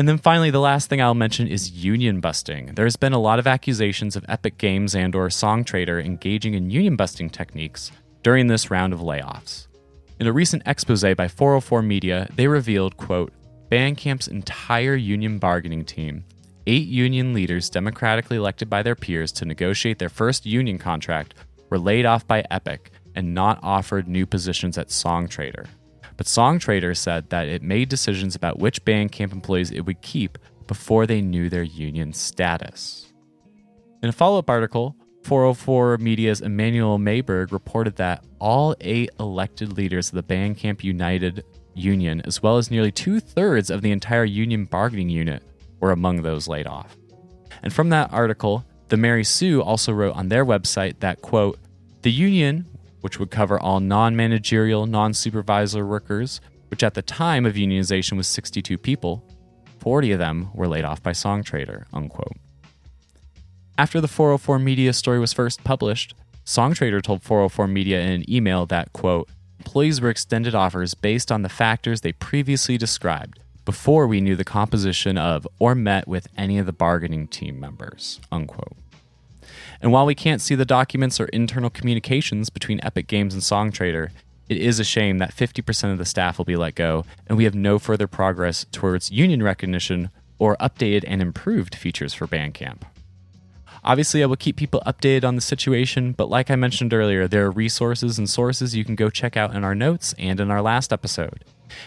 And 0.00 0.08
then 0.08 0.16
finally, 0.16 0.50
the 0.50 0.60
last 0.60 0.88
thing 0.88 1.02
I'll 1.02 1.12
mention 1.12 1.46
is 1.46 1.72
union 1.72 2.20
busting. 2.20 2.74
There's 2.74 2.96
been 2.96 3.12
a 3.12 3.18
lot 3.18 3.38
of 3.38 3.46
accusations 3.46 4.16
of 4.16 4.24
Epic 4.30 4.56
Games 4.56 4.94
and 4.94 5.14
or 5.14 5.28
Songtradr 5.28 6.02
engaging 6.02 6.54
in 6.54 6.70
union 6.70 6.96
busting 6.96 7.28
techniques 7.28 7.92
during 8.22 8.46
this 8.46 8.70
round 8.70 8.94
of 8.94 9.00
layoffs. 9.00 9.66
In 10.18 10.26
a 10.26 10.32
recent 10.32 10.62
expose 10.64 11.02
by 11.02 11.28
404 11.28 11.82
Media, 11.82 12.26
they 12.34 12.48
revealed, 12.48 12.96
quote, 12.96 13.30
Bandcamp's 13.70 14.26
entire 14.26 14.94
union 14.94 15.38
bargaining 15.38 15.84
team, 15.84 16.24
eight 16.66 16.88
union 16.88 17.34
leaders 17.34 17.68
democratically 17.68 18.38
elected 18.38 18.70
by 18.70 18.82
their 18.82 18.96
peers 18.96 19.30
to 19.32 19.44
negotiate 19.44 19.98
their 19.98 20.08
first 20.08 20.46
union 20.46 20.78
contract, 20.78 21.34
were 21.68 21.78
laid 21.78 22.06
off 22.06 22.26
by 22.26 22.42
Epic 22.50 22.90
and 23.14 23.34
not 23.34 23.58
offered 23.62 24.08
new 24.08 24.24
positions 24.24 24.78
at 24.78 24.88
Songtradr. 24.88 25.66
But 26.20 26.26
Songtradr 26.26 26.94
said 26.94 27.30
that 27.30 27.48
it 27.48 27.62
made 27.62 27.88
decisions 27.88 28.34
about 28.36 28.58
which 28.58 28.84
Bandcamp 28.84 29.32
employees 29.32 29.70
it 29.70 29.86
would 29.86 30.02
keep 30.02 30.36
before 30.66 31.06
they 31.06 31.22
knew 31.22 31.48
their 31.48 31.62
union 31.62 32.12
status. 32.12 33.10
In 34.02 34.10
a 34.10 34.12
follow 34.12 34.38
up 34.38 34.50
article, 34.50 34.94
404 35.22 35.96
Media's 35.96 36.42
Emanuel 36.42 36.98
Maiberg 36.98 37.52
reported 37.52 37.96
that 37.96 38.22
all 38.38 38.76
eight 38.82 39.08
elected 39.18 39.78
leaders 39.78 40.10
of 40.10 40.16
the 40.16 40.22
Bandcamp 40.22 40.84
United 40.84 41.42
Union, 41.72 42.20
as 42.26 42.42
well 42.42 42.58
as 42.58 42.70
nearly 42.70 42.92
two 42.92 43.18
thirds 43.18 43.70
of 43.70 43.80
the 43.80 43.90
entire 43.90 44.24
union 44.24 44.66
bargaining 44.66 45.08
unit, 45.08 45.42
were 45.80 45.90
among 45.90 46.20
those 46.20 46.46
laid 46.46 46.66
off. 46.66 46.98
And 47.62 47.72
from 47.72 47.88
that 47.88 48.12
article, 48.12 48.66
the 48.88 48.98
Mary 48.98 49.24
Sue 49.24 49.62
also 49.62 49.90
wrote 49.90 50.16
on 50.16 50.28
their 50.28 50.44
website 50.44 51.00
that, 51.00 51.22
quote, 51.22 51.58
the 52.02 52.12
union 52.12 52.66
which 53.00 53.18
would 53.18 53.30
cover 53.30 53.58
all 53.58 53.80
non 53.80 54.16
managerial, 54.16 54.86
non 54.86 55.14
supervisor 55.14 55.86
workers, 55.86 56.40
which 56.68 56.82
at 56.82 56.94
the 56.94 57.02
time 57.02 57.46
of 57.46 57.54
unionization 57.54 58.16
was 58.16 58.26
62 58.28 58.78
people. 58.78 59.24
40 59.78 60.12
of 60.12 60.18
them 60.18 60.50
were 60.54 60.68
laid 60.68 60.84
off 60.84 61.02
by 61.02 61.12
Songtradr. 61.12 61.84
Unquote. 61.92 62.36
After 63.78 64.00
the 64.00 64.08
404 64.08 64.58
Media 64.58 64.92
story 64.92 65.18
was 65.18 65.32
first 65.32 65.64
published, 65.64 66.14
Songtradr 66.44 67.02
told 67.02 67.22
404 67.22 67.66
Media 67.66 68.00
in 68.00 68.12
an 68.12 68.30
email 68.30 68.66
that, 68.66 68.92
quote, 68.92 69.28
employees 69.58 70.00
were 70.00 70.10
extended 70.10 70.54
offers 70.54 70.94
based 70.94 71.32
on 71.32 71.42
the 71.42 71.48
factors 71.48 72.00
they 72.00 72.12
previously 72.12 72.76
described 72.76 73.40
before 73.64 74.06
we 74.06 74.20
knew 74.20 74.36
the 74.36 74.44
composition 74.44 75.16
of 75.16 75.46
or 75.58 75.74
met 75.74 76.08
with 76.08 76.26
any 76.36 76.58
of 76.58 76.66
the 76.66 76.72
bargaining 76.72 77.28
team 77.28 77.60
members, 77.60 78.20
unquote. 78.32 78.76
And 79.80 79.92
while 79.92 80.06
we 80.06 80.14
can't 80.14 80.42
see 80.42 80.54
the 80.54 80.64
documents 80.64 81.20
or 81.20 81.26
internal 81.26 81.70
communications 81.70 82.50
between 82.50 82.80
Epic 82.82 83.06
Games 83.06 83.34
and 83.34 83.42
Songtradr, 83.42 84.10
it 84.48 84.56
is 84.58 84.80
a 84.80 84.84
shame 84.84 85.18
that 85.18 85.34
50% 85.34 85.92
of 85.92 85.98
the 85.98 86.04
staff 86.04 86.36
will 86.36 86.44
be 86.44 86.56
let 86.56 86.74
go, 86.74 87.04
and 87.26 87.38
we 87.38 87.44
have 87.44 87.54
no 87.54 87.78
further 87.78 88.06
progress 88.06 88.66
towards 88.72 89.10
union 89.10 89.42
recognition 89.42 90.10
or 90.38 90.56
updated 90.56 91.04
and 91.06 91.22
improved 91.22 91.74
features 91.74 92.12
for 92.12 92.26
Bandcamp. 92.26 92.82
Obviously, 93.84 94.22
I 94.22 94.26
will 94.26 94.36
keep 94.36 94.56
people 94.56 94.82
updated 94.84 95.24
on 95.24 95.36
the 95.36 95.40
situation, 95.40 96.12
but 96.12 96.28
like 96.28 96.50
I 96.50 96.56
mentioned 96.56 96.92
earlier, 96.92 97.26
there 97.26 97.46
are 97.46 97.50
resources 97.50 98.18
and 98.18 98.28
sources 98.28 98.74
you 98.74 98.84
can 98.84 98.96
go 98.96 99.08
check 99.08 99.36
out 99.36 99.54
in 99.54 99.64
our 99.64 99.74
notes 99.74 100.14
and 100.18 100.40
in 100.40 100.50
our 100.50 100.60
last 100.60 100.92
episode. 100.92 101.44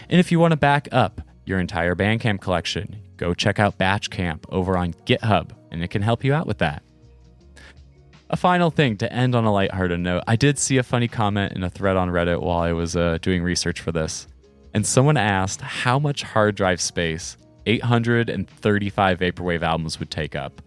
And 0.08 0.18
if 0.18 0.32
you 0.32 0.40
want 0.40 0.52
to 0.52 0.56
back 0.56 0.88
up 0.90 1.20
your 1.44 1.60
entire 1.60 1.94
Bandcamp 1.94 2.40
collection, 2.40 2.96
go 3.16 3.34
check 3.34 3.60
out 3.60 3.78
Batchcamp 3.78 4.44
over 4.48 4.76
on 4.76 4.94
GitHub, 5.06 5.50
and 5.70 5.84
it 5.84 5.88
can 5.88 6.02
help 6.02 6.24
you 6.24 6.32
out 6.32 6.46
with 6.46 6.58
that. 6.58 6.82
A 8.34 8.36
final 8.36 8.72
thing 8.72 8.96
to 8.96 9.12
end 9.12 9.36
on 9.36 9.44
a 9.44 9.52
lighthearted 9.52 10.00
note. 10.00 10.24
I 10.26 10.34
did 10.34 10.58
see 10.58 10.76
a 10.78 10.82
funny 10.82 11.06
comment 11.06 11.52
in 11.52 11.62
a 11.62 11.70
thread 11.70 11.96
on 11.96 12.08
Reddit 12.08 12.42
while 12.42 12.58
I 12.58 12.72
was 12.72 12.96
uh, 12.96 13.18
doing 13.22 13.44
research 13.44 13.80
for 13.80 13.92
this. 13.92 14.26
And 14.74 14.84
someone 14.84 15.16
asked 15.16 15.60
how 15.60 16.00
much 16.00 16.24
hard 16.24 16.56
drive 16.56 16.80
space 16.80 17.36
835 17.66 19.20
Vaporwave 19.20 19.62
albums 19.62 20.00
would 20.00 20.10
take 20.10 20.34
up. 20.34 20.60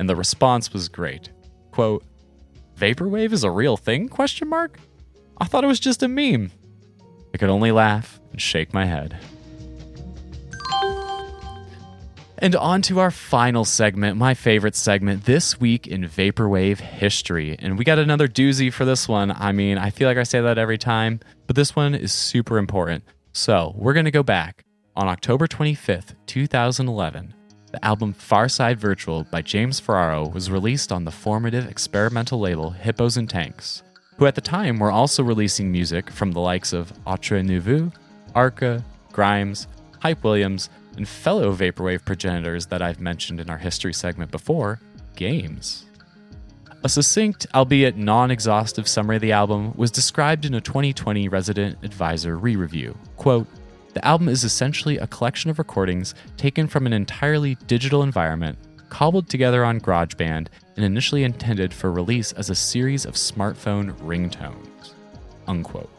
And 0.00 0.08
the 0.08 0.16
response 0.16 0.72
was 0.72 0.88
great. 0.88 1.30
Quote, 1.70 2.02
Vaporwave 2.76 3.30
is 3.30 3.44
a 3.44 3.52
real 3.52 3.76
thing? 3.76 4.08
Question 4.08 4.48
mark. 4.48 4.80
I 5.38 5.44
thought 5.44 5.62
it 5.62 5.68
was 5.68 5.78
just 5.78 6.02
a 6.02 6.08
meme. 6.08 6.50
I 7.32 7.38
could 7.38 7.50
only 7.50 7.70
laugh 7.70 8.18
and 8.32 8.40
shake 8.40 8.74
my 8.74 8.86
head. 8.86 9.16
And 12.42 12.56
on 12.56 12.82
to 12.82 12.98
our 12.98 13.12
final 13.12 13.64
segment, 13.64 14.16
my 14.16 14.34
favorite 14.34 14.74
segment, 14.74 15.26
This 15.26 15.60
Week 15.60 15.86
in 15.86 16.08
Vaporwave 16.08 16.80
History. 16.80 17.54
And 17.60 17.78
we 17.78 17.84
got 17.84 18.00
another 18.00 18.26
doozy 18.26 18.72
for 18.72 18.84
this 18.84 19.06
one. 19.06 19.30
I 19.30 19.52
mean, 19.52 19.78
I 19.78 19.90
feel 19.90 20.08
like 20.08 20.18
I 20.18 20.24
say 20.24 20.40
that 20.40 20.58
every 20.58 20.76
time, 20.76 21.20
but 21.46 21.54
this 21.54 21.76
one 21.76 21.94
is 21.94 22.10
super 22.10 22.58
important. 22.58 23.04
So 23.32 23.72
we're 23.76 23.92
going 23.92 24.06
to 24.06 24.10
go 24.10 24.24
back 24.24 24.64
on 24.96 25.06
October 25.06 25.46
25th, 25.46 26.16
2011, 26.26 27.32
the 27.70 27.84
album 27.84 28.12
Far 28.12 28.48
Side 28.48 28.80
Virtual 28.80 29.22
by 29.22 29.40
James 29.40 29.78
Ferraro 29.78 30.26
was 30.26 30.50
released 30.50 30.90
on 30.90 31.04
the 31.04 31.12
formative 31.12 31.70
experimental 31.70 32.40
label 32.40 32.70
Hippos 32.70 33.16
in 33.16 33.28
Tanks, 33.28 33.84
who 34.16 34.26
at 34.26 34.34
the 34.34 34.40
time 34.40 34.80
were 34.80 34.90
also 34.90 35.22
releasing 35.22 35.70
music 35.70 36.10
from 36.10 36.32
the 36.32 36.40
likes 36.40 36.72
of 36.72 36.92
Autre 37.06 37.40
Ne 37.40 37.58
Veut, 37.60 37.92
Arca, 38.34 38.84
Grimes, 39.12 39.68
Hype 40.00 40.24
Williams, 40.24 40.70
and 40.96 41.08
fellow 41.08 41.52
Vaporwave 41.52 42.04
progenitors 42.04 42.66
that 42.66 42.82
I've 42.82 43.00
mentioned 43.00 43.40
in 43.40 43.50
our 43.50 43.58
history 43.58 43.92
segment 43.92 44.30
before, 44.30 44.80
Games. 45.16 45.86
A 46.84 46.88
succinct, 46.88 47.46
albeit 47.54 47.96
non 47.96 48.30
exhaustive 48.30 48.88
summary 48.88 49.16
of 49.16 49.22
the 49.22 49.32
album 49.32 49.72
was 49.76 49.90
described 49.90 50.44
in 50.44 50.54
a 50.54 50.60
2020 50.60 51.28
Resident 51.28 51.78
Advisor 51.84 52.36
re 52.36 52.56
review. 52.56 52.96
Quote, 53.16 53.46
the 53.94 54.04
album 54.04 54.28
is 54.28 54.42
essentially 54.42 54.98
a 54.98 55.06
collection 55.06 55.50
of 55.50 55.58
recordings 55.58 56.14
taken 56.36 56.66
from 56.66 56.86
an 56.86 56.92
entirely 56.92 57.56
digital 57.66 58.02
environment, 58.02 58.58
cobbled 58.88 59.28
together 59.28 59.64
on 59.64 59.80
GarageBand, 59.80 60.48
and 60.76 60.84
initially 60.84 61.24
intended 61.24 61.72
for 61.72 61.92
release 61.92 62.32
as 62.32 62.50
a 62.50 62.54
series 62.54 63.04
of 63.04 63.14
smartphone 63.14 63.92
ringtones. 64.00 64.94
Unquote. 65.46 65.90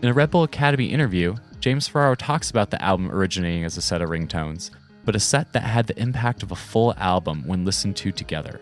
In 0.00 0.08
a 0.08 0.12
Red 0.12 0.30
Bull 0.30 0.42
Academy 0.42 0.86
interview, 0.86 1.36
James 1.62 1.88
Ferraro 1.88 2.14
talks 2.14 2.50
about 2.50 2.70
the 2.70 2.82
album 2.82 3.10
originating 3.10 3.64
as 3.64 3.78
a 3.78 3.80
set 3.80 4.02
of 4.02 4.10
ringtones, 4.10 4.70
but 5.06 5.16
a 5.16 5.20
set 5.20 5.54
that 5.54 5.62
had 5.62 5.86
the 5.86 5.98
impact 5.98 6.42
of 6.42 6.50
a 6.50 6.56
full 6.56 6.92
album 6.98 7.42
when 7.46 7.64
listened 7.64 7.96
to 7.96 8.12
together. 8.12 8.60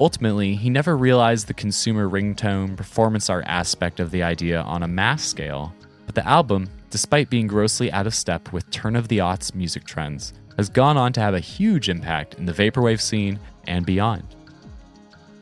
Ultimately, 0.00 0.56
he 0.56 0.68
never 0.68 0.96
realized 0.96 1.46
the 1.46 1.54
consumer 1.54 2.08
ringtone 2.08 2.76
performance 2.76 3.30
art 3.30 3.44
aspect 3.46 4.00
of 4.00 4.10
the 4.10 4.24
idea 4.24 4.62
on 4.62 4.82
a 4.82 4.88
mass 4.88 5.24
scale, 5.24 5.72
but 6.04 6.16
the 6.16 6.26
album 6.26 6.68
despite 6.90 7.28
being 7.28 7.46
grossly 7.46 7.92
out 7.92 8.06
of 8.06 8.14
step 8.14 8.52
with 8.52 8.70
turn 8.70 8.96
of 8.96 9.08
the 9.08 9.18
aughts 9.18 9.54
music 9.54 9.84
trends, 9.84 10.32
has 10.56 10.70
gone 10.70 10.96
on 10.96 11.12
to 11.12 11.20
have 11.20 11.34
a 11.34 11.40
huge 11.40 11.90
impact 11.90 12.34
in 12.34 12.46
the 12.46 12.52
vaporwave 12.52 13.00
scene 13.00 13.38
and 13.66 13.84
beyond. 13.84 14.24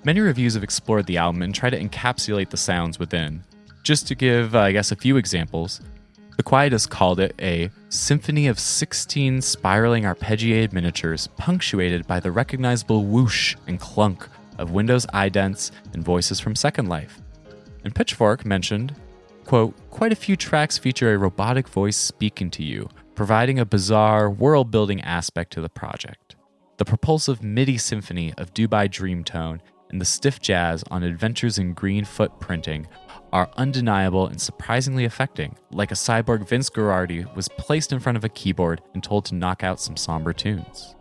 Many 0.03 0.21
reviews 0.21 0.55
have 0.55 0.65
explored 0.65 1.07
the 1.07 1.17
album 1.17 1.43
and 1.43 1.55
try 1.55 1.71
to 1.71 1.81
encapsulate 1.81 2.51
the 2.51 2.57
sounds 2.57 2.99
within. 2.99 3.45
Just 3.85 4.09
to 4.09 4.15
give, 4.15 4.55
uh, 4.55 4.61
I 4.61 4.73
guess, 4.73 4.91
a 4.91 4.97
few 4.97 5.17
examples, 5.17 5.81
The 6.37 6.43
Quietus 6.43 6.87
called 6.87 7.21
it 7.21 7.35
a 7.41 7.71
symphony 7.89 8.49
of 8.49 8.59
16 8.59 9.41
spiraling 9.41 10.03
arpeggiated 10.03 10.73
miniatures 10.73 11.29
punctuated 11.37 12.07
by 12.07 12.19
the 12.19 12.33
recognizable 12.33 13.05
whoosh 13.05 13.57
and 13.67 13.79
clunk 13.79 14.29
of 14.59 14.73
Windows 14.73 15.07
idents 15.07 15.71
and 15.93 16.05
voices 16.05 16.41
from 16.41 16.57
Second 16.57 16.89
Life. 16.89 17.21
And 17.85 17.95
Pitchfork 17.95 18.45
mentioned 18.45 18.95
Quote, 19.45 19.75
quite 19.91 20.13
a 20.13 20.17
few 20.17 20.37
tracks 20.37 20.79
feature 20.79 21.13
a 21.13 21.19
robotic 21.19 21.69
voice 21.69 21.99
speaking 21.99 22.51
to 22.53 22.65
you, 22.65 22.89
providing 23.15 23.59
a 23.59 23.67
bizarre, 23.67 24.31
world 24.31 24.71
building 24.71 25.03
aspect 25.03 25.53
to 25.53 25.61
the 25.61 25.69
project. 25.69 26.35
The 26.79 26.85
propulsive 26.85 27.43
MIDI 27.43 27.77
symphony 27.77 28.33
of 28.39 28.55
Dubai 28.55 28.89
Dreamtone 28.89 29.61
and 29.91 30.01
the 30.01 30.07
stiff 30.07 30.41
jazz 30.41 30.83
on 30.91 31.03
Adventures 31.03 31.59
in 31.59 31.75
Green 31.75 32.05
Footprinting 32.05 32.87
are 33.35 33.51
undeniable 33.57 34.29
and 34.29 34.41
surprisingly 34.41 35.05
affecting, 35.05 35.57
like 35.73 35.91
a 35.91 35.95
cyborg 35.95 36.49
Vince 36.49 36.71
Guaraldi 36.71 37.35
was 37.35 37.49
placed 37.49 37.93
in 37.93 37.99
front 37.99 38.17
of 38.17 38.23
a 38.23 38.29
keyboard 38.29 38.81
and 38.95 39.03
told 39.03 39.25
to 39.25 39.35
knock 39.35 39.65
out 39.65 39.81
some 39.81 39.97
somber 39.97 40.33
tunes. 40.33 40.95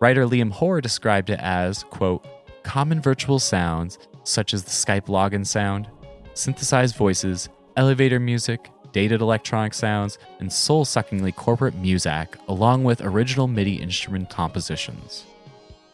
Writer 0.00 0.26
Liam 0.26 0.50
Hoare 0.50 0.80
described 0.80 1.30
it 1.30 1.38
as, 1.38 1.84
quote, 1.84 2.26
common 2.64 3.00
virtual 3.00 3.38
sounds, 3.38 4.00
such 4.24 4.52
as 4.52 4.64
the 4.64 4.70
Skype 4.70 5.06
login 5.06 5.46
sound, 5.46 5.88
synthesized 6.34 6.96
voices, 6.96 7.48
elevator 7.76 8.18
music, 8.18 8.68
dated 8.90 9.20
electronic 9.20 9.72
sounds, 9.72 10.18
and 10.40 10.52
soul 10.52 10.84
suckingly 10.84 11.30
corporate 11.30 11.76
music, 11.76 12.36
along 12.48 12.82
with 12.82 13.00
original 13.02 13.46
MIDI 13.46 13.76
instrument 13.76 14.28
compositions. 14.28 15.26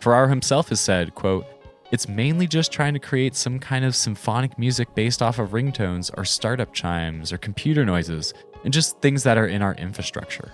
Ferraro 0.01 0.29
himself 0.29 0.71
has 0.71 0.81
said, 0.81 1.15
quote, 1.15 1.45
it's 1.91 2.09
mainly 2.09 2.47
just 2.47 2.71
trying 2.71 2.93
to 2.95 3.01
create 3.01 3.35
some 3.35 3.59
kind 3.59 3.85
of 3.85 3.97
symphonic 3.97 4.59
music 4.59 4.95
based 4.95 5.23
off 5.23 5.39
of 5.39 5.51
ringtones 5.51 6.11
or 6.17 6.25
startup 6.25 6.73
chimes 6.75 7.33
or 7.33 7.39
computer 7.39 7.85
noises, 7.85 8.35
and 8.65 8.73
just 8.73 8.99
things 9.01 9.23
that 9.23 9.39
are 9.39 9.47
in 9.47 9.63
our 9.63 9.75
infrastructure. 9.75 10.53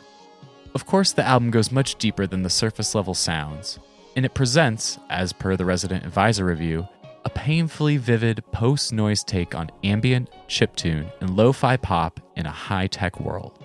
Of 0.74 0.87
course, 0.87 1.12
the 1.12 1.24
album 1.24 1.51
goes 1.51 1.72
much 1.72 1.97
deeper 1.97 2.26
than 2.26 2.43
the 2.43 2.51
surface 2.51 2.95
level 2.95 3.14
sounds, 3.14 3.78
and 4.16 4.24
it 4.24 4.35
presents, 4.35 4.99
as 5.11 5.32
per 5.32 5.57
the 5.57 5.64
Resident 5.64 6.05
Advisor 6.05 6.45
review, 6.45 6.87
a 7.24 7.30
painfully 7.30 7.97
vivid 7.97 8.45
post 8.53 8.93
noise 8.93 9.24
take 9.24 9.55
on 9.55 9.70
ambient, 9.82 10.30
chiptune, 10.47 11.11
and 11.20 11.37
lo 11.37 11.53
fi 11.53 11.76
pop 11.76 12.20
in 12.37 12.47
a 12.47 12.51
high 12.51 12.87
tech 12.87 13.18
world. 13.18 13.59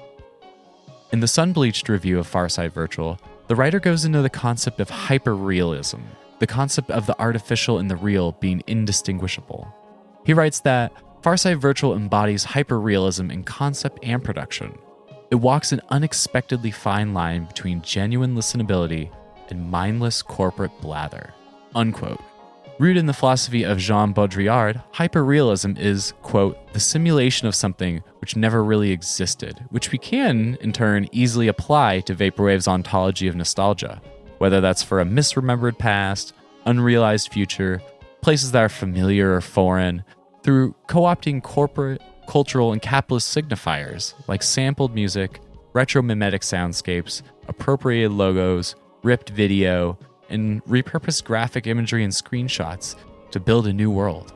In 1.12 1.20
the 1.20 1.28
Sunbleached 1.28 1.90
review 1.90 2.20
of 2.20 2.28
Far 2.28 2.50
Side 2.50 2.72
Virtual, 2.72 3.20
the 3.48 3.56
writer 3.56 3.80
goes 3.80 4.06
into 4.06 4.22
the 4.22 4.30
concept 4.30 4.80
of 4.80 4.90
hyperrealism, 4.90 6.02
the 6.40 6.48
concept 6.48 6.90
of 6.92 7.06
the 7.06 7.20
artificial 7.20 7.80
and 7.80 7.90
the 7.90 7.96
real 7.96 8.34
being 8.34 8.64
indistinguishable. 8.68 9.74
He 10.26 10.34
writes 10.34 10.60
that 10.62 10.92
Far 11.22 11.38
Side 11.38 11.60
Virtual 11.60 11.96
embodies 11.96 12.46
hyperrealism 12.46 13.32
in 13.32 13.44
concept 13.44 14.00
and 14.04 14.24
production. 14.24 14.78
It 15.32 15.36
walks 15.36 15.72
an 15.72 15.82
unexpectedly 15.90 16.72
fine 16.72 17.14
line 17.14 17.46
between 17.46 17.82
genuine 17.82 18.36
listenability 18.36 19.12
and 19.50 19.70
mindless 19.70 20.22
corporate 20.22 20.72
blather. 20.82 21.34
Unquote. 21.76 22.22
Rooted 22.80 22.98
in 22.98 23.06
the 23.08 23.14
philosophy 23.14 23.64
of 23.64 23.78
Jean 23.78 24.14
Baudrillard, 24.14 24.82
hyperrealism 24.94 25.78
is, 25.78 26.14
quote, 26.22 26.72
the 26.72 26.80
simulation 26.80 27.46
of 27.46 27.54
something 27.54 28.02
which 28.22 28.38
never 28.38 28.64
really 28.64 28.92
existed, 28.92 29.66
which 29.70 29.92
we 29.92 29.98
can, 29.98 30.58
in 30.62 30.72
turn, 30.72 31.10
easily 31.12 31.50
apply 31.50 32.00
to 32.02 32.16
Vaporwave's 32.16 32.70
ontology 32.70 33.28
of 33.28 33.36
nostalgia, 33.36 34.02
whether 34.40 34.60
that's 34.60 34.84
for 34.84 35.00
a 35.00 35.06
misremembered 35.06 35.78
past, 35.78 36.34
unrealized 36.66 37.32
future, 37.32 37.82
places 38.22 38.52
that 38.52 38.64
are 38.64 38.70
familiar 38.70 39.36
or 39.36 39.42
foreign, 39.42 40.04
through 40.44 40.74
co 40.88 41.02
opting 41.02 41.44
corporate, 41.44 42.02
cultural, 42.28 42.72
and 42.72 42.82
capitalist 42.82 43.36
signifiers 43.36 44.14
like 44.28 44.42
sampled 44.42 44.96
music, 44.96 45.40
retro 45.74 46.02
mimetic 46.02 46.42
soundscapes, 46.42 47.22
appropriated 47.48 48.12
logos, 48.12 48.76
ripped 49.04 49.30
video, 49.30 49.98
and 50.30 50.64
repurposed 50.66 51.24
graphic 51.24 51.68
imagery 51.68 52.04
and 52.04 52.14
screenshots 52.14 52.96
to 53.32 53.40
build 53.40 53.68
a 53.68 53.74
new 53.74 53.92
world. 53.92 54.34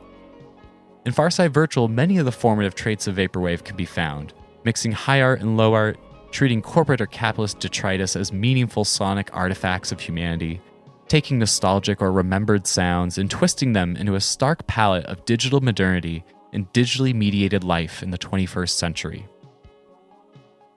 In 1.04 1.12
Far 1.12 1.30
Side 1.30 1.52
Virtual, 1.52 1.88
many 1.88 2.18
of 2.18 2.24
the 2.24 2.32
formative 2.32 2.74
traits 2.74 3.06
of 3.06 3.16
Vaporwave 3.16 3.64
can 3.64 3.76
be 3.76 3.84
found, 3.84 4.32
mixing 4.64 4.92
high 4.92 5.20
art 5.20 5.40
and 5.40 5.56
low 5.56 5.74
art, 5.74 5.98
treating 6.34 6.60
corporate 6.60 7.00
or 7.00 7.06
capitalist 7.06 7.60
detritus 7.60 8.16
as 8.16 8.32
meaningful 8.32 8.84
sonic 8.84 9.30
artifacts 9.32 9.92
of 9.92 10.00
humanity, 10.00 10.60
taking 11.06 11.38
nostalgic 11.38 12.02
or 12.02 12.10
remembered 12.10 12.66
sounds 12.66 13.18
and 13.18 13.30
twisting 13.30 13.72
them 13.72 13.94
into 13.96 14.16
a 14.16 14.20
stark 14.20 14.66
palette 14.66 15.06
of 15.06 15.24
digital 15.26 15.60
modernity 15.60 16.24
and 16.52 16.70
digitally 16.72 17.14
mediated 17.14 17.62
life 17.62 18.02
in 18.02 18.10
the 18.10 18.18
21st 18.18 18.70
century. 18.70 19.28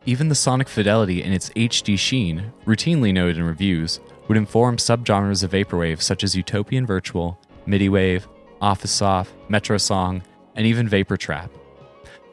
Even 0.06 0.30
the 0.30 0.36
sonic 0.36 0.70
fidelity 0.70 1.24
in 1.24 1.34
its 1.34 1.50
HD 1.50 1.98
sheen, 1.98 2.54
routinely 2.68 3.12
noted 3.12 3.38
in 3.38 3.44
reviews, 3.44 4.00
would 4.28 4.38
inform 4.38 4.78
subgenres 4.78 5.44
of 5.44 5.52
vaporwave 5.52 6.04
such 6.04 6.24
as 6.24 6.36
utopian 6.36 6.86
virtual, 6.86 7.40
MIDI 7.66 7.90
wave, 7.90 8.28
office 8.62 8.92
soft, 8.92 9.34
metro 9.50 9.78
song, 9.78 10.22
and 10.56 10.68
even 10.68 10.88
vapor 10.88 11.18
trap. 11.18 11.50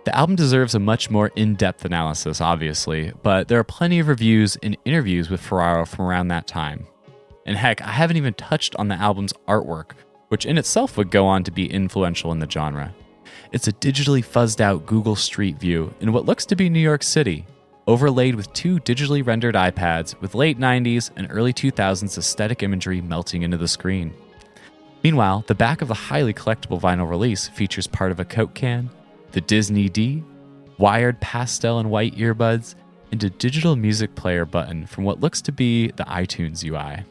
The 0.05 0.15
album 0.15 0.37
deserves 0.37 0.75
a 0.75 0.79
much 0.79 1.09
more 1.09 1.29
in 1.29 1.55
depth 1.55 1.87
analysis, 1.87 2.43
obviously, 2.43 3.13
but 3.23 3.49
there 3.49 3.59
are 3.59 3.65
plenty 3.65 4.01
of 4.01 4.09
reviews 4.09 4.57
and 4.57 4.77
interviews 4.85 5.31
with 5.31 5.41
Ferraro 5.41 5.87
from 5.87 6.05
around 6.05 6.29
that 6.29 6.47
time. 6.47 6.87
And 7.47 7.57
heck, 7.57 7.81
I 7.81 7.93
haven't 7.93 8.19
even 8.19 8.35
touched 8.35 8.77
on 8.77 8.89
the 8.89 8.97
album's 8.97 9.33
artwork, 9.49 9.93
which 10.29 10.45
in 10.45 10.59
itself 10.59 10.99
would 10.99 11.11
go 11.11 11.27
on 11.27 11.43
to 11.45 11.51
be 11.51 11.73
influential 11.73 12.33
in 12.33 12.39
the 12.39 12.51
genre. 12.51 12.95
It's 13.51 13.67
a 13.67 13.73
digitally 13.73 14.23
fuzzed 14.23 14.61
out 14.61 14.85
Google 14.85 15.17
Street 15.17 15.59
View 15.59 15.95
in 16.01 16.13
what 16.13 16.27
looks 16.27 16.45
to 16.47 16.57
be 16.57 16.69
New 16.69 16.81
York 16.81 17.03
City, 17.03 17.47
overlaid 17.87 18.35
with 18.35 18.53
two 18.53 18.81
digitally 18.81 19.27
rendered 19.27 19.55
iPads 19.55 20.21
with 20.21 20.35
late 20.35 20.59
90s 20.59 21.13
and 21.17 21.29
early 21.31 21.55
2000s 21.55 22.19
aesthetic 22.19 22.63
imagery 22.63 23.01
melting 23.01 23.41
into 23.41 23.57
the 23.57 23.69
screen. 23.69 24.13
Meanwhile, 25.03 25.45
the 25.47 25.55
back 25.55 25.81
of 25.81 25.89
the 25.89 25.95
highly 25.95 26.35
collectible 26.35 26.81
vinyl 26.81 27.09
release 27.09 27.49
features 27.49 27.87
part 27.87 28.13
of 28.13 28.21
a 28.21 28.25
Coke 28.25 28.55
can, 28.55 28.91
the 29.35 29.41
Disney 29.41 29.89
D, 29.89 30.23
wired 30.79 31.21
pastel 31.21 31.81
and 31.81 31.91
white 31.91 32.15
earbuds, 32.15 32.77
and 33.11 33.23
a 33.25 33.29
digital 33.29 33.75
music 33.75 34.15
player 34.15 34.45
button 34.45 34.87
from 34.87 35.03
what 35.03 35.21
looks 35.21 35.43
to 35.43 35.53
be 35.53 35.89
the 35.89 36.05
iTunes 36.05 36.65
UI. 36.65 37.05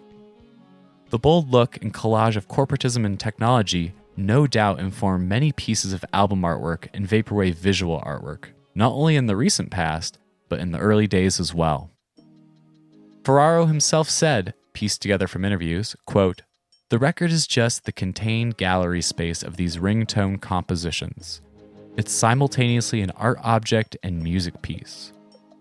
The 1.09 1.19
bold 1.19 1.51
look 1.51 1.81
and 1.81 1.93
collage 1.93 2.37
of 2.37 2.47
corporatism 2.47 3.05
and 3.05 3.19
technology 3.19 3.93
no 4.15 4.47
doubt 4.47 4.79
inform 4.79 5.27
many 5.27 5.51
pieces 5.51 5.91
of 5.91 6.05
album 6.13 6.41
artwork 6.43 6.87
and 6.93 7.07
vaporwave 7.07 7.55
visual 7.55 8.01
artwork, 8.05 8.45
not 8.73 8.93
only 8.93 9.17
in 9.17 9.25
the 9.25 9.35
recent 9.35 9.69
past, 9.69 10.17
but 10.47 10.59
in 10.59 10.71
the 10.71 10.79
early 10.79 11.07
days 11.07 11.41
as 11.41 11.53
well. 11.53 11.91
Ferraro 13.25 13.65
himself 13.65 14.09
said, 14.09 14.53
pieced 14.71 15.01
together 15.01 15.27
from 15.27 15.43
interviews, 15.43 15.95
quote, 16.05 16.43
The 16.87 16.99
record 16.99 17.31
is 17.31 17.47
just 17.47 17.83
the 17.83 17.91
contained 17.91 18.55
gallery 18.55 19.01
space 19.01 19.43
of 19.43 19.57
these 19.57 19.77
ringtone 19.77 20.39
compositions. 20.39 21.41
It's 21.95 22.11
simultaneously 22.11 23.01
an 23.01 23.11
art 23.11 23.37
object 23.43 23.95
and 24.01 24.23
music 24.23 24.63
piece. 24.63 25.13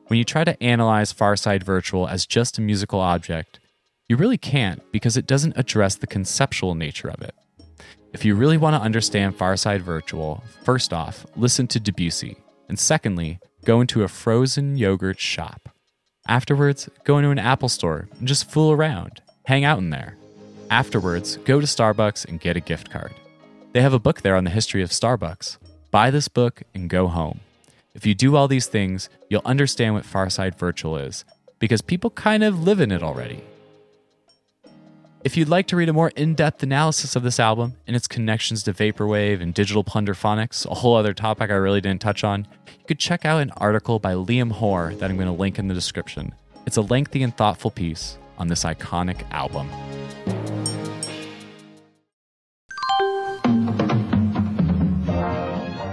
When 0.07 0.16
you 0.16 0.24
try 0.24 0.45
to 0.45 0.61
analyze 0.62 1.12
Far 1.12 1.37
Side 1.37 1.62
Virtual 1.62 2.09
as 2.09 2.24
just 2.24 2.57
a 2.57 2.62
musical 2.62 3.01
object, 3.01 3.61
you 4.09 4.16
really 4.16 4.39
can't 4.39 4.83
because 4.93 5.18
it 5.18 5.26
doesn't 5.26 5.59
address 5.59 5.97
the 5.97 6.07
conceptual 6.07 6.74
nature 6.74 7.09
of 7.09 7.20
it. 7.20 7.35
If 8.14 8.24
you 8.24 8.35
really 8.35 8.57
want 8.57 8.74
to 8.76 8.83
understand 8.83 9.37
Far 9.37 9.59
Side 9.59 9.83
Virtual, 9.83 10.43
first 10.64 10.95
off, 10.95 11.26
listen 11.37 11.66
to 11.68 11.80
Debussy, 11.80 12.39
and 12.66 12.78
secondly, 12.78 13.39
go 13.66 13.83
into 13.83 14.03
a 14.03 14.09
frozen 14.09 14.78
yogurt 14.78 15.20
shop. 15.20 15.68
Afterwards, 16.26 16.89
go 17.05 17.18
into 17.18 17.30
an 17.30 17.39
Apple 17.39 17.68
store 17.68 18.09
and 18.18 18.26
just 18.26 18.51
fool 18.51 18.72
around, 18.72 19.20
hang 19.45 19.64
out 19.64 19.78
in 19.78 19.91
there. 19.91 20.16
Afterwards, 20.70 21.37
go 21.45 21.61
to 21.61 21.66
Starbucks 21.66 22.24
and 22.24 22.41
get 22.41 22.57
a 22.57 22.61
gift 22.61 22.91
card. 22.91 23.12
They 23.72 23.83
have 23.83 23.93
a 23.93 23.99
book 23.99 24.22
there 24.22 24.37
on 24.37 24.45
the 24.45 24.51
history 24.51 24.83
of 24.83 24.91
Starbucks. 24.91 25.59
Buy 25.93 26.11
this 26.11 26.26
book 26.26 26.62
and 26.74 26.88
go 26.88 27.07
home. 27.07 27.40
If 27.95 28.07
you 28.07 28.14
do 28.14 28.34
all 28.34 28.49
these 28.49 28.66
things, 28.66 29.11
you'll 29.28 29.43
understand 29.45 29.93
what 29.93 30.07
Far 30.07 30.30
Side 30.30 30.55
Virtual 30.55 30.97
is, 30.97 31.26
because 31.59 31.82
people 31.82 32.09
kind 32.09 32.43
of 32.43 32.62
live 32.62 32.80
in 32.80 32.90
it 32.90 33.03
already. 33.03 33.45
If 35.22 35.36
you'd 35.36 35.51
like 35.51 35.66
to 35.66 35.76
read 35.76 35.90
a 35.90 35.93
more 35.93 36.09
in 36.16 36.34
depth 36.34 36.62
analysis 36.62 37.14
of 37.14 37.22
this 37.22 37.38
album 37.38 37.74
and 37.86 37.95
its 37.95 38.09
connections 38.09 38.62
to 38.62 38.72
Vaporwave 38.72 39.43
and 39.43 39.53
digital 39.53 39.84
plunderphonics, 39.84 40.64
a 40.64 40.76
whole 40.76 40.97
other 40.97 41.12
topic 41.12 41.51
I 41.51 41.57
really 41.57 41.82
didn't 41.82 42.01
touch 42.01 42.24
on, 42.24 42.49
you 42.66 42.86
could 42.88 42.99
check 42.99 43.26
out 43.26 43.43
an 43.43 43.51
article 43.59 43.99
by 43.99 44.14
Liam 44.14 44.51
Hoare 44.51 44.95
that 44.95 45.11
I'm 45.11 45.16
going 45.18 45.26
to 45.26 45.32
link 45.32 45.59
in 45.59 45.68
the 45.68 45.74
description. 45.74 46.32
It's 46.64 46.78
a 46.78 46.82
lengthy 46.82 47.22
and 47.22 47.36
thoughtful 47.36 47.70
piece 47.70 48.16
on 48.38 48.49
this 48.49 48.64
iconic 48.64 49.30
album. 49.30 49.68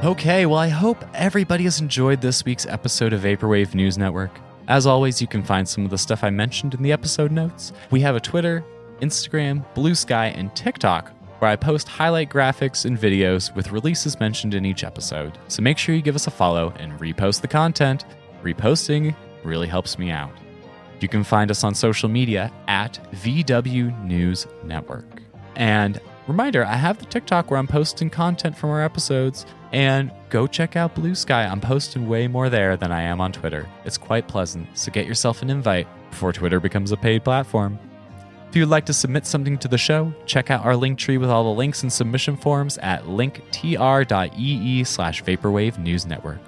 Okay, 0.02 0.46
well, 0.46 0.60
I 0.60 0.70
hope 0.70 1.04
everybody 1.14 1.66
has 1.66 1.82
enjoyed 1.82 2.22
this 2.22 2.46
week's 2.46 2.66
episode 2.66 3.12
of 3.12 3.20
Vaporwave 3.20 3.76
News 3.76 3.98
Network. 3.98 4.32
As 4.70 4.88
always, 4.88 5.20
you 5.20 5.28
can 5.28 5.44
find 5.44 5.68
some 5.68 5.84
of 5.84 5.92
the 5.92 5.98
stuff 5.98 6.24
I 6.24 6.30
mentioned 6.30 6.74
in 6.74 6.82
the 6.82 6.94
episode 6.94 7.34
notes. 7.34 7.74
We 7.92 8.00
have 8.00 8.16
a 8.16 8.22
Twitter, 8.22 8.64
Instagram, 9.02 9.66
Bluesky, 9.76 10.34
and 10.38 10.56
TikTok 10.56 11.12
where 11.40 11.52
I 11.52 11.58
post 11.58 11.90
highlight 11.90 12.30
graphics 12.30 12.86
and 12.86 12.98
videos 12.98 13.54
with 13.54 13.74
releases 13.74 14.18
mentioned 14.22 14.54
in 14.54 14.66
each 14.66 14.86
episode. 14.86 15.38
So 15.50 15.62
make 15.62 15.78
sure 15.78 15.94
you 15.94 16.02
give 16.02 16.16
us 16.16 16.28
a 16.28 16.32
follow 16.32 16.74
and 16.80 16.98
repost 16.98 17.42
the 17.42 17.50
content. 17.50 18.06
Reposting 18.42 19.14
really 19.44 19.68
helps 19.68 20.00
me 20.00 20.12
out. 20.12 20.32
You 21.02 21.10
can 21.10 21.26
find 21.26 21.52
us 21.52 21.66
on 21.66 21.76
social 21.76 22.08
media 22.08 22.54
at 22.70 23.00
VW 23.16 24.06
News 24.06 24.48
Network. 24.64 25.22
And 25.58 26.00
reminder, 26.30 26.64
I 26.64 26.76
have 26.76 27.00
the 27.00 27.06
TikTok 27.06 27.52
where 27.52 27.60
I'm 27.60 27.68
posting 27.68 28.10
content 28.10 28.58
from 28.58 28.70
our 28.70 28.84
episodes. 28.84 29.46
And 29.72 30.12
go 30.30 30.48
check 30.48 30.76
out 30.76 30.96
Bluesky. 30.96 31.50
I'm 31.50 31.62
posting 31.62 32.08
way 32.08 32.28
more 32.28 32.50
there 32.50 32.78
than 32.78 32.92
I 32.92 33.02
am 33.02 33.22
on 33.22 33.32
Twitter. 33.32 33.68
It's 33.86 33.98
quite 33.98 34.28
pleasant, 34.28 34.68
so 34.78 34.92
get 34.92 35.06
yourself 35.06 35.42
an 35.42 35.50
invite 35.50 35.88
before 36.10 36.34
Twitter 36.34 36.60
becomes 36.60 36.92
a 36.92 36.98
paid 36.98 37.24
platform. 37.24 37.78
If 38.50 38.56
you'd 38.56 38.70
like 38.70 38.88
to 38.88 38.94
submit 38.94 39.28
something 39.28 39.60
to 39.60 39.68
the 39.68 39.78
show, 39.78 40.12
check 40.26 40.50
out 40.50 40.66
our 40.66 40.76
link 40.76 40.98
tree 40.98 41.20
with 41.20 41.30
all 41.30 41.44
the 41.44 41.58
links 41.58 41.84
and 41.84 41.94
submission 41.94 42.36
forms 42.36 42.80
at 42.80 43.04
linktr.ee 43.04 44.84
slash 44.86 45.24
Vaporwave 45.24 45.78
News 45.78 46.08
Network. 46.08 46.42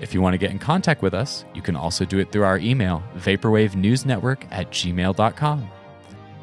If 0.00 0.14
you 0.14 0.22
want 0.22 0.34
to 0.34 0.38
get 0.38 0.52
in 0.52 0.60
contact 0.60 1.02
with 1.02 1.12
us, 1.12 1.44
you 1.52 1.62
can 1.62 1.74
also 1.74 2.04
do 2.04 2.18
it 2.18 2.30
through 2.30 2.44
our 2.44 2.58
email, 2.58 3.02
vaporwavenewsnetwork 3.16 4.46
at 4.52 4.70
gmail.com. 4.70 5.70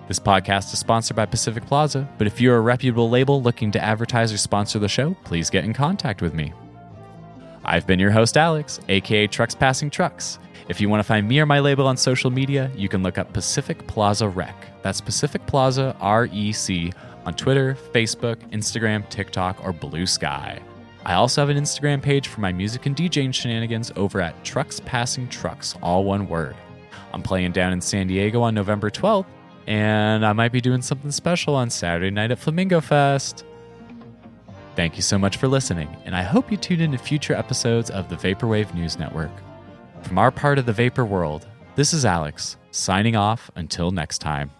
This 0.08 0.20
podcast 0.20 0.74
is 0.74 0.80
sponsored 0.80 1.16
by 1.16 1.26
Pacific 1.26 1.66
Plaza, 1.66 2.10
but 2.18 2.28
if 2.28 2.42
you're 2.42 2.58
a 2.58 2.62
reputable 2.62 3.10
label 3.10 3.42
looking 3.42 3.72
to 3.72 3.82
advertise 3.82 4.34
or 4.34 4.38
sponsor 4.38 4.78
the 4.80 4.90
show, 4.90 5.16
please 5.24 5.50
get 5.50 5.64
in 5.64 5.74
contact 5.74 6.22
with 6.22 6.34
me. 6.34 6.52
I've 7.64 7.88
been 7.88 8.00
your 8.00 8.12
host, 8.12 8.36
Alex, 8.36 8.80
aka 8.90 9.28
Trucks 9.28 9.56
Passing 9.56 9.90
Trucks. 9.90 10.40
If 10.68 10.82
you 10.82 10.90
want 10.90 11.00
to 11.00 11.08
find 11.08 11.28
me 11.28 11.40
or 11.40 11.46
my 11.46 11.60
label 11.60 11.88
on 11.88 11.96
social 11.96 12.30
media, 12.30 12.70
you 12.76 12.90
can 12.90 13.04
look 13.04 13.18
up 13.18 13.32
Pacific 13.32 13.86
Plaza 13.88 14.28
Rec. 14.28 14.56
That's 14.82 15.00
Pacific 15.00 15.46
Plaza 15.46 15.96
REC 16.02 16.94
on 17.26 17.34
Twitter, 17.36 17.78
Facebook, 17.94 18.38
Instagram, 18.52 19.08
TikTok, 19.10 19.64
or 19.64 19.72
Bluesky. 19.72 20.62
I 21.06 21.14
also 21.14 21.42
have 21.42 21.50
an 21.50 21.58
Instagram 21.58 22.02
page 22.02 22.28
for 22.28 22.42
my 22.42 22.52
music 22.52 22.86
and 22.86 22.96
DJing 22.96 23.34
shenanigans 23.34 23.92
over 23.96 24.20
at 24.20 24.44
Trucks 24.44 24.82
Passing 24.82 25.30
Trucks, 25.30 25.76
all 25.82 26.04
one 26.04 26.28
word. 26.28 26.56
I'm 27.14 27.22
playing 27.22 27.52
down 27.54 27.74
in 27.74 27.82
San 27.82 28.08
Diego 28.08 28.42
on 28.42 28.54
November 28.54 28.90
12th, 28.90 29.26
and 29.68 30.26
I 30.26 30.34
might 30.34 30.52
be 30.52 30.62
doing 30.62 30.82
something 30.82 31.12
special 31.12 31.56
on 31.56 31.70
Saturday 31.70 32.12
night 32.12 32.32
at 32.32 32.40
Flamingo 32.40 32.82
Fest. 32.82 33.46
Thank 34.76 34.96
you 34.96 35.02
so 35.02 35.18
much 35.18 35.38
for 35.38 35.48
listening, 35.48 35.90
and 36.06 36.16
I 36.16 36.24
hope 36.24 36.52
you 36.52 36.58
tune 36.58 36.82
in 36.82 36.92
to 36.94 36.98
future 36.98 37.34
episodes 37.34 37.90
of 37.90 38.10
the 38.10 38.16
Vaporwave 38.16 38.74
News 38.74 38.98
Network. 38.98 39.32
From 40.04 40.18
our 40.18 40.32
part 40.32 40.58
of 40.58 40.66
the 40.66 40.74
vapor 40.74 41.06
world, 41.06 41.48
this 41.76 41.94
is 41.94 42.06
Alex, 42.06 42.58
signing 42.72 43.16
off 43.16 43.52
until 43.56 43.92
next 43.92 44.20
time. 44.20 44.52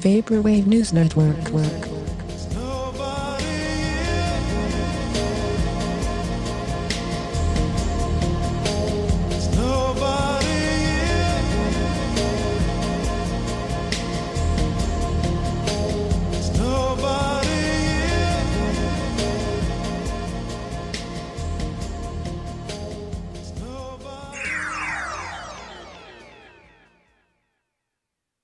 Vaporwave 0.00 0.66
News 0.66 0.92
Network. 0.92 1.36